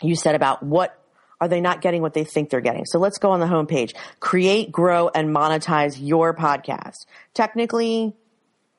you 0.00 0.14
said 0.14 0.34
about 0.34 0.62
what 0.62 0.96
are 1.40 1.48
they 1.48 1.60
not 1.60 1.80
getting 1.80 2.02
what 2.02 2.14
they 2.14 2.24
think 2.24 2.50
they're 2.50 2.60
getting? 2.60 2.84
So 2.86 2.98
let's 2.98 3.18
go 3.18 3.30
on 3.30 3.40
the 3.40 3.46
homepage. 3.46 3.94
Create, 4.20 4.72
grow, 4.72 5.08
and 5.08 5.34
monetize 5.34 5.96
your 6.00 6.34
podcast. 6.34 7.06
Technically, 7.34 8.14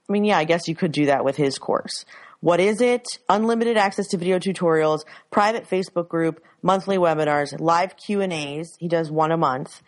I 0.10 0.12
mean, 0.12 0.26
yeah, 0.26 0.38
I 0.38 0.44
guess 0.44 0.68
you 0.68 0.76
could 0.76 0.92
do 0.92 1.06
that 1.08 1.24
with 1.24 1.36
his 1.36 1.58
course. 1.58 2.06
What 2.42 2.60
is 2.60 2.82
it? 2.82 3.20
Unlimited 3.28 3.78
access 3.78 4.08
to 4.08 4.18
video 4.18 4.40
tutorials, 4.40 5.02
private 5.30 5.70
Facebook 5.70 6.08
group, 6.08 6.42
monthly 6.62 6.98
webinars, 6.98 7.60
live 7.60 7.98
Q 7.98 8.22
and 8.22 8.32
A's. 8.32 8.76
He 8.80 8.88
does 8.88 9.12
one 9.12 9.32
a 9.32 9.38
month, 9.38 9.82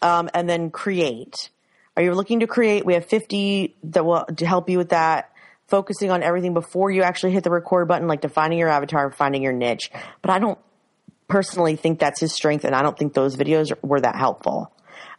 um, 0.00 0.30
and 0.34 0.48
then 0.48 0.70
create. 0.70 1.50
Are 1.96 2.02
you 2.02 2.14
looking 2.14 2.40
to 2.40 2.46
create? 2.46 2.86
We 2.86 2.94
have 2.94 3.04
50 3.04 3.76
that 3.84 4.04
will 4.04 4.24
help 4.38 4.70
you 4.70 4.78
with 4.78 4.90
that. 4.90 5.30
Focusing 5.68 6.10
on 6.10 6.22
everything 6.22 6.54
before 6.54 6.90
you 6.90 7.02
actually 7.02 7.32
hit 7.32 7.44
the 7.44 7.50
record 7.50 7.88
button, 7.88 8.08
like 8.08 8.20
defining 8.20 8.58
your 8.58 8.68
avatar, 8.68 9.10
finding 9.10 9.42
your 9.42 9.52
niche. 9.52 9.90
But 10.22 10.30
I 10.30 10.38
don't 10.38 10.58
personally 11.32 11.76
think 11.76 11.98
that's 11.98 12.20
his 12.20 12.34
strength, 12.34 12.62
and 12.66 12.74
I 12.74 12.82
don't 12.82 12.96
think 12.96 13.14
those 13.14 13.36
videos 13.36 13.72
were 13.80 14.02
that 14.02 14.16
helpful. 14.16 14.70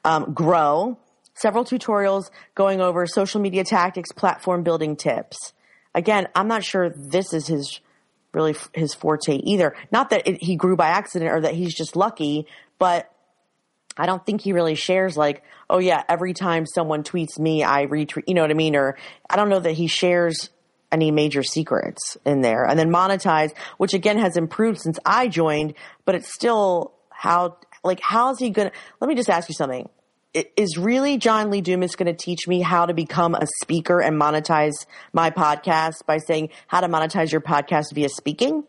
Um, 0.06 0.32
grow 0.32 1.00
several 1.34 1.66
tutorials 1.66 2.30
going 2.54 2.82
over 2.82 3.08
social 3.08 3.42
media 3.42 3.64
tactics, 3.64 4.12
platform 4.12 4.62
building 4.62 4.96
tips. 4.96 5.54
Again, 5.96 6.28
I'm 6.36 6.48
not 6.48 6.64
sure 6.64 6.92
this 6.96 7.34
is 7.34 7.48
his 7.48 7.80
really 8.32 8.56
his 8.74 8.94
forte 8.94 9.38
either. 9.38 9.76
Not 9.92 10.12
that 10.12 10.28
it, 10.28 10.44
he 10.44 10.56
grew 10.56 10.76
by 10.76 10.90
accident 10.90 11.32
or 11.32 11.42
that 11.42 11.56
he's 11.56 11.74
just 11.74 11.96
lucky, 11.96 12.46
but 12.78 13.12
I 13.98 14.06
don't 14.06 14.24
think 14.24 14.42
he 14.42 14.54
really 14.54 14.76
shares 14.76 15.18
like, 15.18 15.42
oh 15.68 15.80
yeah, 15.80 16.04
every 16.08 16.34
time 16.34 16.68
someone 16.68 17.02
tweets 17.02 17.40
me, 17.40 17.64
I 17.64 17.88
retweet, 17.88 18.26
you 18.28 18.36
know 18.36 18.42
what 18.42 18.52
I 18.52 18.56
mean? 18.56 18.76
Or 18.76 18.98
I 19.28 19.36
don't 19.36 19.50
know 19.50 19.60
that 19.60 19.74
he 19.74 19.88
shares 19.88 20.52
any 20.94 21.12
major 21.12 21.44
secrets 21.44 22.16
in 22.26 22.42
there. 22.42 22.64
And 22.64 22.80
then 22.80 22.90
monetize, 22.90 23.54
which 23.78 23.94
again 23.94 24.20
has 24.20 24.38
improved 24.38 24.80
since 24.80 25.00
I 25.06 25.28
joined, 25.28 25.74
but 26.06 26.16
it's 26.16 26.34
still 26.34 26.94
how, 27.10 27.58
like, 27.84 28.00
how's 28.02 28.40
he 28.40 28.52
gonna, 28.52 28.72
let 29.02 29.08
me 29.08 29.16
just 29.16 29.30
ask 29.30 29.50
you 29.50 29.56
something. 29.56 29.90
Is 30.34 30.78
really 30.78 31.18
John 31.18 31.52
Lee 31.52 31.62
Dumas 31.62 31.96
going 31.96 32.08
to 32.08 32.18
teach 32.26 32.48
me 32.48 32.62
how 32.62 32.88
to 32.88 32.94
become 32.96 33.36
a 33.36 33.46
speaker 33.62 34.00
and 34.00 34.20
monetize 34.20 34.74
my 35.12 35.30
podcast 35.30 36.08
by 36.08 36.18
saying 36.18 36.50
how 36.66 36.82
to 36.82 36.88
monetize 36.88 37.32
your 37.32 37.42
podcast 37.42 37.94
via 37.94 38.10
speaking? 38.10 38.64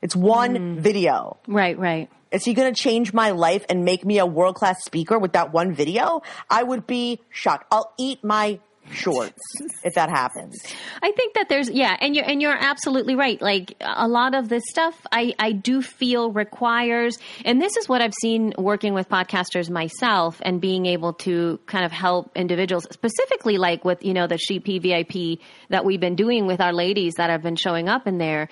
It's 0.00 0.16
one 0.16 0.54
mm. 0.54 0.78
video. 0.78 1.36
Right, 1.46 1.78
right. 1.78 2.08
Is 2.30 2.44
he 2.44 2.54
going 2.54 2.72
to 2.72 2.78
change 2.78 3.12
my 3.12 3.30
life 3.32 3.66
and 3.68 3.84
make 3.84 4.04
me 4.04 4.18
a 4.18 4.26
world 4.26 4.54
class 4.54 4.82
speaker 4.82 5.18
with 5.18 5.34
that 5.34 5.52
one 5.52 5.74
video? 5.74 6.22
I 6.48 6.62
would 6.62 6.86
be 6.86 7.20
shocked. 7.28 7.66
I'll 7.70 7.92
eat 7.98 8.24
my 8.24 8.60
shorts 8.90 9.40
if 9.82 9.94
that 9.94 10.10
happens. 10.10 10.56
I 11.02 11.12
think 11.12 11.34
that 11.34 11.48
there's 11.48 11.70
yeah, 11.70 11.96
and 12.00 12.14
you're 12.14 12.24
and 12.24 12.40
you're 12.40 12.56
absolutely 12.56 13.14
right. 13.16 13.40
Like 13.40 13.76
a 13.80 14.08
lot 14.08 14.34
of 14.34 14.48
this 14.48 14.62
stuff 14.68 14.94
I 15.10 15.34
I 15.38 15.52
do 15.52 15.82
feel 15.82 16.30
requires 16.32 17.18
and 17.44 17.60
this 17.60 17.76
is 17.76 17.88
what 17.88 18.00
I've 18.00 18.14
seen 18.20 18.52
working 18.58 18.94
with 18.94 19.08
podcasters 19.08 19.70
myself 19.70 20.40
and 20.42 20.60
being 20.60 20.86
able 20.86 21.14
to 21.14 21.58
kind 21.66 21.84
of 21.84 21.92
help 21.92 22.36
individuals 22.36 22.86
specifically 22.90 23.58
like 23.58 23.84
with, 23.84 24.04
you 24.04 24.14
know, 24.14 24.26
the 24.26 24.38
She 24.38 24.58
VIP 24.58 25.40
that 25.68 25.84
we've 25.84 26.00
been 26.00 26.16
doing 26.16 26.46
with 26.46 26.60
our 26.60 26.72
ladies 26.72 27.14
that 27.14 27.30
have 27.30 27.42
been 27.42 27.56
showing 27.56 27.88
up 27.88 28.06
in 28.06 28.18
there 28.18 28.48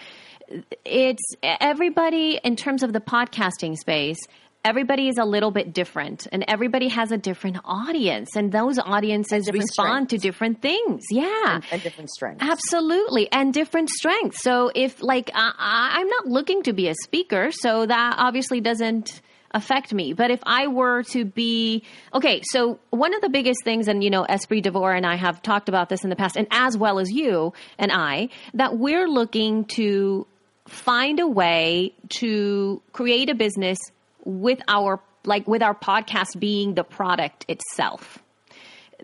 it's 0.84 1.34
everybody 1.42 2.38
in 2.42 2.56
terms 2.56 2.82
of 2.82 2.92
the 2.92 3.00
podcasting 3.00 3.76
space 3.76 4.18
everybody 4.64 5.08
is 5.08 5.18
a 5.18 5.24
little 5.24 5.50
bit 5.50 5.72
different 5.72 6.26
and 6.30 6.44
everybody 6.46 6.88
has 6.88 7.10
a 7.10 7.18
different 7.18 7.58
audience 7.64 8.36
and 8.36 8.52
those 8.52 8.78
audiences 8.78 9.48
and 9.48 9.54
respond 9.54 10.08
strengths. 10.08 10.10
to 10.10 10.18
different 10.18 10.62
things. 10.62 11.02
Yeah. 11.10 11.54
And, 11.54 11.64
and, 11.72 11.82
different 11.82 12.10
strengths. 12.10 12.44
Absolutely. 12.44 13.30
And 13.32 13.52
different 13.52 13.90
strengths. 13.90 14.42
So 14.42 14.70
if 14.74 15.02
like 15.02 15.30
I, 15.34 15.52
i'm 15.58 16.08
not 16.08 16.26
looking 16.26 16.62
to 16.64 16.72
be 16.72 16.88
a 16.88 16.94
speaker 17.02 17.50
so 17.50 17.86
that 17.86 18.14
obviously 18.18 18.60
doesn't 18.60 19.20
affect 19.54 19.92
me. 19.92 20.12
But 20.12 20.30
if 20.30 20.40
I 20.44 20.68
were 20.68 21.02
to 21.10 21.24
be 21.24 21.84
okay, 22.14 22.40
so 22.44 22.78
one 22.90 23.14
of 23.14 23.20
the 23.20 23.28
biggest 23.28 23.60
things, 23.64 23.88
and 23.88 24.02
you 24.02 24.10
know, 24.10 24.24
Esprit 24.24 24.62
Devore 24.62 24.94
and 24.94 25.04
I 25.04 25.16
have 25.16 25.42
talked 25.42 25.68
about 25.68 25.88
this 25.88 26.04
in 26.04 26.10
the 26.10 26.16
past, 26.16 26.36
and 26.36 26.46
as 26.50 26.76
well 26.76 26.98
as 26.98 27.10
you 27.10 27.52
and 27.78 27.92
I, 27.92 28.30
that 28.54 28.78
we're 28.78 29.06
looking 29.06 29.66
to 29.76 30.26
find 30.66 31.20
a 31.20 31.26
way 31.26 31.94
to 32.20 32.80
create 32.92 33.28
a 33.28 33.34
business 33.34 33.78
with 34.24 34.60
our 34.68 35.00
like 35.24 35.46
with 35.46 35.62
our 35.62 35.74
podcast 35.74 36.38
being 36.38 36.74
the 36.74 36.84
product 36.84 37.44
itself. 37.48 38.18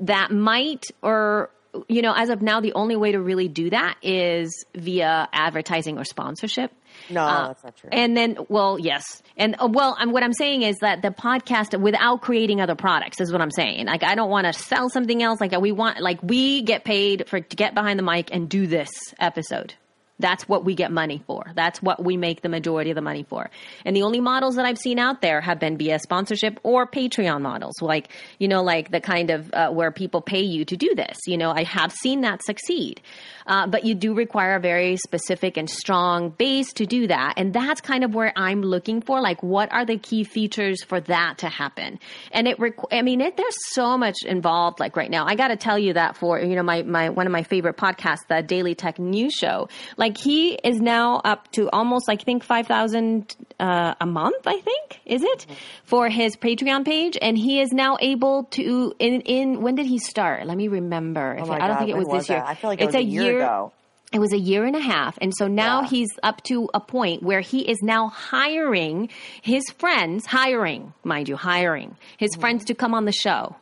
That 0.00 0.30
might 0.30 0.84
or 1.02 1.50
you 1.88 2.02
know 2.02 2.14
as 2.16 2.30
of 2.30 2.40
now 2.40 2.60
the 2.60 2.72
only 2.72 2.96
way 2.96 3.12
to 3.12 3.20
really 3.20 3.48
do 3.48 3.70
that 3.70 3.96
is 4.02 4.64
via 4.74 5.28
advertising 5.32 5.98
or 5.98 6.04
sponsorship. 6.04 6.72
No 7.10 7.20
uh, 7.22 7.48
that's 7.48 7.64
not 7.64 7.76
true. 7.76 7.90
and 7.92 8.16
then 8.16 8.38
well 8.48 8.78
yes. 8.78 9.22
And 9.36 9.56
uh, 9.58 9.68
well 9.70 9.94
I'm, 9.98 10.10
what 10.12 10.22
i'm 10.22 10.32
saying 10.32 10.62
is 10.62 10.76
that 10.80 11.02
the 11.02 11.10
podcast 11.10 11.78
without 11.80 12.22
creating 12.22 12.60
other 12.60 12.74
products 12.74 13.20
is 13.20 13.30
what 13.30 13.40
i'm 13.40 13.50
saying. 13.50 13.86
Like 13.86 14.02
i 14.02 14.14
don't 14.14 14.30
want 14.30 14.46
to 14.46 14.52
sell 14.52 14.88
something 14.88 15.22
else. 15.22 15.40
Like 15.40 15.52
we 15.60 15.72
want 15.72 16.00
like 16.00 16.22
we 16.22 16.62
get 16.62 16.84
paid 16.84 17.28
for 17.28 17.40
to 17.40 17.56
get 17.56 17.74
behind 17.74 17.98
the 17.98 18.04
mic 18.04 18.30
and 18.32 18.48
do 18.48 18.66
this 18.66 18.88
episode 19.18 19.74
That's 20.18 20.48
what 20.48 20.64
we 20.64 20.74
get 20.74 20.90
money 20.90 21.22
for. 21.26 21.44
That's 21.54 21.80
what 21.80 22.04
we 22.04 22.16
make 22.16 22.42
the 22.42 22.48
majority 22.48 22.90
of 22.90 22.96
the 22.96 23.02
money 23.02 23.24
for. 23.28 23.50
And 23.84 23.94
the 23.94 24.02
only 24.02 24.20
models 24.20 24.56
that 24.56 24.64
I've 24.64 24.78
seen 24.78 24.98
out 24.98 25.22
there 25.22 25.40
have 25.40 25.60
been 25.60 25.78
via 25.78 25.98
sponsorship 25.98 26.58
or 26.62 26.86
Patreon 26.86 27.40
models, 27.40 27.74
like, 27.80 28.08
you 28.38 28.48
know, 28.48 28.62
like 28.62 28.90
the 28.90 29.00
kind 29.00 29.30
of 29.30 29.52
uh, 29.52 29.70
where 29.70 29.92
people 29.92 30.20
pay 30.20 30.42
you 30.42 30.64
to 30.64 30.76
do 30.76 30.94
this. 30.94 31.18
You 31.26 31.38
know, 31.38 31.50
I 31.50 31.62
have 31.64 31.92
seen 31.92 32.22
that 32.22 32.42
succeed. 32.42 33.00
Uh, 33.46 33.66
but 33.66 33.84
you 33.84 33.94
do 33.94 34.12
require 34.12 34.56
a 34.56 34.60
very 34.60 34.96
specific 34.98 35.56
and 35.56 35.70
strong 35.70 36.28
base 36.30 36.70
to 36.74 36.84
do 36.84 37.06
that. 37.06 37.34
And 37.38 37.54
that's 37.54 37.80
kind 37.80 38.04
of 38.04 38.14
where 38.14 38.32
I'm 38.36 38.60
looking 38.60 39.00
for, 39.00 39.22
like, 39.22 39.42
what 39.42 39.72
are 39.72 39.86
the 39.86 39.96
key 39.96 40.24
features 40.24 40.82
for 40.84 41.00
that 41.02 41.38
to 41.38 41.48
happen? 41.48 41.98
And 42.30 42.46
it, 42.46 42.58
requ- 42.58 42.92
I 42.92 43.00
mean, 43.00 43.22
it, 43.22 43.36
there's 43.38 43.56
so 43.70 43.96
much 43.96 44.16
involved, 44.26 44.80
like 44.80 44.96
right 44.96 45.10
now. 45.10 45.24
I 45.26 45.34
got 45.34 45.48
to 45.48 45.56
tell 45.56 45.78
you 45.78 45.94
that 45.94 46.16
for, 46.16 46.38
you 46.38 46.56
know, 46.56 46.62
my, 46.62 46.82
my, 46.82 47.08
one 47.08 47.26
of 47.26 47.32
my 47.32 47.42
favorite 47.42 47.76
podcasts, 47.78 48.26
the 48.28 48.42
Daily 48.42 48.74
Tech 48.74 48.98
News 48.98 49.32
Show, 49.32 49.68
like 49.96 50.07
he 50.16 50.52
is 50.54 50.80
now 50.80 51.20
up 51.24 51.50
to 51.52 51.68
almost, 51.70 52.08
I 52.08 52.16
think, 52.16 52.44
5,000 52.44 53.36
uh, 53.60 53.94
a 54.00 54.06
month, 54.06 54.46
I 54.46 54.60
think, 54.60 55.00
is 55.04 55.22
it? 55.22 55.46
For 55.84 56.08
his 56.08 56.36
Patreon 56.36 56.84
page. 56.84 57.18
And 57.20 57.36
he 57.36 57.60
is 57.60 57.72
now 57.72 57.98
able 58.00 58.44
to, 58.52 58.94
in, 58.98 59.20
in, 59.22 59.60
when 59.60 59.74
did 59.74 59.86
he 59.86 59.98
start? 59.98 60.46
Let 60.46 60.56
me 60.56 60.68
remember. 60.68 61.36
Oh 61.40 61.46
my 61.46 61.56
I 61.60 61.66
don't 61.66 61.78
think 61.78 61.90
it 61.90 61.96
when 61.96 62.06
was 62.06 62.08
this 62.08 62.28
was 62.28 62.28
year. 62.30 62.42
I 62.46 62.54
feel 62.54 62.70
like 62.70 62.80
it 62.80 62.84
it's 62.84 62.94
was 62.94 63.02
a 63.02 63.04
a 63.04 63.10
year 63.10 63.22
year 63.24 63.42
ago. 63.42 63.72
it 64.12 64.18
was 64.20 64.32
a 64.32 64.38
year 64.38 64.64
and 64.64 64.76
a 64.76 64.80
half. 64.80 65.18
And 65.20 65.34
so 65.36 65.48
now 65.48 65.82
Yeah. 65.82 65.88
he's 65.88 66.08
up 66.22 66.42
to 66.44 66.70
a 66.72 66.80
point 66.80 67.22
where 67.22 67.40
he 67.40 67.68
is 67.68 67.78
now 67.82 68.08
hiring 68.08 69.10
his 69.42 69.64
friends, 69.78 70.24
hiring, 70.24 70.94
mind 71.04 71.28
you, 71.28 71.36
hiring 71.36 71.96
his 72.16 72.30
Mm-hmm. 72.30 72.40
friends 72.40 72.64
to 72.66 72.74
come 72.74 72.94
on 72.94 73.04
the 73.04 73.12
show. 73.12 73.56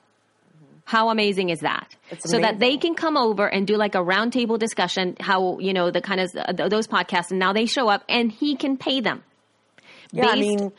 How 0.87 1.11
amazing 1.11 1.51
is 1.51 1.61
that? 1.61 1.97
It's 2.12 2.30
so 2.30 2.39
that 2.39 2.61
they 2.61 2.76
can 2.76 2.95
come 2.95 3.16
over 3.16 3.47
and 3.47 3.66
do 3.66 3.76
like 3.76 3.97
a 3.97 3.99
roundtable 3.99 4.57
discussion, 4.57 5.16
how, 5.18 5.59
you 5.59 5.72
know, 5.72 5.91
the 5.91 6.01
kind 6.01 6.20
of 6.20 6.32
those 6.70 6.87
podcasts. 6.87 7.30
And 7.30 7.41
now 7.41 7.53
they 7.53 7.66
show 7.66 7.89
up 7.89 8.05
and 8.09 8.30
he 8.30 8.55
can 8.55 8.76
pay 8.76 9.01
them. 9.01 9.24
Yeah, 10.12 10.28
I 10.28 10.37
mean, 10.37 10.70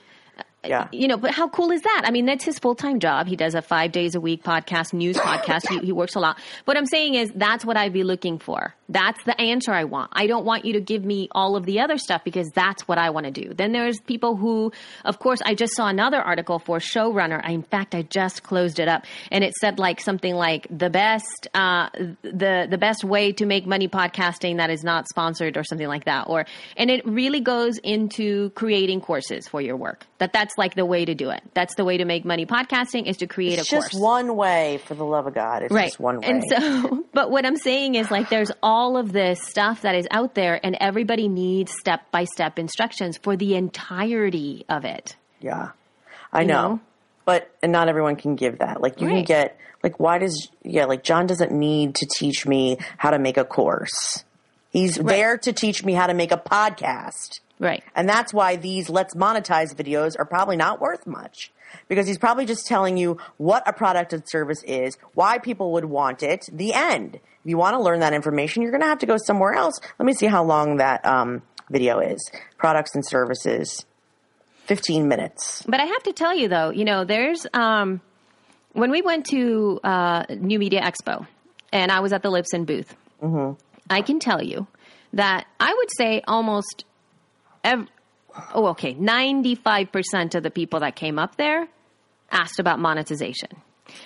yeah. 0.67 0.87
you 0.91 1.07
know, 1.07 1.17
but 1.17 1.31
how 1.31 1.47
cool 1.47 1.71
is 1.71 1.81
that? 1.81 2.03
I 2.05 2.11
mean, 2.11 2.25
that's 2.25 2.43
his 2.43 2.59
full 2.59 2.75
time 2.75 2.99
job. 2.99 3.27
He 3.27 3.35
does 3.35 3.55
a 3.55 3.61
five 3.61 3.91
days 3.91 4.15
a 4.15 4.21
week 4.21 4.43
podcast, 4.43 4.93
news 4.93 5.17
podcast. 5.17 5.67
He, 5.69 5.79
he 5.87 5.91
works 5.91 6.15
a 6.15 6.19
lot. 6.19 6.39
What 6.65 6.77
I'm 6.77 6.85
saying 6.85 7.15
is 7.15 7.31
that's 7.35 7.65
what 7.65 7.77
I'd 7.77 7.93
be 7.93 8.03
looking 8.03 8.39
for. 8.39 8.73
That's 8.89 9.21
the 9.25 9.39
answer 9.39 9.73
I 9.73 9.83
want. 9.83 10.11
I 10.13 10.27
don't 10.27 10.45
want 10.45 10.65
you 10.65 10.73
to 10.73 10.81
give 10.81 11.03
me 11.03 11.27
all 11.31 11.55
of 11.55 11.65
the 11.65 11.81
other 11.81 11.97
stuff 11.97 12.23
because 12.23 12.49
that's 12.51 12.87
what 12.87 12.97
I 12.97 13.09
want 13.09 13.25
to 13.25 13.31
do. 13.31 13.53
Then 13.53 13.71
there's 13.71 13.99
people 13.99 14.35
who, 14.35 14.71
of 15.03 15.19
course, 15.19 15.41
I 15.43 15.55
just 15.55 15.75
saw 15.75 15.87
another 15.87 16.21
article 16.21 16.59
for 16.59 16.79
showrunner. 16.79 17.41
I, 17.43 17.51
in 17.51 17.63
fact, 17.63 17.93
I 17.93 18.03
just 18.03 18.43
closed 18.43 18.79
it 18.79 18.87
up 18.87 19.05
and 19.31 19.43
it 19.43 19.53
said 19.55 19.79
like 19.79 19.99
something 19.99 20.33
like 20.33 20.67
the 20.69 20.89
best, 20.89 21.47
uh, 21.53 21.89
the, 22.21 22.67
the 22.69 22.77
best 22.77 23.03
way 23.03 23.33
to 23.33 23.45
make 23.45 23.65
money 23.65 23.87
podcasting 23.87 24.57
that 24.57 24.69
is 24.69 24.83
not 24.83 25.07
sponsored 25.09 25.57
or 25.57 25.63
something 25.63 25.87
like 25.87 26.05
that. 26.05 26.27
Or, 26.27 26.45
and 26.77 26.89
it 26.89 27.05
really 27.05 27.41
goes 27.41 27.77
into 27.79 28.51
creating 28.51 29.01
courses 29.01 29.47
for 29.47 29.61
your 29.61 29.75
work. 29.75 30.05
That 30.19 30.33
that's 30.33 30.56
like 30.57 30.75
the 30.75 30.85
way 30.85 31.05
to 31.05 31.15
do 31.15 31.29
it. 31.29 31.41
That's 31.53 31.75
the 31.75 31.85
way 31.85 31.97
to 31.97 32.05
make 32.05 32.25
money 32.25 32.45
podcasting 32.45 33.05
is 33.07 33.17
to 33.17 33.27
create 33.27 33.59
It's 33.59 33.71
a 33.71 33.75
course. 33.75 33.89
just 33.91 34.01
one 34.01 34.35
way, 34.35 34.79
for 34.85 34.95
the 34.95 35.03
love 35.05 35.27
of 35.27 35.33
God. 35.33 35.63
It's 35.63 35.73
right. 35.73 35.85
just 35.87 35.99
one 35.99 36.21
way. 36.21 36.27
And 36.27 36.43
so, 36.49 37.05
but 37.13 37.31
what 37.31 37.45
I'm 37.45 37.57
saying 37.57 37.95
is 37.95 38.09
like 38.11 38.29
there's 38.29 38.51
all 38.63 38.97
of 38.97 39.11
this 39.11 39.41
stuff 39.41 39.81
that 39.81 39.95
is 39.95 40.07
out 40.11 40.35
there 40.35 40.59
and 40.63 40.75
everybody 40.79 41.27
needs 41.27 41.71
step 41.77 42.09
by 42.11 42.23
step 42.25 42.57
instructions 42.59 43.17
for 43.17 43.35
the 43.35 43.55
entirety 43.55 44.65
of 44.69 44.85
it. 44.85 45.15
Yeah, 45.39 45.71
I 46.33 46.41
You 46.41 46.47
know. 46.47 46.67
know? 46.67 46.79
But 47.25 47.51
and 47.61 47.71
not 47.71 47.89
everyone 47.89 48.15
can 48.15 48.35
give 48.35 48.59
that. 48.59 48.81
Like 48.81 49.01
you 49.01 49.07
can 49.09 49.23
get 49.23 49.57
like 49.83 49.99
why 49.99 50.17
does 50.17 50.49
yeah 50.63 50.85
like 50.85 51.03
John 51.03 51.27
doesn't 51.27 51.51
need 51.51 51.95
to 51.95 52.05
teach 52.05 52.45
me 52.47 52.77
how 52.97 53.11
to 53.11 53.19
make 53.19 53.35
a 53.37 53.43
course. 53.43 54.23
He's 54.69 54.95
there 54.95 55.37
to 55.39 55.51
teach 55.53 55.83
me 55.83 55.93
how 55.93 56.07
to 56.07 56.13
make 56.13 56.31
a 56.31 56.37
podcast. 56.37 57.39
Right. 57.59 57.83
And 57.95 58.07
that's 58.07 58.33
why 58.33 58.55
these 58.55 58.89
let's 58.89 59.15
monetize 59.15 59.73
videos 59.73 60.13
are 60.17 60.25
probably 60.25 60.57
not 60.57 60.79
worth 60.79 61.07
much. 61.07 61.51
Because 61.89 62.07
he's 62.07 62.17
probably 62.17 62.45
just 62.45 62.65
telling 62.65 62.97
you 62.97 63.17
what 63.37 63.63
a 63.67 63.73
product 63.73 64.13
and 64.13 64.23
service 64.27 64.63
is, 64.63 64.97
why 65.13 65.37
people 65.37 65.73
would 65.73 65.85
want 65.85 66.23
it, 66.23 66.45
the 66.51 66.73
end. 66.73 67.15
If 67.15 67.21
you 67.43 67.57
want 67.57 67.75
to 67.75 67.81
learn 67.81 67.99
that 67.99 68.13
information, 68.13 68.61
you're 68.61 68.71
going 68.71 68.81
to 68.81 68.87
have 68.87 68.99
to 68.99 69.05
go 69.05 69.17
somewhere 69.17 69.53
else. 69.53 69.79
Let 69.99 70.05
me 70.05 70.13
see 70.13 70.27
how 70.27 70.43
long 70.43 70.77
that 70.77 71.05
um, 71.05 71.41
video 71.69 71.99
is. 71.99 72.31
Products 72.57 72.95
and 72.95 73.05
services, 73.05 73.85
15 74.65 75.07
minutes. 75.07 75.63
But 75.67 75.79
I 75.79 75.85
have 75.85 76.03
to 76.03 76.13
tell 76.13 76.35
you 76.35 76.47
though, 76.47 76.69
you 76.69 76.85
know, 76.85 77.03
there's 77.03 77.45
um, 77.53 78.01
when 78.73 78.91
we 78.91 79.01
went 79.01 79.25
to 79.27 79.79
uh, 79.83 80.25
New 80.29 80.59
Media 80.59 80.81
Expo, 80.81 81.25
and 81.73 81.91
I 81.91 81.99
was 81.99 82.13
at 82.13 82.21
the 82.21 82.29
Libsyn 82.29 82.65
booth. 82.65 82.95
I 83.89 84.01
can 84.01 84.19
tell 84.19 84.43
you 84.43 84.67
that 85.13 85.47
I 85.59 85.73
would 85.73 85.89
say 85.97 86.21
almost, 86.27 86.85
ev- 87.63 87.87
oh, 88.53 88.67
okay, 88.67 88.93
ninety 88.93 89.55
five 89.55 89.91
percent 89.91 90.35
of 90.35 90.43
the 90.43 90.51
people 90.51 90.79
that 90.81 90.95
came 90.95 91.17
up 91.19 91.35
there 91.37 91.67
asked 92.31 92.59
about 92.59 92.79
monetization. 92.79 93.49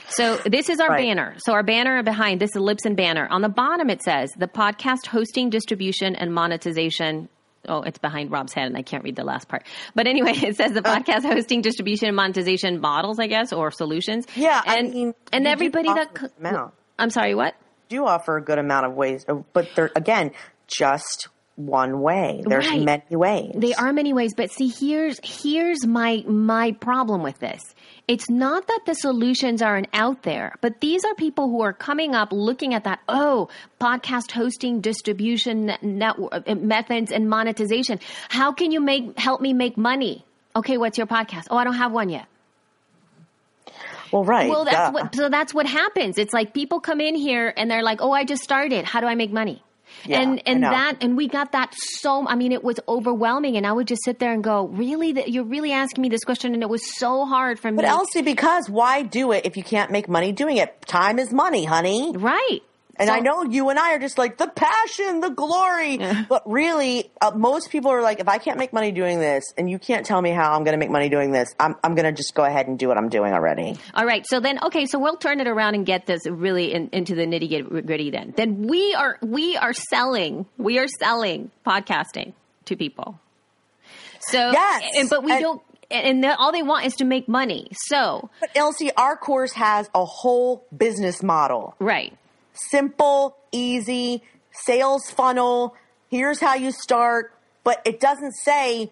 So 0.09 0.37
this 0.45 0.69
is 0.69 0.79
our 0.79 0.89
Right. 0.89 1.05
banner. 1.07 1.35
So 1.39 1.53
our 1.53 1.63
banner 1.63 2.03
behind 2.03 2.39
this 2.39 2.51
is 2.51 2.55
a 2.57 2.59
Libsyn 2.59 2.95
banner. 2.95 3.27
On 3.29 3.41
the 3.41 3.49
bottom 3.49 3.89
it 3.89 4.03
says 4.03 4.31
the 4.37 4.47
podcast 4.47 5.07
hosting, 5.07 5.49
distribution, 5.49 6.15
and 6.15 6.33
monetization. 6.33 7.29
Oh, 7.67 7.81
it's 7.83 7.99
behind 7.99 8.31
Rob's 8.31 8.53
head, 8.53 8.65
and 8.67 8.75
I 8.77 8.81
can't 8.81 9.03
read 9.03 9.15
the 9.15 9.23
last 9.23 9.47
part. 9.47 9.65
But 9.93 10.07
anyway, 10.07 10.31
it 10.35 10.55
says 10.55 10.71
the 10.73 10.87
uh. 10.87 10.95
podcast 10.99 11.23
hosting, 11.23 11.61
distribution, 11.61 12.07
and 12.07 12.15
monetization 12.15 12.79
models, 12.81 13.19
I 13.19 13.27
guess, 13.27 13.53
or 13.53 13.69
solutions. 13.71 14.25
Yeah, 14.35 14.61
I 14.65 14.77
and 14.77 14.93
mean, 14.93 15.13
and 15.31 15.45
everybody 15.47 15.87
that 15.89 16.07
offer 16.09 16.13
co- 16.13 16.27
this 16.27 16.37
amount. 16.39 16.73
I'm 16.99 17.09
sorry, 17.09 17.33
what? 17.35 17.55
Do 17.89 18.05
offer 18.05 18.37
a 18.37 18.41
good 18.43 18.57
amount 18.59 18.85
of 18.85 18.93
ways, 18.93 19.25
but 19.53 19.67
they're, 19.75 19.91
again, 19.95 20.31
just 20.67 21.27
one 21.55 22.01
way. 22.01 22.41
There's 22.45 22.67
Right. 22.67 22.81
many 22.81 23.03
ways. 23.15 23.51
They 23.55 23.73
are 23.73 23.93
many 23.93 24.13
ways, 24.13 24.33
but 24.35 24.51
see, 24.51 24.67
here's 24.67 25.19
here's 25.23 25.85
my 25.85 26.23
my 26.27 26.71
problem 26.73 27.21
with 27.23 27.39
this. 27.39 27.61
It's 28.07 28.29
not 28.29 28.67
that 28.67 28.81
the 28.85 28.95
solutions 28.95 29.61
aren't 29.61 29.87
out 29.93 30.23
there, 30.23 30.55
but 30.61 30.81
these 30.81 31.05
are 31.05 31.13
people 31.15 31.49
who 31.49 31.61
are 31.61 31.73
coming 31.73 32.15
up 32.15 32.29
looking 32.31 32.73
at 32.73 32.83
that. 32.85 32.99
Oh, 33.07 33.49
podcast 33.79 34.31
hosting, 34.31 34.81
distribution 34.81 35.73
network, 35.81 36.43
uh, 36.47 36.55
methods, 36.55 37.11
and 37.11 37.29
monetization. 37.29 37.99
How 38.29 38.51
can 38.51 38.71
you 38.71 38.81
make 38.81 39.19
help 39.19 39.39
me 39.39 39.53
make 39.53 39.77
money? 39.77 40.25
Okay, 40.55 40.77
what's 40.77 40.97
your 40.97 41.07
podcast? 41.07 41.47
Oh, 41.49 41.57
I 41.57 41.63
don't 41.63 41.75
have 41.75 41.91
one 41.91 42.09
yet. 42.09 42.25
Well, 44.11 44.25
right. 44.25 44.49
Well, 44.49 44.65
that's 44.65 44.75
duh. 44.75 44.91
what. 44.91 45.15
So 45.15 45.29
that's 45.29 45.53
what 45.53 45.65
happens. 45.65 46.17
It's 46.17 46.33
like 46.33 46.53
people 46.53 46.81
come 46.81 46.99
in 46.99 47.15
here 47.15 47.53
and 47.55 47.69
they're 47.71 47.83
like, 47.83 48.01
"Oh, 48.01 48.11
I 48.11 48.25
just 48.25 48.43
started. 48.43 48.83
How 48.83 48.99
do 48.99 49.07
I 49.07 49.15
make 49.15 49.31
money?" 49.31 49.63
Yeah, 50.05 50.21
and 50.21 50.41
and 50.45 50.63
that 50.63 50.97
and 51.01 51.17
we 51.17 51.27
got 51.27 51.51
that 51.51 51.73
so. 51.75 52.27
I 52.27 52.35
mean, 52.35 52.51
it 52.51 52.63
was 52.63 52.79
overwhelming, 52.87 53.57
and 53.57 53.65
I 53.65 53.71
would 53.71 53.87
just 53.87 54.03
sit 54.03 54.19
there 54.19 54.33
and 54.33 54.43
go, 54.43 54.67
"Really? 54.67 55.13
That 55.13 55.29
you're 55.31 55.43
really 55.43 55.71
asking 55.71 56.01
me 56.01 56.09
this 56.09 56.23
question?" 56.23 56.53
And 56.53 56.63
it 56.63 56.69
was 56.69 56.97
so 56.97 57.25
hard 57.25 57.59
for 57.59 57.71
me. 57.71 57.77
But 57.77 57.85
Elsie, 57.85 58.21
because 58.21 58.69
why 58.69 59.03
do 59.03 59.31
it 59.31 59.45
if 59.45 59.57
you 59.57 59.63
can't 59.63 59.91
make 59.91 60.09
money 60.09 60.31
doing 60.31 60.57
it? 60.57 60.81
Time 60.87 61.19
is 61.19 61.33
money, 61.33 61.65
honey. 61.65 62.13
right? 62.15 62.59
And 62.97 63.07
So- 63.07 63.13
I 63.15 63.19
know 63.19 63.43
you 63.43 63.69
and 63.69 63.79
I 63.79 63.93
are 63.95 63.99
just 63.99 64.17
like 64.17 64.37
the 64.37 64.47
passion, 64.47 65.21
the 65.21 65.29
glory. 65.29 65.97
But 66.29 66.43
really, 66.45 67.09
uh, 67.21 67.31
most 67.35 67.71
people 67.71 67.89
are 67.91 68.01
like, 68.01 68.19
if 68.19 68.27
I 68.27 68.37
can't 68.37 68.57
make 68.59 68.73
money 68.73 68.91
doing 68.91 69.19
this, 69.19 69.43
and 69.57 69.69
you 69.69 69.79
can't 69.79 70.05
tell 70.05 70.21
me 70.21 70.31
how 70.31 70.53
I'm 70.53 70.63
going 70.63 70.73
to 70.73 70.77
make 70.77 70.89
money 70.91 71.09
doing 71.09 71.31
this, 71.31 71.49
I'm 71.59 71.75
I'm 71.83 71.95
going 71.95 72.05
to 72.05 72.11
just 72.11 72.35
go 72.35 72.43
ahead 72.43 72.67
and 72.67 72.77
do 72.77 72.87
what 72.89 72.97
I'm 72.97 73.09
doing 73.09 73.33
already. 73.33 73.77
All 73.95 74.05
right. 74.05 74.25
So 74.27 74.39
then, 74.39 74.59
okay. 74.65 74.85
So 74.85 74.99
we'll 74.99 75.17
turn 75.17 75.39
it 75.39 75.47
around 75.47 75.75
and 75.75 75.85
get 75.85 76.05
this 76.05 76.27
really 76.27 76.73
in, 76.73 76.89
into 76.91 77.15
the 77.15 77.23
nitty 77.25 77.85
gritty. 77.87 78.11
Then, 78.11 78.33
then 78.35 78.67
we 78.67 78.93
are 78.93 79.17
we 79.21 79.57
are 79.57 79.73
selling 79.73 80.45
we 80.57 80.77
are 80.79 80.87
selling 80.99 81.49
podcasting 81.65 82.33
to 82.65 82.75
people. 82.75 83.19
So 84.19 84.51
Yes. 84.51 84.83
and, 84.97 85.09
but 85.09 85.23
we 85.23 85.31
And- 85.31 85.41
don't. 85.41 85.61
And 85.89 86.23
the, 86.23 86.37
all 86.37 86.53
they 86.53 86.61
want 86.63 86.85
is 86.85 86.93
to 86.95 87.03
make 87.03 87.27
money. 87.27 87.67
So 87.87 88.29
But 88.39 88.51
Elsie, 88.55 88.93
our 88.95 89.17
course 89.17 89.51
has 89.53 89.89
a 89.93 90.05
whole 90.05 90.65
business 90.75 91.21
model. 91.21 91.75
right. 91.79 92.13
Simple, 92.53 93.37
easy, 93.51 94.23
sales 94.51 95.09
funnel. 95.09 95.75
Here's 96.09 96.39
how 96.39 96.55
you 96.55 96.71
start. 96.71 97.33
But 97.63 97.81
it 97.85 97.99
doesn't 97.99 98.33
say 98.33 98.91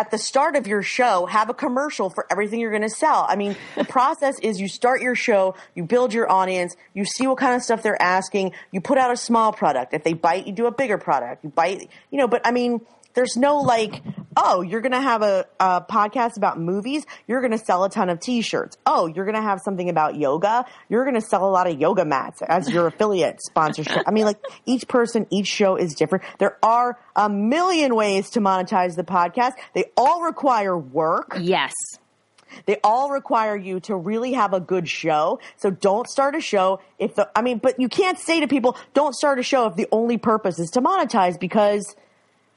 at 0.00 0.10
the 0.10 0.18
start 0.18 0.56
of 0.56 0.66
your 0.66 0.82
show, 0.82 1.26
have 1.26 1.50
a 1.50 1.54
commercial 1.54 2.08
for 2.08 2.26
everything 2.30 2.58
you're 2.58 2.70
going 2.70 2.80
to 2.82 2.88
sell. 2.88 3.26
I 3.28 3.36
mean, 3.36 3.54
the 3.76 3.84
process 3.88 4.38
is 4.40 4.58
you 4.58 4.66
start 4.66 5.02
your 5.02 5.14
show, 5.14 5.54
you 5.74 5.84
build 5.84 6.14
your 6.14 6.30
audience, 6.30 6.74
you 6.94 7.04
see 7.04 7.26
what 7.26 7.36
kind 7.36 7.54
of 7.54 7.62
stuff 7.62 7.82
they're 7.82 8.00
asking, 8.00 8.52
you 8.70 8.80
put 8.80 8.96
out 8.96 9.12
a 9.12 9.16
small 9.16 9.52
product. 9.52 9.92
If 9.92 10.02
they 10.02 10.14
bite, 10.14 10.46
you 10.46 10.54
do 10.54 10.66
a 10.66 10.70
bigger 10.70 10.96
product. 10.96 11.44
You 11.44 11.50
bite, 11.50 11.90
you 12.10 12.18
know, 12.18 12.28
but 12.28 12.40
I 12.46 12.50
mean, 12.50 12.80
there's 13.14 13.36
no 13.36 13.58
like, 13.60 14.02
oh, 14.36 14.62
you're 14.62 14.80
going 14.80 14.92
to 14.92 15.00
have 15.00 15.22
a, 15.22 15.46
a 15.58 15.80
podcast 15.82 16.36
about 16.36 16.60
movies. 16.60 17.04
You're 17.26 17.40
going 17.40 17.52
to 17.52 17.58
sell 17.58 17.84
a 17.84 17.90
ton 17.90 18.08
of 18.08 18.20
t-shirts. 18.20 18.78
Oh, 18.86 19.06
you're 19.06 19.24
going 19.24 19.36
to 19.36 19.42
have 19.42 19.60
something 19.60 19.88
about 19.88 20.16
yoga. 20.16 20.64
You're 20.88 21.04
going 21.04 21.14
to 21.14 21.20
sell 21.20 21.48
a 21.48 21.50
lot 21.50 21.66
of 21.66 21.80
yoga 21.80 22.04
mats 22.04 22.42
as 22.42 22.68
your 22.70 22.86
affiliate 22.86 23.40
sponsorship. 23.42 24.02
I 24.06 24.10
mean, 24.10 24.24
like 24.24 24.38
each 24.66 24.88
person, 24.88 25.26
each 25.30 25.48
show 25.48 25.76
is 25.76 25.94
different. 25.94 26.24
There 26.38 26.56
are 26.62 26.98
a 27.16 27.28
million 27.28 27.94
ways 27.94 28.30
to 28.30 28.40
monetize 28.40 28.96
the 28.96 29.04
podcast. 29.04 29.52
They 29.74 29.86
all 29.96 30.22
require 30.22 30.76
work. 30.76 31.36
Yes. 31.40 31.72
They 32.66 32.78
all 32.82 33.10
require 33.10 33.56
you 33.56 33.80
to 33.80 33.96
really 33.96 34.32
have 34.32 34.52
a 34.52 34.60
good 34.60 34.88
show. 34.88 35.38
So 35.56 35.70
don't 35.70 36.08
start 36.08 36.34
a 36.34 36.40
show 36.40 36.80
if 36.98 37.14
the, 37.14 37.30
I 37.36 37.42
mean, 37.42 37.58
but 37.58 37.78
you 37.78 37.88
can't 37.88 38.18
say 38.18 38.40
to 38.40 38.48
people, 38.48 38.76
don't 38.94 39.14
start 39.14 39.38
a 39.38 39.42
show 39.42 39.66
if 39.66 39.76
the 39.76 39.86
only 39.92 40.18
purpose 40.18 40.58
is 40.58 40.70
to 40.70 40.80
monetize 40.80 41.38
because 41.38 41.94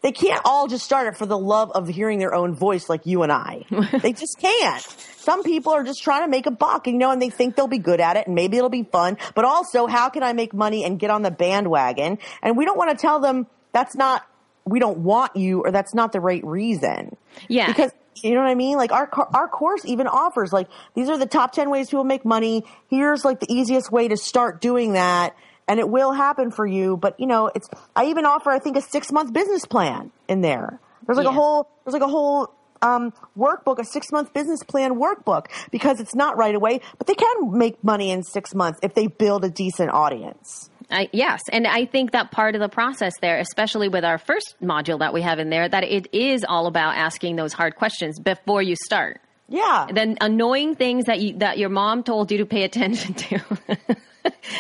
they 0.04 0.12
can't 0.12 0.42
all 0.44 0.68
just 0.68 0.84
start 0.84 1.08
it 1.08 1.18
for 1.18 1.26
the 1.26 1.38
love 1.38 1.72
of 1.72 1.88
hearing 1.88 2.20
their 2.20 2.36
own 2.36 2.54
voice 2.54 2.90
like 2.90 3.06
you 3.06 3.24
and 3.24 3.32
I. 3.32 3.66
they 4.02 4.12
just 4.12 4.38
can't. 4.38 4.82
Some 4.82 5.44
people 5.44 5.72
are 5.72 5.84
just 5.84 6.04
trying 6.04 6.24
to 6.24 6.28
make 6.28 6.46
a 6.46 6.52
buck, 6.52 6.88
you 6.88 6.94
know, 6.94 7.10
and 7.10 7.22
they 7.22 7.30
think 7.30 7.56
they'll 7.56 7.68
be 7.68 7.78
good 7.78 8.02
at 8.02 8.18
it 8.18 8.28
and 8.28 8.36
maybe 8.36 8.58
it'll 8.58 8.70
be 8.70 8.84
fun. 8.84 9.18
But 9.34 9.46
also, 9.46 9.88
how 9.88 10.10
can 10.10 10.22
I 10.22 10.34
make 10.34 10.54
money 10.54 10.84
and 10.84 11.00
get 11.00 11.10
on 11.10 11.22
the 11.22 11.32
bandwagon? 11.32 12.20
And 12.42 12.58
we 12.58 12.66
don't 12.66 12.78
want 12.78 12.92
to 12.92 13.02
tell 13.02 13.22
them 13.22 13.48
that's 13.72 13.96
not, 13.96 14.28
we 14.66 14.80
don't 14.80 15.00
want 15.00 15.38
you 15.38 15.62
or 15.62 15.72
that's 15.72 15.94
not 15.94 16.12
the 16.12 16.20
right 16.20 16.44
reason. 16.46 17.16
Yeah. 17.48 17.68
Because 17.68 17.92
you 18.22 18.36
know 18.36 18.42
what 18.42 18.50
I 18.50 18.56
mean? 18.56 18.78
Like 18.78 18.92
our 18.92 19.10
our 19.34 19.48
course 19.48 19.86
even 19.86 20.08
offers 20.08 20.54
like 20.54 20.68
these 20.94 21.10
are 21.10 21.18
the 21.18 21.26
top 21.26 21.52
10 21.52 21.70
ways 21.70 21.90
people 21.90 22.04
make 22.04 22.26
money. 22.26 22.64
Here's 22.90 23.26
like 23.26 23.40
the 23.40 23.52
easiest 23.52 23.92
way 23.92 24.10
to 24.10 24.18
start 24.18 24.62
doing 24.62 24.94
that 24.94 25.36
and 25.74 25.80
it 25.80 25.90
will 25.90 26.12
happen 26.14 26.52
for 26.52 26.68
you, 26.68 26.98
but 26.98 27.20
you 27.20 27.26
know, 27.26 27.50
it's 27.56 27.68
I 27.96 28.06
even 28.06 28.26
offer 28.26 28.52
I 28.52 28.60
think 28.60 28.78
a 28.78 28.82
6-month 28.82 29.34
business 29.34 29.66
plan 29.66 30.12
in 30.28 30.42
there. 30.42 30.80
There's 31.08 31.18
like 31.18 31.26
Yeah. 31.26 31.32
a 31.32 31.34
whole 31.34 31.68
there's 31.84 31.94
like 31.94 32.04
a 32.04 32.08
whole 32.08 32.54
um, 32.84 33.12
workbook, 33.36 33.80
a 33.80 33.86
six 33.86 34.12
month 34.12 34.34
business 34.34 34.62
plan 34.62 35.00
workbook, 35.00 35.46
because 35.72 36.00
it's 36.00 36.14
not 36.14 36.38
right 36.38 36.54
away, 36.54 36.80
but 37.00 37.08
they 37.08 37.16
can 37.16 37.58
make 37.58 37.82
money 37.84 38.12
in 38.12 38.22
six 38.22 38.54
months 38.54 38.78
if 38.84 38.94
they 38.94 39.08
build 39.08 39.44
a 39.46 39.50
decent 39.50 39.90
audience. 39.90 40.70
I, 40.92 41.10
yes, 41.14 41.40
and 41.52 41.66
I 41.66 41.86
think 41.86 42.12
that 42.12 42.30
part 42.32 42.56
of 42.56 42.62
the 42.62 42.68
process 42.70 43.14
there, 43.22 43.40
especially 43.40 43.88
with 43.88 44.04
our 44.04 44.18
first 44.20 44.56
module 44.62 45.00
that 45.00 45.14
we 45.14 45.22
have 45.24 45.40
in 45.40 45.50
there, 45.50 45.68
that 45.68 45.84
it 45.86 46.14
is 46.14 46.46
all 46.48 46.68
about 46.68 46.96
asking 46.98 47.38
those 47.38 47.54
hard 47.54 47.78
questions 47.78 48.20
before 48.20 48.62
you 48.62 48.76
start. 48.76 49.22
Yeah. 49.48 49.88
Then 49.92 50.18
annoying 50.20 50.76
things 50.76 51.06
that 51.06 51.20
you 51.22 51.38
that 51.38 51.58
your 51.58 51.70
mom 51.70 52.04
told 52.04 52.32
you 52.32 52.38
to 52.40 52.46
pay 52.46 52.64
attention 52.64 53.14
to. 53.14 53.40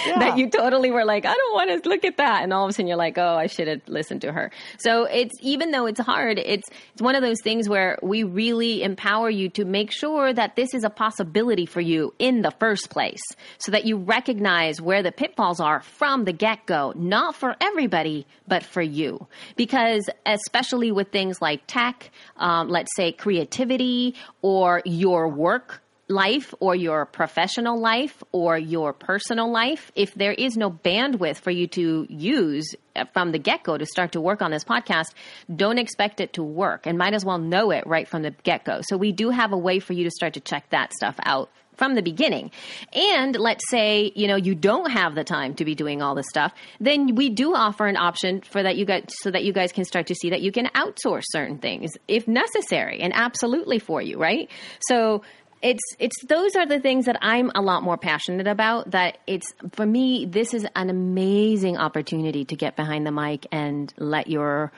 Yeah. 0.05 0.20
that 0.20 0.38
you 0.38 0.49
totally 0.49 0.91
were 0.91 1.05
like, 1.05 1.26
I 1.26 1.34
don't 1.34 1.53
want 1.53 1.84
to 1.84 1.89
look 1.89 2.03
at 2.03 2.18
that, 2.18 2.43
and 2.43 2.51
all 2.51 2.66
of 2.66 2.70
a 2.70 2.74
sudden 2.74 2.88
you're 2.88 2.97
like, 2.97 3.18
oh, 3.18 3.36
I 3.36 3.47
should 3.47 3.68
have 3.68 3.82
listened 3.88 4.22
to 4.22 4.32
her. 4.32 4.51
So 4.80 5.05
it's 5.05 5.34
even 5.41 5.72
though 5.72 5.86
it's 5.86 5.99
hard, 5.99 6.39
it's 6.39 6.68
it's 6.93 7.01
one 7.01 7.16
of 7.16 7.22
those 7.22 7.41
things 7.41 7.70
where 7.70 7.97
we 8.01 8.24
really 8.24 8.84
empower 8.84 9.30
you 9.30 9.49
to 9.49 9.66
make 9.66 9.91
sure 9.91 10.34
that 10.34 10.55
this 10.55 10.74
is 10.74 10.84
a 10.84 10.89
possibility 10.89 11.66
for 11.66 11.82
you 11.82 12.14
in 12.20 12.41
the 12.41 12.51
first 12.59 12.89
place, 12.89 13.22
so 13.57 13.72
that 13.72 13.86
you 13.86 13.97
recognize 13.97 14.82
where 14.82 15.03
the 15.03 15.11
pitfalls 15.11 15.59
are 15.59 15.82
from 15.82 16.26
the 16.26 16.34
get 16.34 16.66
go, 16.66 16.91
not 16.95 17.36
for 17.36 17.55
everybody, 17.61 18.26
but 18.47 18.64
for 18.64 18.82
you, 18.82 19.28
because 19.55 20.09
especially 20.26 20.91
with 20.91 21.09
things 21.11 21.41
like 21.41 21.61
tech, 21.68 22.11
um, 22.38 22.68
let's 22.70 22.93
say 22.95 23.11
creativity 23.11 24.16
or 24.41 24.82
your 24.86 25.28
work 25.30 25.83
life 26.14 26.53
or 26.59 26.76
your 26.76 27.05
professional 27.05 27.80
life 27.80 28.24
or 28.32 28.57
your 28.57 28.93
personal 28.93 29.51
life, 29.51 29.91
if 29.95 30.14
there 30.14 30.32
is 30.32 30.55
no 30.55 30.72
bandwidth 30.72 31.38
for 31.38 31.51
you 31.51 31.68
to 31.68 32.05
use 32.09 32.76
uh, 32.95 33.05
from 33.14 33.32
the 33.32 33.39
get 33.39 33.64
go 33.64 33.78
to 33.78 33.86
start 33.86 34.11
to 34.14 34.22
work 34.22 34.41
on 34.41 34.51
this 34.51 34.64
podcast, 34.64 35.14
don't 35.53 35.78
expect 35.78 36.22
it 36.22 36.34
to 36.34 36.43
work 36.43 36.86
and 36.86 36.97
might 36.97 37.14
as 37.14 37.26
well 37.26 37.38
know 37.38 37.72
it 37.72 37.86
right 37.88 38.07
from 38.07 38.22
the 38.22 38.32
get 38.43 38.64
go. 38.64 38.82
So 38.84 38.97
we 38.97 39.11
do 39.11 39.30
have 39.30 39.51
a 39.51 39.57
way 39.57 39.80
for 39.80 39.93
you 39.93 40.03
to 40.03 40.11
start 40.11 40.34
to 40.36 40.39
check 40.39 40.70
that 40.70 40.93
stuff 40.93 41.16
out 41.24 41.49
from 41.76 41.95
the 41.95 42.01
beginning. 42.01 42.51
And 42.93 43.36
let's 43.36 43.70
say, 43.70 44.11
you 44.16 44.28
know, 44.28 44.36
you 44.36 44.55
don't 44.55 44.91
have 44.91 45.16
the 45.16 45.24
time 45.24 45.55
to 45.55 45.66
be 45.66 45.76
doing 45.76 46.01
all 46.01 46.16
this 46.16 46.28
stuff, 46.30 46.53
then 46.80 47.16
we 47.16 47.30
do 47.30 47.55
offer 47.55 47.88
an 47.88 47.97
option 47.97 48.41
for 48.41 48.61
that 48.61 48.78
you 48.78 48.86
guys 48.86 49.05
so 49.07 49.32
that 49.32 49.43
you 49.43 49.53
guys 49.53 49.72
can 49.72 49.86
start 49.86 50.07
to 50.07 50.16
see 50.16 50.30
that 50.30 50.41
you 50.41 50.51
can 50.51 50.68
outsource 50.68 51.24
certain 51.26 51.57
things 51.57 51.91
if 52.07 52.28
necessary 52.28 52.99
and 53.01 53.14
absolutely 53.14 53.80
for 53.80 54.01
you, 54.01 54.18
right? 54.18 54.49
So 54.88 55.24
it's 55.64 55.82
it's 55.97 56.24
those 56.26 56.55
are 56.55 56.68
the 56.68 56.80
things 56.80 57.05
that 57.05 57.18
I'm 57.22 57.49
a 57.55 57.61
lot 57.61 57.82
more 57.82 57.97
passionate 57.97 58.47
about 58.47 58.91
that 58.91 59.18
it's 59.26 59.47
for 59.72 59.86
me 59.86 60.26
this 60.26 60.53
is 60.53 60.68
an 60.76 60.89
amazing 60.89 61.78
opportunity 61.78 62.45
to 62.45 62.55
get 62.55 62.76
behind 62.76 63.07
the 63.07 63.11
mic 63.11 63.47
and 63.51 63.91
let 63.97 64.28
your 64.28 64.72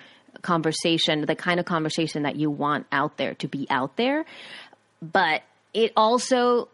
conversation 0.44 1.26
the 1.26 1.36
kind 1.36 1.60
of 1.60 1.66
conversation 1.66 2.24
that 2.24 2.36
you 2.36 2.50
want 2.50 2.86
out 2.92 3.18
there 3.18 3.34
to 3.36 3.48
be 3.48 3.68
out 3.70 3.98
there. 3.98 4.26
But 5.02 5.42
it 5.74 5.92
also 5.98 6.70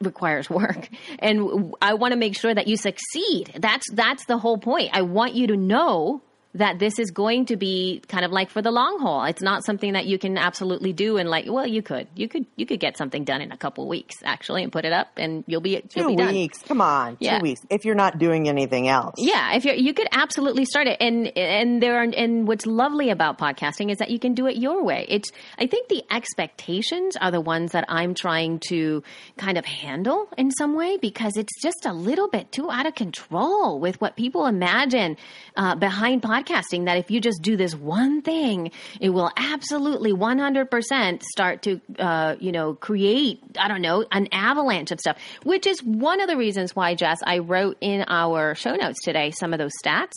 requires 0.00 0.48
work. 0.48 0.88
And 1.18 1.74
I 1.82 1.94
want 1.94 2.12
to 2.12 2.16
make 2.16 2.36
sure 2.36 2.54
that 2.54 2.68
you 2.68 2.76
succeed. 2.76 3.52
That's 3.58 3.90
that's 3.92 4.24
the 4.26 4.38
whole 4.38 4.58
point. 4.58 4.90
I 4.92 5.02
want 5.02 5.34
you 5.34 5.48
to 5.48 5.56
know 5.56 6.22
that 6.54 6.78
this 6.78 6.98
is 6.98 7.10
going 7.12 7.46
to 7.46 7.56
be 7.56 8.02
kind 8.08 8.24
of 8.24 8.32
like 8.32 8.50
for 8.50 8.60
the 8.60 8.70
long 8.72 8.98
haul. 8.98 9.24
It's 9.24 9.42
not 9.42 9.64
something 9.64 9.92
that 9.92 10.06
you 10.06 10.18
can 10.18 10.36
absolutely 10.36 10.92
do 10.92 11.16
and 11.16 11.28
like, 11.28 11.44
well, 11.48 11.66
you 11.66 11.80
could, 11.82 12.08
you 12.16 12.26
could, 12.26 12.44
you 12.56 12.66
could 12.66 12.80
get 12.80 12.96
something 12.96 13.22
done 13.24 13.40
in 13.40 13.52
a 13.52 13.56
couple 13.56 13.84
of 13.84 13.88
weeks 13.88 14.16
actually 14.24 14.64
and 14.64 14.72
put 14.72 14.84
it 14.84 14.92
up 14.92 15.08
and 15.16 15.44
you'll 15.46 15.60
be, 15.60 15.70
you'll 15.94 16.04
Two 16.04 16.08
be 16.08 16.16
done. 16.16 16.34
weeks. 16.34 16.58
Come 16.62 16.80
on. 16.80 17.16
Yeah. 17.20 17.38
Two 17.38 17.42
weeks. 17.42 17.60
If 17.70 17.84
you're 17.84 17.94
not 17.94 18.18
doing 18.18 18.48
anything 18.48 18.88
else. 18.88 19.14
Yeah, 19.18 19.54
if 19.54 19.64
you're, 19.64 19.74
you 19.74 19.94
could 19.94 20.08
absolutely 20.10 20.64
start 20.64 20.86
it, 20.86 20.96
and 21.00 21.28
and 21.36 21.82
there 21.82 21.98
are, 21.98 22.02
and 22.02 22.48
what's 22.48 22.66
lovely 22.66 23.10
about 23.10 23.38
podcasting 23.38 23.90
is 23.90 23.98
that 23.98 24.10
you 24.10 24.18
can 24.18 24.34
do 24.34 24.46
it 24.46 24.56
your 24.56 24.82
way. 24.84 25.06
It's 25.08 25.30
I 25.58 25.66
think 25.66 25.88
the 25.88 26.02
expectations 26.10 27.16
are 27.16 27.30
the 27.30 27.40
ones 27.40 27.72
that 27.72 27.84
I'm 27.88 28.14
trying 28.14 28.58
to 28.68 29.02
kind 29.36 29.58
of 29.58 29.64
handle 29.64 30.28
in 30.36 30.50
some 30.50 30.74
way 30.74 30.96
because 30.96 31.36
it's 31.36 31.60
just 31.62 31.86
a 31.86 31.92
little 31.92 32.28
bit 32.28 32.50
too 32.52 32.70
out 32.70 32.86
of 32.86 32.94
control 32.94 33.78
with 33.78 34.00
what 34.00 34.16
people 34.16 34.46
imagine 34.46 35.16
uh, 35.56 35.74
behind 35.76 36.22
podcasting. 36.22 36.39
That 36.86 36.98
if 36.98 37.10
you 37.10 37.20
just 37.20 37.42
do 37.42 37.56
this 37.56 37.74
one 37.74 38.22
thing, 38.22 38.70
it 39.00 39.10
will 39.10 39.30
absolutely 39.36 40.12
100% 40.12 41.22
start 41.22 41.62
to 41.62 41.80
uh, 41.98 42.36
you 42.40 42.52
know 42.52 42.74
create 42.74 43.40
I 43.58 43.68
don't 43.68 43.82
know 43.82 44.04
an 44.10 44.28
avalanche 44.32 44.90
of 44.90 45.00
stuff, 45.00 45.18
which 45.44 45.66
is 45.66 45.82
one 45.82 46.20
of 46.20 46.28
the 46.28 46.36
reasons 46.36 46.74
why 46.74 46.94
Jess 46.94 47.18
I 47.24 47.38
wrote 47.38 47.76
in 47.80 48.04
our 48.08 48.54
show 48.54 48.74
notes 48.74 49.00
today 49.02 49.30
some 49.30 49.52
of 49.52 49.58
those 49.58 49.72
stats. 49.84 50.12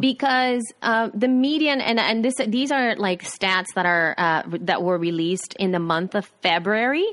Because 0.00 0.62
uh, 0.80 1.10
the 1.12 1.28
median 1.28 1.82
and 1.82 2.00
and 2.00 2.24
this 2.24 2.36
these 2.46 2.72
are 2.72 2.96
like 2.96 3.22
stats 3.22 3.66
that 3.74 3.84
are 3.84 4.14
uh, 4.16 4.42
that 4.62 4.82
were 4.82 4.96
released 4.96 5.54
in 5.58 5.70
the 5.72 5.78
month 5.78 6.14
of 6.14 6.24
February 6.42 7.06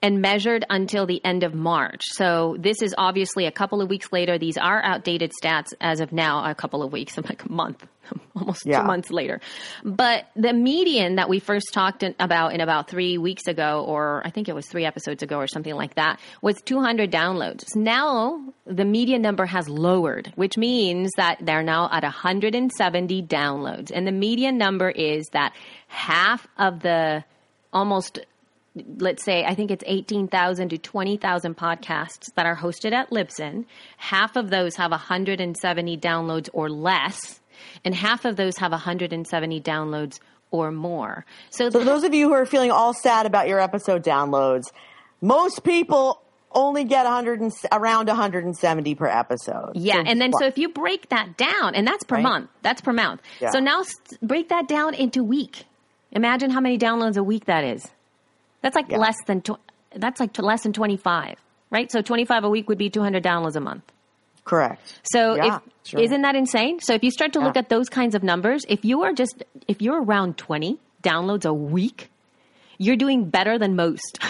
and 0.00 0.20
measured 0.22 0.64
until 0.70 1.06
the 1.06 1.24
end 1.24 1.42
of 1.42 1.54
March. 1.54 2.02
So 2.12 2.56
this 2.58 2.82
is 2.82 2.94
obviously 2.96 3.46
a 3.46 3.50
couple 3.50 3.82
of 3.82 3.88
weeks 3.90 4.12
later. 4.12 4.38
These 4.38 4.56
are 4.56 4.80
outdated 4.82 5.32
stats 5.42 5.68
as 5.80 5.98
of 6.00 6.12
now. 6.12 6.48
A 6.48 6.54
couple 6.54 6.82
of 6.84 6.92
weeks, 6.92 7.16
like 7.28 7.44
a 7.44 7.50
month, 7.50 7.84
almost 8.36 8.64
Yeah. 8.64 8.80
two 8.82 8.86
months 8.86 9.10
later. 9.10 9.40
But 9.84 10.26
the 10.36 10.52
median 10.52 11.16
that 11.16 11.28
we 11.28 11.40
first 11.40 11.72
talked 11.74 12.04
in, 12.04 12.14
about 12.20 12.54
in 12.54 12.60
about 12.60 12.88
three 12.88 13.18
weeks 13.18 13.48
ago, 13.48 13.84
or 13.88 14.22
I 14.24 14.30
think 14.30 14.48
it 14.48 14.54
was 14.54 14.66
three 14.68 14.84
episodes 14.84 15.24
ago, 15.24 15.36
or 15.38 15.48
something 15.48 15.74
like 15.74 15.96
that, 15.96 16.20
was 16.42 16.62
200 16.62 17.10
downloads. 17.10 17.64
Now 17.74 18.40
the 18.66 18.84
median 18.84 19.20
number 19.20 19.46
has 19.46 19.68
lowered, 19.68 20.32
which 20.36 20.56
means 20.56 21.10
that 21.16 21.38
they're 21.40 21.64
now 21.64 21.88
at 21.90 22.04
170 22.04 23.22
downloads, 23.24 23.90
and 23.92 24.06
the 24.06 24.12
median 24.12 24.58
number 24.58 24.90
is 24.90 25.26
that 25.32 25.54
half 25.88 26.46
of 26.56 26.80
the 26.80 27.24
almost 27.72 28.20
let's 28.98 29.24
say 29.24 29.44
I 29.44 29.54
think 29.54 29.70
it's 29.70 29.84
18,000 29.86 30.68
to 30.70 30.78
20,000 30.78 31.56
podcasts 31.56 32.32
that 32.34 32.46
are 32.46 32.56
hosted 32.56 32.92
at 32.92 33.10
Libsyn. 33.10 33.64
Half 33.96 34.36
of 34.36 34.50
those 34.50 34.76
have 34.76 34.90
170 34.90 35.96
downloads 35.98 36.48
or 36.52 36.68
less, 36.70 37.40
and 37.84 37.94
half 37.94 38.24
of 38.24 38.36
those 38.36 38.56
have 38.58 38.72
170 38.72 39.60
downloads 39.60 40.20
or 40.50 40.70
more. 40.70 41.24
So, 41.50 41.70
So 41.70 41.84
those 41.84 42.04
of 42.04 42.14
you 42.14 42.28
who 42.28 42.34
are 42.34 42.46
feeling 42.46 42.70
all 42.70 42.94
sad 42.94 43.26
about 43.26 43.48
your 43.48 43.60
episode 43.60 44.02
downloads, 44.02 44.64
most 45.20 45.62
people 45.64 46.22
only 46.52 46.84
get 46.84 47.04
100 47.04 47.40
and, 47.42 47.52
around 47.72 48.06
170 48.08 48.94
per 48.94 49.06
episode. 49.06 49.72
yeah, 49.74 50.02
and 50.06 50.18
then 50.18 50.32
so 50.38 50.46
if 50.46 50.56
you 50.56 50.70
break 50.70 51.10
that 51.10 51.36
down, 51.36 51.74
and 51.74 51.86
that's 51.86 52.04
per 52.04 52.14
Right. 52.16 52.22
month, 52.22 52.50
that's 52.62 52.80
per 52.80 52.92
month. 52.94 53.20
Yeah. 53.40 53.50
So 53.50 53.58
now 53.60 53.82
break 54.22 54.48
that 54.48 54.66
down 54.66 54.94
into 54.94 55.22
week. 55.22 55.64
Imagine 56.12 56.48
how 56.50 56.60
many 56.60 56.78
downloads 56.78 57.18
a 57.18 57.22
week 57.22 57.44
that 57.44 57.64
is. 57.64 57.86
That's 58.62 58.74
like 58.76 58.90
Yeah. 58.90 58.98
less 58.98 59.16
than 59.26 59.40
tw- 59.42 59.60
that's 59.94 60.20
like 60.20 60.32
t- 60.32 60.42
less 60.42 60.62
than 60.62 60.72
25, 60.72 61.36
right? 61.70 61.90
So 61.90 62.02
25 62.02 62.44
a 62.44 62.50
week 62.50 62.68
would 62.68 62.78
be 62.78 62.90
200 62.90 63.22
downloads 63.22 63.56
a 63.56 63.60
month. 63.60 63.84
correct. 64.44 65.00
So 65.12 65.34
Yeah, 65.36 65.56
if, 65.56 65.62
sure. 65.90 66.00
isn't 66.00 66.22
that 66.22 66.34
insane? 66.34 66.80
So 66.80 66.94
if 66.94 67.02
you 67.04 67.10
start 67.10 67.34
to 67.34 67.40
look 67.40 67.56
at 67.56 67.68
those 67.68 67.88
kinds 67.90 68.14
of 68.14 68.22
numbers, 68.22 68.64
if 68.68 68.84
you 68.84 69.02
are 69.02 69.12
just 69.12 69.44
if 69.66 69.82
you're 69.82 70.02
around 70.02 70.38
20 70.38 70.78
downloads 71.02 71.44
a 71.44 71.52
week, 71.52 72.10
you're 72.78 72.96
doing 72.96 73.28
better 73.28 73.58
than 73.58 73.76
most. 73.76 74.18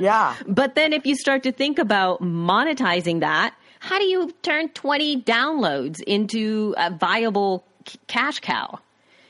Yeah. 0.00 0.36
but 0.46 0.76
then 0.76 0.92
if 0.92 1.04
you 1.06 1.16
start 1.16 1.42
to 1.42 1.50
think 1.52 1.78
about 1.80 2.22
monetizing 2.22 3.18
that, 3.20 3.52
how 3.80 3.98
do 3.98 4.04
you 4.04 4.32
turn 4.42 4.68
20 4.68 5.22
downloads 5.22 6.00
into 6.00 6.74
a 6.78 6.88
viable 6.90 7.64
c- 7.86 7.98
cash 8.06 8.38
cow? 8.38 8.78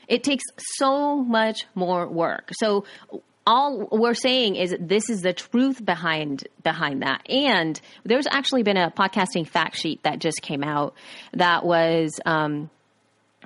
It 0.07 0.23
takes 0.23 0.43
so 0.77 1.17
much 1.23 1.65
more 1.75 2.07
work. 2.07 2.51
So 2.53 2.85
all 3.49 3.87
we're 3.91 4.13
saying 4.13 4.55
is 4.55 4.75
this 4.79 5.09
is 5.09 5.23
the 5.23 5.33
truth 5.33 5.83
behind 5.83 6.47
behind 6.63 7.01
that. 7.01 7.27
And 7.27 7.81
there's 8.05 8.27
actually 8.29 8.61
been 8.61 8.77
a 8.77 8.91
podcasting 8.91 9.47
fact 9.47 9.75
sheet 9.75 10.03
that 10.03 10.19
just 10.19 10.43
came 10.43 10.63
out 10.63 10.93
that 11.33 11.65
was 11.65 12.19
um 12.27 12.69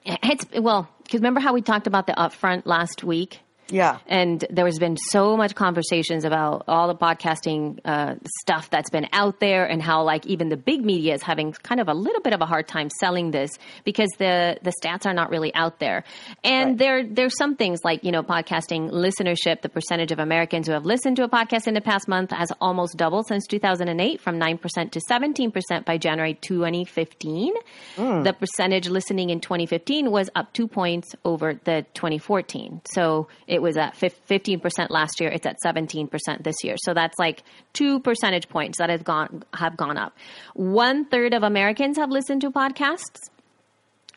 it's 0.05 0.45
well 0.59 0.89
because 1.03 1.21
remember 1.21 1.39
how 1.39 1.53
we 1.53 1.61
talked 1.61 1.87
about 1.87 2.05
the 2.05 2.13
upfront 2.13 2.65
last 2.65 3.01
week 3.01 3.39
Yeah. 3.69 3.99
And 4.07 4.43
there 4.49 4.65
has 4.65 4.77
been 4.79 4.97
so 4.97 5.35
much 5.37 5.55
conversations 5.55 6.25
about 6.25 6.63
all 6.67 6.87
the 6.87 6.95
podcasting 6.95 7.79
uh, 7.85 8.15
stuff 8.41 8.69
that's 8.69 8.89
been 8.89 9.07
out 9.13 9.39
there 9.39 9.65
and 9.65 9.81
how 9.81 10.03
like 10.03 10.25
even 10.25 10.49
the 10.49 10.57
big 10.57 10.83
media 10.85 11.13
is 11.13 11.23
having 11.23 11.53
kind 11.53 11.79
of 11.81 11.87
a 11.87 11.93
little 11.93 12.21
bit 12.21 12.33
of 12.33 12.41
a 12.41 12.45
hard 12.45 12.67
time 12.67 12.89
selling 12.99 13.31
this 13.31 13.51
because 13.83 14.09
the 14.17 14.57
the 14.63 14.73
stats 14.83 15.05
are 15.05 15.13
not 15.13 15.29
really 15.29 15.53
out 15.55 15.79
there. 15.79 16.03
And 16.43 16.71
Right. 16.71 16.77
there 16.77 17.03
there's 17.07 17.37
some 17.37 17.55
things 17.55 17.79
like, 17.83 18.03
you 18.03 18.11
know, 18.11 18.23
podcasting 18.23 18.91
listenership, 18.91 19.61
the 19.61 19.69
percentage 19.69 20.11
of 20.11 20.19
Americans 20.19 20.67
who 20.67 20.73
have 20.73 20.85
listened 20.85 21.15
to 21.17 21.23
a 21.23 21.29
podcast 21.29 21.67
in 21.67 21.73
the 21.73 21.81
past 21.81 22.07
month 22.07 22.31
has 22.31 22.51
almost 22.61 22.97
doubled 22.97 23.27
since 23.27 23.45
2008 23.47 24.21
from 24.21 24.39
9% 24.39 24.91
to 24.91 24.99
17% 25.09 25.85
by 25.85 25.97
January 25.97 26.33
2015. 26.35 27.53
The 27.97 28.35
percentage 28.39 28.87
listening 28.89 29.29
in 29.29 29.39
2015 29.39 30.11
was 30.11 30.29
up 30.35 30.53
2 30.53 30.67
points 30.67 31.15
over 31.25 31.53
the 31.63 31.85
2014. 31.93 32.81
So 32.93 33.27
it 33.53 33.61
was 33.61 33.77
at 33.77 33.93
15% 33.95 34.89
last 34.89 35.21
year, 35.21 35.29
it's 35.29 35.45
at 35.45 35.57
17% 35.63 36.09
this 36.43 36.55
year. 36.63 36.75
So 36.83 36.93
that's 36.93 37.17
like 37.19 37.43
2 37.73 37.99
percentage 37.99 38.49
points 38.49 38.79
that 38.79 38.89
have 38.89 39.03
gone 39.03 39.43
have 39.53 39.77
gone 39.77 39.97
up. 39.97 40.17
One 40.55 41.05
third 41.05 41.33
of 41.33 41.43
Americans 41.43 41.97
have 41.97 42.09
listened 42.09 42.41
to 42.41 42.51
podcasts. 42.51 43.29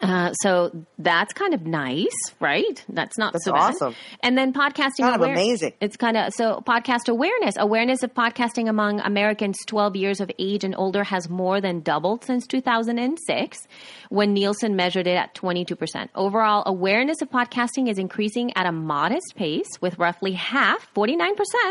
Uh, 0.01 0.33
so 0.35 0.71
that's 0.99 1.33
kind 1.33 1.55
of 1.55 1.65
nice, 1.67 2.07
right? 2.39 2.85
That's 2.89 3.17
not 3.17 3.33
That's 3.33 3.47
so 3.47 3.53
bad. 3.53 3.75
awesome. 3.75 3.95
And 4.23 4.37
then 4.37 4.53
podcasting 4.53 5.01
kind 5.01 5.15
of 5.15 5.23
amazing. 5.23 5.73
It's 5.81 5.97
kind 5.97 6.17
of 6.17 6.35
so 6.35 6.63
podcast 6.67 7.09
awareness. 7.09 7.55
Awareness 7.59 8.03
of 8.03 8.13
podcasting 8.13 8.69
among 8.69 9.01
Americans 9.01 9.57
12 9.67 9.97
years 9.97 10.21
of 10.21 10.31
age 10.39 10.65
and 10.65 10.75
older 10.77 11.03
has 11.03 11.31
more 11.31 11.61
than 11.61 11.81
doubled 11.81 12.25
since 12.25 12.47
2006 12.47 13.67
when 14.11 14.35
Nielsen 14.35 14.77
measured 14.77 15.07
it 15.07 15.17
at 15.17 15.35
22%. 15.35 16.09
Overall, 16.15 16.63
awareness 16.67 17.23
of 17.23 17.31
podcasting 17.31 17.89
is 17.89 17.99
increasing 17.99 18.53
at 18.57 18.67
a 18.67 18.73
modest 18.73 19.35
pace 19.37 19.81
with 19.81 19.99
roughly 19.99 20.33
half, 20.33 20.93
49%, 20.95 21.31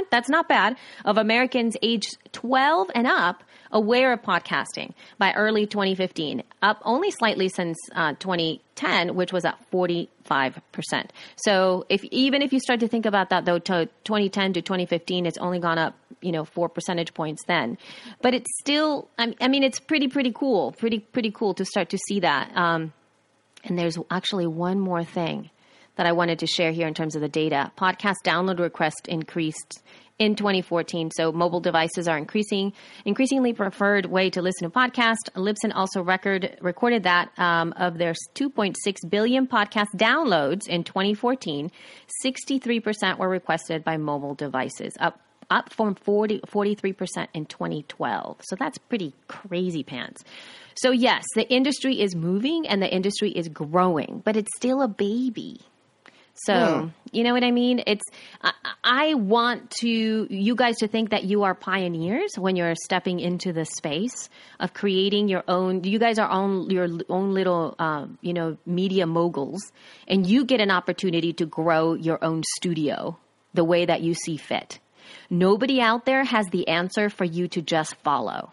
that's 0.10 0.30
not 0.30 0.50
bad, 0.50 0.78
of 1.06 1.18
Americans 1.18 1.78
aged 1.82 2.18
12 2.32 2.90
and 2.96 3.06
up 3.08 3.44
aware 3.76 4.14
of 4.14 4.22
podcasting 4.22 4.94
by 5.20 5.34
early 5.34 5.68
2015, 5.68 6.42
up 6.62 6.82
only 6.84 7.12
slightly 7.12 7.50
since 7.50 7.78
uh, 7.94 8.14
2010, 8.14 9.16
which 9.16 9.34
was 9.34 9.44
at 9.44 9.60
45%. 9.70 10.08
So 11.36 11.86
if 11.90 12.04
even 12.06 12.42
if 12.42 12.54
you 12.54 12.60
start 12.60 12.80
to 12.80 12.88
think 12.88 13.06
about 13.06 13.30
that 13.30 13.46
though, 13.46 13.60
to 13.60 13.86
2010 14.06 14.54
to 14.54 14.62
2015, 14.62 15.26
it's 15.26 15.38
only 15.38 15.60
gone 15.60 15.78
up, 15.78 15.94
you 16.22 16.32
know, 16.32 16.46
four 16.46 16.70
percentage 16.70 17.14
points 17.14 17.44
then. 17.48 17.78
But 18.22 18.34
it's 18.34 18.50
still, 18.60 19.10
I 19.20 19.48
mean, 19.48 19.64
it's 19.64 19.80
pretty, 19.80 20.08
pretty 20.08 20.32
cool, 20.32 20.72
pretty, 20.72 21.00
pretty 21.00 21.32
cool 21.32 21.54
to 21.56 21.66
start 21.66 21.90
to 21.90 21.98
see 21.98 22.22
that. 22.22 22.56
Um, 22.56 22.94
and 23.66 23.78
there's 23.78 23.98
actually 24.10 24.48
one 24.48 24.80
more 24.80 25.04
thing 25.04 25.50
that 25.96 26.06
I 26.06 26.12
wanted 26.12 26.40
to 26.40 26.48
share 26.48 26.72
here 26.72 26.88
in 26.88 26.94
terms 26.94 27.16
of 27.16 27.22
the 27.22 27.30
data. 27.30 27.72
Podcast 27.78 28.16
download 28.24 28.60
request 28.60 29.08
increased 29.08 29.82
in 30.18 30.36
2014. 30.36 31.12
So 31.12 31.32
mobile 31.32 31.60
devices 31.60 32.08
are 32.08 32.18
increasing, 32.18 32.74
increasingly 33.04 33.54
preferred 33.54 34.06
way 34.06 34.30
to 34.30 34.42
listen 34.42 34.70
to 34.70 34.76
podcast. 34.76 35.30
Libsyn 35.36 35.74
also 35.74 36.02
record 36.02 36.58
recorded 36.62 37.04
that 37.04 37.32
um, 37.38 37.74
of 37.78 37.98
their 37.98 38.14
2.6 38.36 38.76
billion 39.10 39.48
podcast 39.48 39.88
downloads 39.96 40.68
in 40.68 40.84
2014, 40.84 41.72
63% 42.24 43.18
were 43.18 43.30
requested 43.30 43.84
by 43.84 43.98
mobile 43.98 44.36
devices, 44.36 44.94
up 45.00 45.20
up 45.52 45.72
from 45.72 45.94
40, 45.94 46.40
43% 46.40 47.28
in 47.36 47.46
2012. 47.46 48.42
So 48.42 48.56
that's 48.56 48.80
pretty 48.80 49.14
crazy 49.28 49.84
pants. 49.84 50.24
So 50.76 50.90
yes, 50.90 51.24
the 51.36 51.48
industry 51.54 52.02
is 52.02 52.16
moving 52.16 52.68
and 52.68 52.82
the 52.82 52.92
industry 52.92 53.30
is 53.30 53.48
growing, 53.48 54.24
but 54.26 54.36
it's 54.36 54.50
still 54.56 54.82
a 54.82 54.88
baby. 54.88 55.62
So, 56.38 56.92
you 57.12 57.24
know 57.24 57.34
what 57.34 57.46
I 57.46 57.52
mean? 57.52 57.82
It's 57.88 58.04
I, 58.42 58.52
I 58.84 59.14
want 59.14 59.72
to 59.82 60.28
you 60.30 60.56
guys 60.56 60.76
to 60.78 60.88
think 60.88 61.12
that 61.12 61.24
you 61.24 61.44
are 61.44 61.56
pioneers 61.56 62.38
when 62.38 62.58
you're 62.58 62.76
stepping 62.84 63.22
into 63.22 63.54
the 63.54 63.64
space 63.64 64.30
of 64.60 64.74
creating 64.74 65.30
your 65.30 65.44
own. 65.48 65.86
You 65.86 65.98
guys 65.98 66.20
are 66.20 66.28
on 66.28 66.70
your 66.70 66.90
own 67.10 67.34
little, 67.34 67.76
um, 67.80 68.18
you 68.22 68.34
know, 68.34 68.58
media 68.66 69.08
moguls, 69.08 69.72
and 70.10 70.28
you 70.28 70.44
get 70.44 70.60
an 70.60 70.72
opportunity 70.72 71.32
to 71.34 71.46
grow 71.46 71.94
your 71.94 72.22
own 72.22 72.44
studio 72.58 73.18
the 73.54 73.64
way 73.64 73.86
that 73.86 74.02
you 74.02 74.14
see 74.14 74.36
fit. 74.36 74.80
Nobody 75.30 75.80
out 75.80 76.06
there 76.06 76.26
has 76.26 76.48
the 76.48 76.68
answer 76.68 77.10
for 77.10 77.24
you 77.24 77.48
to 77.50 77.62
just 77.62 77.96
follow. 78.04 78.52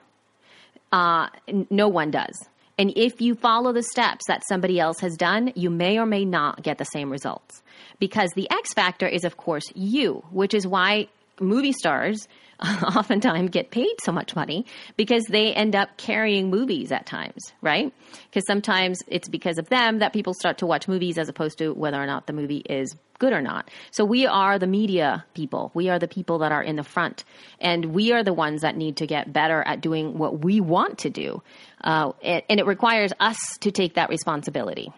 Uh, 0.93 1.29
n- 1.49 1.67
no 1.69 1.89
one 1.89 2.13
does. 2.13 2.49
And 2.79 2.93
if 2.97 3.21
you 3.21 3.35
follow 3.35 3.73
the 3.73 3.83
steps 3.83 4.25
that 4.29 4.43
somebody 4.49 4.81
else 4.81 5.01
has 5.01 5.17
done, 5.17 5.53
you 5.55 5.71
may 5.71 5.99
or 5.99 6.07
may 6.07 6.25
not 6.25 6.63
get 6.63 6.79
the 6.79 6.85
same 6.85 7.11
results. 7.11 7.62
Because 7.99 8.31
the 8.35 8.51
X 8.51 8.73
factor 8.75 9.07
is, 9.07 9.25
of 9.25 9.37
course, 9.37 9.65
you, 9.75 10.25
which 10.31 10.55
is 10.55 10.67
why 10.67 11.09
movie 11.41 11.73
stars 11.73 12.29
oftentimes 12.97 13.51
get 13.51 13.71
paid 13.71 13.95
so 14.03 14.13
much 14.13 14.37
money 14.37 14.65
because 14.97 15.25
they 15.25 15.53
end 15.53 15.75
up 15.75 15.97
carrying 15.97 16.51
movies 16.51 16.93
at 16.93 17.07
times, 17.07 17.53
right? 17.61 17.93
Because 18.31 18.47
sometimes 18.47 19.01
it's 19.09 19.29
because 19.29 19.59
of 19.59 19.69
them 19.69 19.99
that 19.99 20.13
people 20.13 20.35
start 20.35 20.59
to 20.59 20.67
watch 20.67 20.87
movies 20.87 21.19
as 21.19 21.29
opposed 21.29 21.59
to 21.59 21.73
whether 21.73 22.01
or 22.01 22.07
not 22.07 22.27
the 22.27 22.33
movie 22.33 22.63
is 22.69 22.95
good 23.19 23.33
or 23.33 23.41
not. 23.41 23.71
So 23.91 24.05
we 24.05 24.27
are 24.27 24.59
the 24.59 24.67
media 24.67 25.25
people. 25.35 25.71
We 25.75 25.89
are 25.89 25.99
the 25.99 26.09
people 26.09 26.39
that 26.39 26.53
are 26.53 26.63
in 26.63 26.77
the 26.77 26.83
front. 26.83 27.25
And 27.61 27.87
we 27.87 28.13
are 28.13 28.25
the 28.25 28.33
ones 28.33 28.63
that 28.63 28.77
need 28.77 28.97
to 28.97 29.07
get 29.07 29.33
better 29.33 29.63
at 29.63 29.81
doing 29.81 30.19
what 30.19 30.45
we 30.45 30.61
want 30.61 30.99
to 30.99 31.11
do. 31.11 31.43
Uh, 31.83 32.13
and, 32.23 32.43
and 32.49 32.61
it 32.61 32.67
requires 32.67 33.13
us 33.21 33.39
to 33.61 33.71
take 33.71 33.95
that 33.95 34.09
responsibility. 34.09 34.93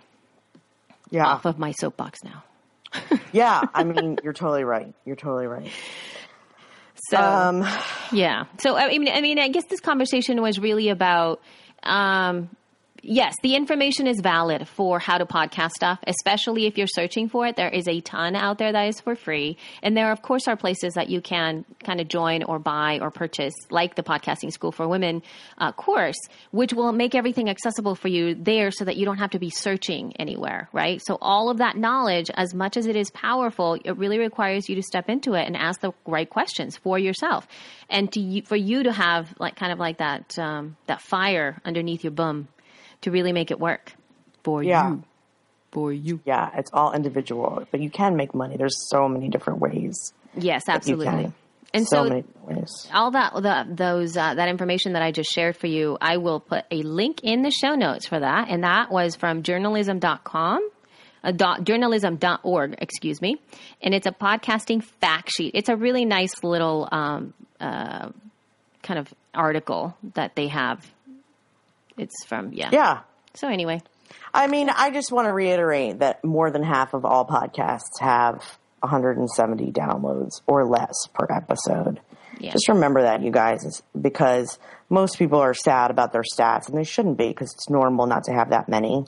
Yeah. 1.11 1.27
Off 1.27 1.45
of 1.45 1.59
my 1.59 1.73
soapbox 1.73 2.25
now. 2.25 2.43
yeah. 3.33 3.63
I 3.75 3.85
mean, 3.85 4.19
you're 4.23 4.33
totally 4.33 4.65
right. 4.65 4.95
You're 5.05 5.17
totally 5.17 5.47
right. 5.47 5.71
So 7.11 7.19
Um, 7.19 7.67
yeah. 8.13 8.45
So 8.59 8.77
I 8.77 8.97
mean, 8.99 9.09
I 9.13 9.21
mean, 9.21 9.39
I 9.39 9.49
guess 9.49 9.65
this 9.67 9.81
conversation 9.81 10.41
was 10.41 10.59
really 10.59 10.89
about. 10.89 11.41
Um, 11.83 12.49
yes, 13.05 13.35
the 13.43 13.55
information 13.55 14.07
is 14.07 14.21
valid 14.21 14.67
for 14.67 14.99
how 14.99 15.19
to 15.19 15.27
podcast 15.27 15.71
stuff, 15.73 15.99
especially 16.07 16.67
if 16.67 16.79
you're 16.79 16.87
searching 16.87 17.29
for 17.29 17.47
it. 17.47 17.57
There 17.57 17.69
is 17.69 17.87
a 17.87 18.01
ton 18.01 18.35
out 18.35 18.59
there 18.59 18.73
that 18.73 18.89
is 18.89 19.01
for 19.01 19.15
free. 19.15 19.57
And 19.83 19.97
there, 19.97 20.11
of 20.11 20.23
course, 20.23 20.49
are 20.49 20.57
places 20.57 20.95
that 20.95 21.09
you 21.09 21.21
can 21.21 21.65
kind 21.85 22.01
of 22.01 22.09
join 22.09 22.43
or 22.43 22.59
buy 22.59 22.99
or 23.01 23.11
purchase, 23.11 23.55
like 23.71 23.95
the 23.95 24.03
Podcasting 24.03 24.53
School 24.53 24.73
for 24.73 24.89
Women 24.89 25.23
uh, 25.59 25.73
course, 25.73 26.17
which 26.51 26.73
will 26.73 26.93
make 26.93 27.15
everything 27.15 27.49
accessible 27.49 27.95
for 27.95 28.09
you 28.09 28.35
there 28.35 28.71
so 28.71 28.85
that 28.85 28.97
you 28.97 29.05
don't 29.05 29.19
have 29.19 29.31
to 29.31 29.39
be 29.39 29.51
searching 29.51 30.17
anywhere, 30.17 30.69
right? 30.73 31.01
So 31.05 31.19
all 31.21 31.51
of 31.51 31.59
that 31.59 31.77
knowledge, 31.77 32.31
as 32.35 32.55
much 32.55 32.77
as 32.77 32.87
it 32.87 32.97
is 32.97 33.11
powerful, 33.11 33.79
it 33.85 33.97
really 33.97 34.19
requires 34.19 34.69
you 34.69 34.77
to 34.77 34.83
step 34.83 35.09
into 35.09 35.35
it 35.35 35.47
and 35.47 35.57
ask 35.57 35.81
the 35.81 35.93
right 36.07 36.29
questions 36.29 36.77
for 36.77 36.99
yourself. 36.99 37.47
And 37.91 38.11
to 38.13 38.43
for 38.43 38.57
you 38.57 38.85
to 38.85 38.93
have 38.93 39.35
like 39.39 39.57
kind 39.57 39.73
of 39.73 39.79
like 39.79 39.99
that, 39.99 40.39
um, 40.39 40.77
that 40.87 41.03
fire 41.03 41.61
underneath 41.65 42.03
your 42.03 42.11
bum 42.11 42.49
to 43.03 43.11
really 43.11 43.33
make 43.33 43.51
it 43.51 43.59
work 43.61 43.93
for 44.43 44.63
Yeah. 44.63 44.91
you. 44.91 45.03
For 45.73 45.93
you. 45.93 46.21
yeah, 46.25 46.51
it's 46.55 46.71
all 46.73 46.93
individual, 46.93 47.67
but 47.73 47.81
you 47.81 47.91
can 47.91 48.15
make 48.15 48.33
money. 48.33 48.57
There's 48.57 48.89
so 48.91 49.09
many 49.09 49.29
different 49.29 49.59
ways. 49.59 50.13
Yes, 50.37 50.63
absolutely. 50.69 51.33
And 51.73 51.89
so, 51.89 52.07
so, 52.09 52.23
ways. 52.47 52.89
all 52.95 53.11
that 53.11 53.35
the, 53.35 53.67
those 53.69 54.17
uh, 54.17 54.35
that 54.35 54.49
information 54.49 54.93
that 54.93 55.03
I 55.03 55.11
just 55.11 55.33
shared 55.33 55.57
for 55.57 55.67
you, 55.67 55.99
I 56.01 56.19
will 56.19 56.39
put 56.39 56.65
a 56.71 56.83
link 56.83 57.25
in 57.25 57.43
the 57.43 57.51
show 57.51 57.75
notes 57.75 58.07
for 58.07 58.21
that, 58.21 58.47
and 58.49 58.63
that 58.63 58.93
was 58.93 59.17
from 59.17 59.43
journalism.com. 59.43 60.71
Uh, 61.25 61.33
dot, 61.33 61.65
journalism.org, 61.65 62.75
excuse 62.79 63.21
me. 63.23 63.41
And 63.81 63.95
it's 63.95 64.07
a 64.07 64.13
podcasting 64.13 64.85
fact 64.85 65.31
sheet. 65.31 65.53
It's 65.55 65.71
a 65.71 65.75
really 65.77 66.05
nice 66.05 66.45
little 66.45 66.87
um, 66.93 67.33
uh, 67.59 68.11
kind 68.83 68.99
of 69.01 69.13
article 69.35 69.97
that 70.15 70.37
they 70.37 70.49
have. 70.49 70.87
It's 71.99 72.25
from, 72.27 72.53
yeah. 72.53 72.71
Yeah. 72.73 73.01
So, 73.35 73.49
anyway, 73.49 73.83
I 74.33 74.47
mean, 74.47 74.71
I 74.71 74.91
just 74.91 75.13
want 75.13 75.27
to 75.27 75.33
reiterate 75.33 76.01
that 76.01 76.25
more 76.25 76.51
than 76.51 76.63
half 76.63 76.95
of 76.95 77.05
all 77.05 77.27
podcasts 77.27 78.01
have 78.01 78.59
170 78.81 79.73
downloads 79.73 80.43
or 80.47 80.67
less 80.67 80.95
per 81.15 81.27
episode. 81.35 82.01
Yeah. 82.39 82.53
Just 82.53 82.69
remember 82.69 83.03
that, 83.03 83.23
you 83.23 83.31
guys, 83.31 83.83
because 83.99 84.59
most 84.89 85.19
people 85.19 85.39
are 85.39 85.55
sad 85.55 85.91
about 85.91 86.13
their 86.13 86.23
stats, 86.23 86.69
and 86.69 86.77
they 86.77 86.85
shouldn't 86.85 87.17
be 87.17 87.29
because 87.29 87.53
it's 87.55 87.71
normal 87.71 88.07
not 88.07 88.25
to 88.25 88.33
have 88.33 88.51
that 88.51 88.69
many. 88.69 89.05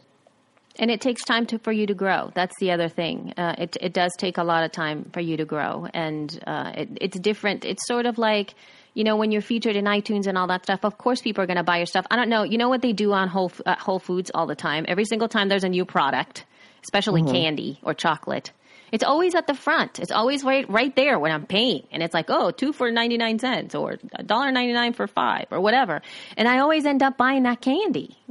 And 0.78 0.90
it 0.90 1.00
takes 1.00 1.24
time 1.24 1.46
to, 1.46 1.58
for 1.58 1.72
you 1.72 1.86
to 1.86 1.94
grow. 1.94 2.30
That's 2.34 2.54
the 2.60 2.70
other 2.72 2.88
thing. 2.88 3.32
Uh, 3.36 3.54
it, 3.58 3.76
it 3.80 3.92
does 3.92 4.12
take 4.18 4.38
a 4.38 4.44
lot 4.44 4.62
of 4.62 4.72
time 4.72 5.10
for 5.12 5.20
you 5.20 5.38
to 5.38 5.44
grow. 5.44 5.86
And 5.92 6.38
uh, 6.46 6.72
it, 6.76 6.88
it's 7.00 7.18
different. 7.18 7.64
It's 7.64 7.86
sort 7.86 8.06
of 8.06 8.18
like, 8.18 8.54
you 8.96 9.04
know, 9.04 9.16
when 9.16 9.30
you're 9.30 9.42
featured 9.42 9.76
in 9.76 9.84
iTunes 9.84 10.26
and 10.26 10.38
all 10.38 10.46
that 10.46 10.62
stuff, 10.62 10.82
of 10.82 10.96
course 10.96 11.20
people 11.20 11.44
are 11.44 11.46
going 11.46 11.58
to 11.58 11.62
buy 11.62 11.76
your 11.76 11.86
stuff. 11.86 12.06
I 12.10 12.16
don't 12.16 12.30
know. 12.30 12.44
You 12.44 12.56
know 12.56 12.70
what 12.70 12.80
they 12.80 12.94
do 12.94 13.12
on 13.12 13.28
Whole, 13.28 13.52
at 13.66 13.78
uh, 13.78 13.80
Whole 13.80 13.98
Foods 13.98 14.30
all 14.34 14.46
the 14.46 14.54
time? 14.54 14.86
Every 14.88 15.04
single 15.04 15.28
time 15.28 15.50
there's 15.50 15.64
a 15.64 15.68
new 15.68 15.84
product, 15.84 16.46
especially 16.82 17.20
mm-hmm. 17.20 17.32
candy 17.32 17.78
or 17.82 17.92
chocolate 17.92 18.52
It's 18.92 19.04
always 19.04 19.34
at 19.34 19.46
the 19.46 19.52
front. 19.52 19.98
It's 19.98 20.10
always 20.10 20.44
right 20.44 20.64
right 20.70 20.96
there 20.96 21.18
when 21.18 21.30
I'm 21.30 21.44
paying, 21.44 21.82
and 21.92 22.02
it's 22.02 22.14
like, 22.14 22.30
oh, 22.30 22.52
two 22.52 22.72
for 22.72 22.90
ninety 22.90 23.18
nine 23.18 23.38
cents, 23.38 23.74
or 23.74 23.98
dollar 24.24 24.50
ninety 24.50 24.72
nine 24.72 24.94
for 24.94 25.06
five, 25.06 25.46
or 25.50 25.60
whatever. 25.60 26.00
And 26.38 26.48
I 26.48 26.60
always 26.60 26.86
end 26.86 27.02
up 27.02 27.18
buying 27.18 27.42
that 27.42 27.60
candy. 27.60 28.16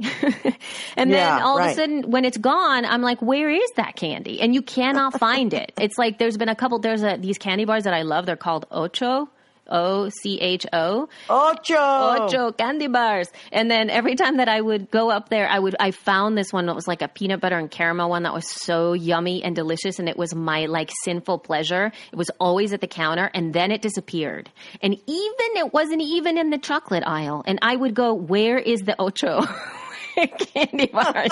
and 0.96 1.10
Yeah, 1.10 1.36
then 1.36 1.42
all 1.42 1.58
of 1.60 1.66
a 1.66 1.74
sudden, 1.74 2.10
when 2.10 2.24
it's 2.24 2.38
gone, 2.38 2.84
I'm 2.84 3.02
like, 3.02 3.22
where 3.22 3.50
is 3.50 3.70
that 3.76 3.94
candy? 3.94 4.40
And 4.40 4.52
you 4.52 4.62
cannot 4.62 5.20
find 5.20 5.54
it. 5.54 5.72
It's 5.86 5.98
like 5.98 6.18
there's 6.18 6.36
been 6.36 6.48
a 6.48 6.56
couple. 6.56 6.80
There's 6.80 7.04
a 7.04 7.16
these 7.16 7.38
candy 7.38 7.66
bars 7.66 7.84
that 7.84 7.94
I 7.94 8.02
love. 8.02 8.26
They're 8.26 8.44
called 8.48 8.66
Ocho. 8.72 9.28
O 9.68 10.08
C 10.08 10.38
H 10.40 10.66
O. 10.72 11.08
Ocho. 11.28 11.74
Ocho 11.76 12.52
candy 12.52 12.88
bars. 12.88 13.28
And 13.52 13.70
then 13.70 13.90
every 13.90 14.14
time 14.14 14.38
that 14.38 14.48
I 14.48 14.60
would 14.60 14.90
go 14.90 15.10
up 15.10 15.28
there, 15.28 15.48
I 15.48 15.58
would 15.58 15.76
I 15.80 15.90
found 15.90 16.36
this 16.36 16.52
one 16.52 16.66
that 16.66 16.74
was 16.74 16.88
like 16.88 17.02
a 17.02 17.08
peanut 17.08 17.40
butter 17.40 17.58
and 17.58 17.70
caramel 17.70 18.10
one 18.10 18.24
that 18.24 18.34
was 18.34 18.48
so 18.50 18.92
yummy 18.92 19.42
and 19.42 19.54
delicious, 19.54 19.98
and 19.98 20.08
it 20.08 20.16
was 20.16 20.34
my 20.34 20.66
like 20.66 20.90
sinful 21.04 21.38
pleasure. 21.40 21.92
It 22.12 22.16
was 22.16 22.30
always 22.40 22.72
at 22.72 22.80
the 22.80 22.86
counter, 22.86 23.30
and 23.34 23.52
then 23.52 23.70
it 23.70 23.82
disappeared. 23.82 24.50
And 24.82 24.94
even 24.94 25.56
it 25.56 25.72
wasn't 25.72 26.02
even 26.02 26.38
in 26.38 26.50
the 26.50 26.58
chocolate 26.58 27.04
aisle. 27.06 27.42
And 27.46 27.58
I 27.62 27.76
would 27.76 27.94
go, 27.94 28.14
"Where 28.14 28.58
is 28.58 28.80
the 28.80 29.00
Ocho?" 29.00 29.42
candy 30.38 30.86
bars. 30.86 31.30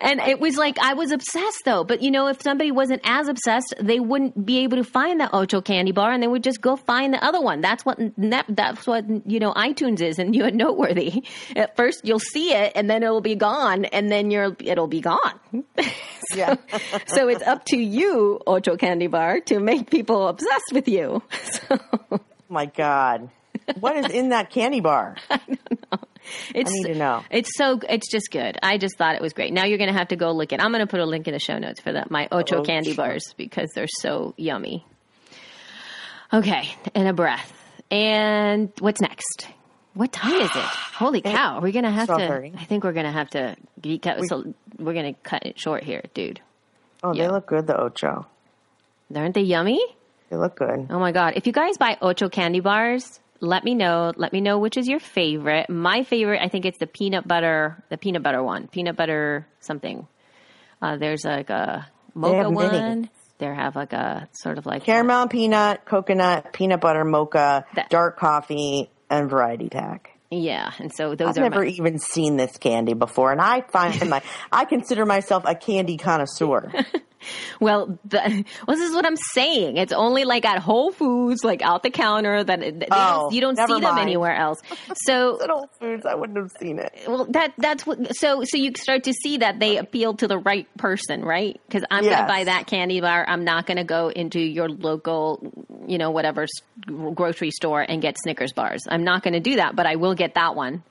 and 0.00 0.20
it 0.20 0.40
was 0.40 0.56
like 0.56 0.78
I 0.78 0.94
was 0.94 1.10
obsessed 1.10 1.62
though. 1.64 1.84
But 1.84 2.02
you 2.02 2.10
know, 2.10 2.28
if 2.28 2.42
somebody 2.42 2.70
wasn't 2.70 3.02
as 3.04 3.28
obsessed, 3.28 3.74
they 3.80 4.00
wouldn't 4.00 4.44
be 4.44 4.58
able 4.58 4.78
to 4.78 4.84
find 4.84 5.20
the 5.20 5.34
Ocho 5.34 5.60
candy 5.60 5.92
bar, 5.92 6.12
and 6.12 6.22
they 6.22 6.26
would 6.26 6.42
just 6.44 6.60
go 6.60 6.76
find 6.76 7.12
the 7.12 7.22
other 7.24 7.40
one. 7.40 7.60
That's 7.60 7.84
what 7.84 7.98
that, 8.18 8.46
that's 8.48 8.86
what 8.86 9.04
you 9.26 9.38
know 9.40 9.52
iTunes 9.52 10.00
is, 10.00 10.18
and 10.18 10.34
you 10.34 10.44
are 10.44 10.50
noteworthy. 10.50 11.24
At 11.54 11.76
first, 11.76 12.00
you'll 12.04 12.18
see 12.18 12.52
it, 12.52 12.72
and 12.74 12.88
then 12.88 13.02
it'll 13.02 13.20
be 13.20 13.34
gone, 13.36 13.84
and 13.86 14.10
then 14.10 14.30
you're 14.30 14.56
it'll 14.60 14.88
be 14.88 15.00
gone. 15.00 15.38
Yeah. 16.36 16.56
so 17.06 17.28
it's 17.28 17.42
up 17.42 17.64
to 17.66 17.78
you, 17.78 18.38
Ocho 18.46 18.76
candy 18.76 19.06
bar, 19.06 19.40
to 19.46 19.60
make 19.60 19.90
people 19.90 20.28
obsessed 20.28 20.72
with 20.72 20.86
you. 20.86 21.22
So 21.52 21.78
Oh 22.12 22.20
my 22.50 22.66
God. 22.66 23.30
What 23.80 23.96
is 23.96 24.10
in 24.12 24.28
that 24.30 24.50
candy 24.50 24.80
bar? 24.80 25.16
it's 26.54 26.70
I 26.70 26.74
need 26.74 26.92
to 26.94 26.98
know. 26.98 27.24
It's 27.30 27.50
so 27.56 27.78
it's 27.88 28.10
just 28.10 28.30
good. 28.30 28.58
I 28.62 28.78
just 28.78 28.96
thought 28.98 29.14
it 29.14 29.22
was 29.22 29.32
great. 29.32 29.52
Now 29.52 29.64
you're 29.64 29.78
going 29.78 29.92
to 29.92 29.98
have 29.98 30.08
to 30.08 30.16
go 30.16 30.32
look 30.32 30.52
it. 30.52 30.60
I'm 30.60 30.70
going 30.72 30.80
to 30.84 30.90
put 30.90 31.00
a 31.00 31.06
link 31.06 31.26
in 31.28 31.32
the 31.34 31.38
show 31.40 31.58
notes 31.58 31.80
for 31.80 31.92
that 31.92 32.10
my 32.10 32.28
Ocho 32.32 32.56
Ocho. 32.58 32.64
candy 32.64 32.94
bars 32.94 33.34
because 33.36 33.70
they're 33.74 33.86
so 33.88 34.34
yummy. 34.36 34.84
Okay, 36.32 36.68
in 36.94 37.06
a 37.06 37.12
breath. 37.12 37.52
And 37.90 38.70
what's 38.80 39.00
next? 39.00 39.48
What 39.94 40.12
time 40.12 40.34
is 40.40 40.50
it? 40.50 40.62
Holy 40.94 41.22
cow! 41.22 41.60
We're 41.60 41.72
gonna 41.72 41.90
have 41.90 42.08
to? 42.08 42.52
I 42.56 42.64
think 42.66 42.84
we're 42.84 42.92
gonna 42.92 43.10
have 43.12 43.30
to. 43.30 43.56
Be, 43.80 43.98
cut, 43.98 44.20
so 44.28 44.52
we're 44.78 44.92
gonna 44.94 45.14
cut 45.14 45.46
it 45.46 45.58
short 45.58 45.82
here, 45.84 46.02
dude. 46.14 46.40
Oh, 47.02 47.14
Yeah. 47.14 47.26
they 47.26 47.32
look 47.32 47.46
good, 47.46 47.66
the 47.66 47.76
Ocho. 47.80 48.26
Aren't 49.14 49.34
they 49.34 49.40
yummy? 49.42 49.80
They 50.28 50.36
look 50.36 50.56
good. 50.56 50.88
Oh 50.90 50.98
my 50.98 51.12
god! 51.12 51.32
If 51.36 51.46
you 51.46 51.52
guys 51.52 51.78
buy 51.78 51.96
Ocho 52.02 52.28
candy 52.28 52.60
bars, 52.60 53.18
let 53.40 53.64
me 53.64 53.74
know. 53.74 54.12
Let 54.16 54.32
me 54.32 54.40
know 54.40 54.58
which 54.58 54.76
is 54.76 54.88
your 54.88 55.00
favorite. 55.00 55.70
My 55.70 56.02
favorite, 56.04 56.40
I 56.42 56.48
think 56.48 56.64
it's 56.64 56.78
the 56.78 56.86
peanut 56.86 57.26
butter, 57.26 57.82
the 57.88 57.96
peanut 57.98 58.22
butter 58.22 58.42
one, 58.42 58.68
peanut 58.68 58.96
butter 58.96 59.46
something. 59.60 60.06
Uh, 60.80 60.96
there's 60.96 61.24
like 61.24 61.50
a 61.50 61.88
mocha 62.14 62.36
have 62.44 62.52
many. 62.52 62.78
one. 62.78 63.10
They 63.38 63.46
have 63.46 63.76
like 63.76 63.92
a 63.92 64.28
sort 64.32 64.58
of 64.58 64.66
like 64.66 64.84
Caramel, 64.84 65.28
peanut, 65.28 65.84
coconut, 65.84 66.52
peanut 66.52 66.80
butter, 66.80 67.04
mocha, 67.04 67.64
That- 67.74 67.88
dark 67.90 68.18
coffee, 68.18 68.90
and 69.08 69.30
variety 69.30 69.68
pack. 69.68 70.10
Yeah, 70.30 70.70
and 70.78 70.92
so 70.94 71.14
those 71.14 71.28
I've 71.28 71.36
never 71.36 71.60
my, 71.64 71.70
even 71.70 71.98
seen 71.98 72.36
this 72.36 72.58
candy 72.58 72.92
before, 72.92 73.32
and 73.32 73.40
I 73.40 73.62
find 73.62 74.10
my 74.10 74.22
I 74.52 74.66
consider 74.66 75.06
myself 75.06 75.44
a 75.46 75.54
candy 75.54 75.96
connoisseur. 75.96 76.70
well. 77.60 77.98
The, 78.04 78.18
well, 78.66 78.76
this 78.76 78.88
is 78.88 78.94
what 78.94 79.06
I'm 79.06 79.16
saying. 79.34 79.76
It's 79.76 79.92
only 79.92 80.24
like 80.24 80.44
at 80.44 80.58
Whole 80.58 80.92
Foods, 80.92 81.44
like 81.44 81.62
out 81.62 81.82
the 81.82 81.90
counter. 81.90 82.42
That 82.44 82.60
don't- 82.60 82.84
Oh, 82.90 83.30
you 83.30 83.40
don't 83.40 83.56
see 83.56 83.80
them 83.80 83.98
anywhere 83.98 84.34
else. 84.36 84.58
So 84.94 85.40
At 85.42 85.50
Whole 85.50 85.68
Foods, 85.80 86.04
I 86.06 86.14
wouldn't 86.14 86.38
have 86.38 86.52
seen 86.60 86.78
it. 86.78 86.92
well 87.06 87.24
that 87.30 87.52
that's 87.58 87.86
what 87.86 88.14
so 88.16 88.42
so 88.44 88.56
you 88.56 88.72
start 88.76 89.04
to 89.04 89.12
see 89.12 89.38
that 89.38 89.58
they 89.60 89.76
appeal 89.76 90.14
to 90.14 90.26
the 90.26 90.38
right 90.38 90.66
person 90.76 91.22
right 91.24 91.60
because 91.66 91.84
i'm 91.90 92.04
Yes. 92.04 92.14
gonna 92.20 92.28
buy 92.28 92.44
that 92.44 92.66
candy 92.66 93.00
bar 93.00 93.24
i'm 93.28 93.44
not 93.44 93.66
gonna 93.66 93.84
go 93.84 94.08
into 94.08 94.40
your 94.40 94.68
local 94.68 95.52
you 95.86 95.98
know 95.98 96.10
whatever 96.10 96.46
grocery 97.14 97.50
store 97.50 97.80
and 97.82 98.00
get 98.02 98.16
snickers 98.18 98.52
bars 98.52 98.80
i'm 98.88 99.04
not 99.04 99.22
gonna 99.22 99.40
do 99.40 99.56
that 99.56 99.76
but 99.76 99.86
i 99.86 99.96
will 99.96 100.14
get 100.14 100.34
that 100.34 100.54
one 100.54 100.82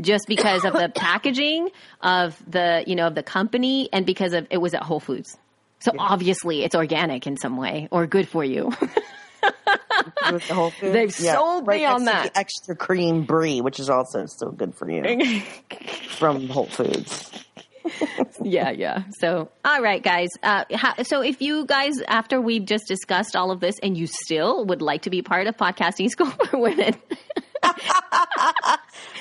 just 0.00 0.24
because 0.26 0.64
of 0.64 0.72
the 0.72 0.88
packaging 0.94 1.68
of 2.00 2.40
the 2.50 2.84
you 2.86 2.94
know 2.96 3.06
of 3.08 3.14
the 3.14 3.22
company 3.22 3.88
and 3.92 4.06
because 4.06 4.32
of 4.32 4.46
it 4.50 4.58
was 4.58 4.74
at 4.74 4.82
whole 4.82 5.00
foods 5.00 5.36
so 5.82 5.92
obviously 5.98 6.64
it's 6.64 6.74
organic 6.74 7.26
in 7.26 7.36
some 7.36 7.56
way 7.56 7.88
or 7.90 8.06
good 8.06 8.28
for 8.28 8.44
you 8.44 8.72
the. 10.30 10.72
They've 10.80 11.12
sold 11.12 11.66
me 11.66 11.84
on 11.84 12.04
that. 12.04 12.32
the 12.32 12.38
extra 12.38 12.76
cream 12.76 13.24
brie, 13.24 13.60
which 13.60 13.78
is 13.80 13.90
also 13.90 14.26
still 14.26 14.52
good 14.52 14.74
for 14.74 14.88
you 14.90 15.40
from 16.18 16.48
Whole 16.48 16.66
Foods. 16.66 17.30
yeah, 18.42 18.70
yeah. 18.70 19.02
So, 19.18 19.50
all 19.64 19.82
right, 19.82 20.00
guys. 20.02 20.28
Uh, 20.42 20.64
ha- 20.72 20.94
so, 21.02 21.20
if 21.20 21.42
you 21.42 21.66
guys, 21.66 22.00
after 22.06 22.40
we've 22.40 22.64
just 22.64 22.86
discussed 22.86 23.34
all 23.34 23.50
of 23.50 23.58
this, 23.58 23.76
and 23.82 23.98
you 23.98 24.06
still 24.06 24.64
would 24.66 24.80
like 24.82 25.02
to 25.02 25.10
be 25.10 25.20
part 25.20 25.48
of 25.48 25.56
podcasting 25.56 26.08
school 26.08 26.30
for 26.30 26.58
women, 26.60 26.94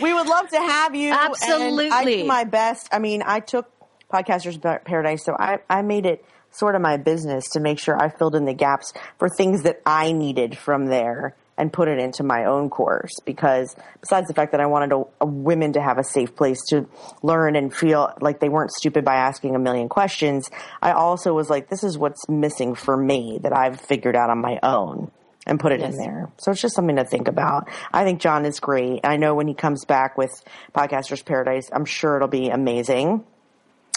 We 0.02 0.14
would 0.14 0.28
love 0.28 0.50
to 0.50 0.58
have 0.58 0.96
you. 0.96 1.10
and 1.10 1.16
I 1.20 1.26
Absolutely. 1.28 2.18
do 2.22 2.26
my 2.26 2.44
best. 2.44 2.88
I 2.92 3.00
mean, 3.00 3.24
I 3.26 3.40
took 3.40 3.68
Podcasters 4.12 4.60
Paradise, 4.84 5.24
so 5.24 5.36
I, 5.38 5.60
I 5.70 5.82
made 5.82 6.06
it 6.06 6.26
sort 6.52 6.76
of 6.76 6.82
my 6.82 6.98
business 6.98 7.50
to 7.52 7.60
make 7.60 7.80
sure 7.80 7.98
I 8.02 8.10
filled 8.10 8.36
in 8.36 8.46
the 8.46 8.54
gaps 8.54 8.94
for 9.18 9.30
things 9.30 9.64
that 9.64 9.82
I 9.86 10.12
needed 10.12 10.58
from 10.58 10.88
there 10.88 11.36
and 11.58 11.72
put 11.72 11.88
it 11.88 12.00
into 12.00 12.24
my 12.24 12.46
own 12.46 12.70
course 12.70 13.12
because 13.26 13.76
besides 14.00 14.28
the 14.28 14.34
fact 14.34 14.52
that 14.54 14.62
I 14.62 14.66
wanted 14.66 14.94
a, 14.94 15.04
a 15.22 15.26
women 15.26 15.74
to 15.74 15.82
have 15.82 15.98
a 16.00 16.04
safe 16.04 16.36
place 16.36 16.60
to 16.70 16.88
learn 17.22 17.56
and 17.56 17.74
feel 17.76 18.12
like 18.20 18.40
they 18.40 18.50
weren't 18.50 18.72
stupid 18.72 19.06
by 19.06 19.16
asking 19.16 19.56
a 19.56 19.60
million 19.60 19.88
questions, 19.88 20.50
I 20.82 20.92
also 20.94 21.34
was 21.34 21.50
like, 21.50 21.70
this 21.70 21.84
is 21.84 21.98
what's 21.98 22.28
missing 22.28 22.74
for 22.74 22.98
me 22.98 23.40
that 23.44 23.54
I've 23.56 23.80
figured 23.80 24.16
out 24.16 24.30
on 24.30 24.40
my 24.42 24.60
own 24.64 25.12
and 25.46 25.60
put 25.60 25.72
it 25.72 25.80
Yes. 25.82 25.94
in 25.94 26.00
there. 26.00 26.32
So 26.38 26.52
it's 26.52 26.62
just 26.62 26.76
something 26.76 26.96
to 26.96 27.06
think 27.06 27.28
about. 27.28 27.68
I 27.94 28.04
think 28.06 28.22
John 28.22 28.46
is 28.46 28.60
great. 28.60 29.02
I 29.04 29.18
know 29.18 29.36
when 29.36 29.48
he 29.48 29.54
comes 29.54 29.86
back 29.86 30.18
with 30.18 30.32
Podcasters 30.74 31.24
Paradise, 31.24 31.70
I'm 31.72 31.86
sure 31.86 32.16
it'll 32.16 32.28
be 32.28 32.50
amazing. 32.50 33.24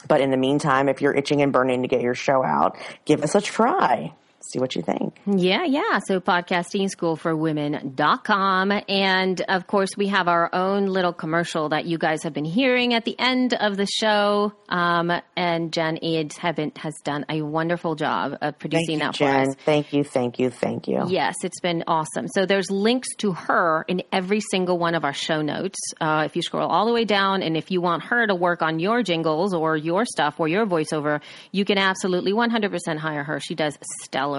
But 0.08 0.20
in 0.20 0.30
the 0.30 0.36
meantime, 0.36 0.88
if 0.88 1.00
you're 1.00 1.14
itching 1.14 1.42
and 1.42 1.52
burning 1.52 1.82
to 1.82 1.88
get 1.88 2.00
your 2.02 2.14
show 2.14 2.44
out, 2.44 2.76
give 3.04 3.22
us 3.22 3.34
a 3.34 3.40
try. 3.40 4.12
See 4.52 4.58
what 4.58 4.76
you 4.76 4.82
think. 4.82 5.16
Yeah, 5.26 5.64
yeah. 5.64 5.98
So 6.06 6.20
podcasting 6.20 6.88
school 6.90 7.16
for 7.16 7.34
women.com. 7.34 8.72
And 8.88 9.40
of 9.48 9.66
course, 9.66 9.90
we 9.96 10.08
have 10.08 10.28
our 10.28 10.54
own 10.54 10.86
little 10.86 11.12
commercial 11.12 11.70
that 11.70 11.86
you 11.86 11.98
guys 11.98 12.22
have 12.24 12.32
been 12.32 12.44
hearing 12.44 12.94
at 12.94 13.04
the 13.04 13.18
end 13.18 13.54
of 13.54 13.76
the 13.76 13.86
show. 13.86 14.52
Um, 14.68 15.10
and 15.36 15.72
Jen 15.72 15.98
been, 16.00 16.72
has 16.76 16.94
done 17.04 17.24
a 17.28 17.42
wonderful 17.42 17.94
job 17.94 18.36
of 18.42 18.58
producing 18.58 18.94
you, 18.94 18.98
that 19.00 19.16
for 19.16 19.24
us. 19.24 19.54
Thank 19.64 19.92
you, 19.92 20.04
thank 20.04 20.38
you, 20.38 20.50
thank 20.50 20.88
you. 20.88 21.04
Yes, 21.08 21.36
it's 21.42 21.60
been 21.60 21.84
awesome. 21.86 22.28
So 22.28 22.46
there's 22.46 22.70
links 22.70 23.08
to 23.18 23.32
her 23.32 23.84
in 23.88 24.02
every 24.12 24.40
single 24.40 24.78
one 24.78 24.94
of 24.94 25.04
our 25.04 25.14
show 25.14 25.42
notes. 25.42 25.78
Uh, 26.00 26.24
if 26.26 26.36
you 26.36 26.42
scroll 26.42 26.68
all 26.68 26.86
the 26.86 26.92
way 26.92 27.04
down, 27.04 27.42
and 27.42 27.56
if 27.56 27.70
you 27.70 27.80
want 27.80 28.04
her 28.04 28.26
to 28.26 28.34
work 28.34 28.62
on 28.62 28.78
your 28.78 29.02
jingles 29.02 29.54
or 29.54 29.76
your 29.76 30.04
stuff 30.04 30.38
or 30.38 30.48
your 30.48 30.66
voiceover, 30.66 31.20
you 31.50 31.64
can 31.64 31.78
absolutely 31.78 32.32
100% 32.32 32.98
hire 32.98 33.24
her. 33.24 33.40
She 33.40 33.54
does 33.54 33.78
stellar 34.02 34.33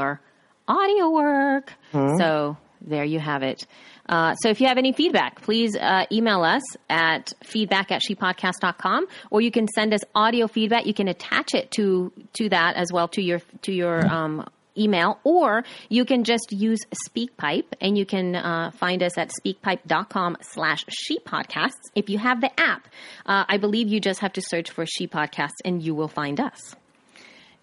audio 0.67 1.09
work. 1.09 1.71
So 1.91 2.57
there 2.81 3.03
you 3.03 3.19
have 3.19 3.43
it. 3.43 3.65
Uh, 4.07 4.35
so 4.35 4.49
if 4.49 4.61
you 4.61 4.67
have 4.67 4.77
any 4.77 4.93
feedback, 4.93 5.41
please 5.41 5.75
uh, 5.75 6.05
email 6.11 6.43
us 6.43 6.61
at 6.89 7.33
feedback 7.43 7.91
at 7.91 8.01
shepodcast.com 8.07 9.07
or 9.31 9.41
you 9.41 9.49
can 9.51 9.67
send 9.67 9.93
us 9.93 10.01
audio 10.13 10.47
feedback. 10.47 10.85
You 10.85 10.93
can 10.93 11.07
attach 11.07 11.55
it 11.55 11.71
to 11.71 12.11
to 12.33 12.49
that 12.49 12.75
as 12.75 12.91
well 12.93 13.07
to 13.09 13.21
your 13.21 13.39
to 13.63 13.71
your 13.73 14.05
um, 14.05 14.47
email 14.77 15.17
or 15.23 15.63
you 15.89 16.05
can 16.05 16.23
just 16.23 16.51
use 16.51 16.79
SpeakPipe 17.07 17.65
and 17.81 17.97
you 17.97 18.05
can 18.05 18.35
uh, 18.35 18.69
find 18.71 19.01
us 19.01 19.17
at 19.17 19.31
speakpipe.com 19.41 20.37
slash 20.41 20.85
she 20.89 21.17
podcasts. 21.19 21.81
If 21.95 22.09
you 22.09 22.19
have 22.19 22.41
the 22.41 22.51
app, 22.59 22.87
uh, 23.25 23.45
I 23.47 23.57
believe 23.57 23.87
you 23.87 23.99
just 23.99 24.19
have 24.19 24.33
to 24.33 24.41
search 24.41 24.69
for 24.69 24.85
she 24.85 25.07
podcasts 25.07 25.59
and 25.63 25.81
you 25.81 25.95
will 25.95 26.09
find 26.09 26.39
us. 26.39 26.75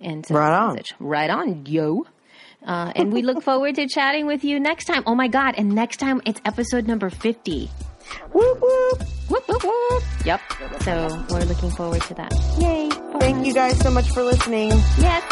And 0.01 0.25
Right 0.29 0.53
on. 0.59 0.75
message. 0.75 0.95
Right 0.99 1.31
on, 1.31 1.67
yo. 1.67 2.07
Uh, 2.67 2.93
and 2.95 3.13
we 3.13 3.23
look 3.23 3.43
forward 3.49 3.75
to 3.77 3.87
chatting 3.89 4.27
with 4.27 4.45
you 4.45 4.61
next 4.61 4.85
time. 4.87 5.03
Oh 5.07 5.15
my 5.15 5.29
God. 5.29 5.55
And 5.57 5.75
next 5.75 5.99
time 5.99 6.21
it's 6.27 6.41
episode 6.45 6.87
number 6.87 7.11
50. 7.11 7.71
Whoop, 8.33 8.61
whoop. 8.61 9.03
Whoop, 9.29 9.49
whoop, 9.49 9.65
whoop. 9.65 10.03
Yep. 10.25 10.41
So 10.83 11.25
we're 11.31 11.45
looking 11.45 11.71
forward 11.71 12.03
to 12.03 12.15
that. 12.15 12.33
Yay. 12.59 12.91
for 12.91 13.21
Thank 13.21 13.47
you 13.47 13.55
guys 13.55 13.79
so 13.81 13.91
much 13.91 14.09
for 14.11 14.23
listening. 14.23 14.71
Yes. 14.99 15.23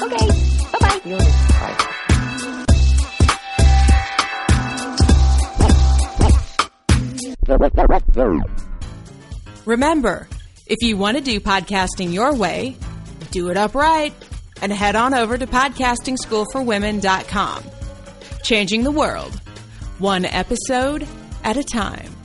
Okay. 0.00 0.26
Bye-bye. 0.72 1.00
Bye. 1.04 1.86
Remember, 9.66 10.28
if 10.66 10.82
you 10.82 10.96
want 10.96 11.16
to 11.16 11.22
do 11.22 11.40
podcasting 11.40 12.12
your 12.12 12.34
way, 12.34 12.76
do 13.30 13.50
it 13.50 13.56
upright. 13.56 14.12
And 14.62 14.72
head 14.72 14.96
on 14.96 15.14
over 15.14 15.38
to 15.38 15.46
podcastingschoolforwomen.com. 15.46 17.64
Changing 18.42 18.82
the 18.84 18.90
world, 18.90 19.40
one 19.98 20.24
episode 20.24 21.06
at 21.44 21.56
a 21.56 21.64
time. 21.64 22.19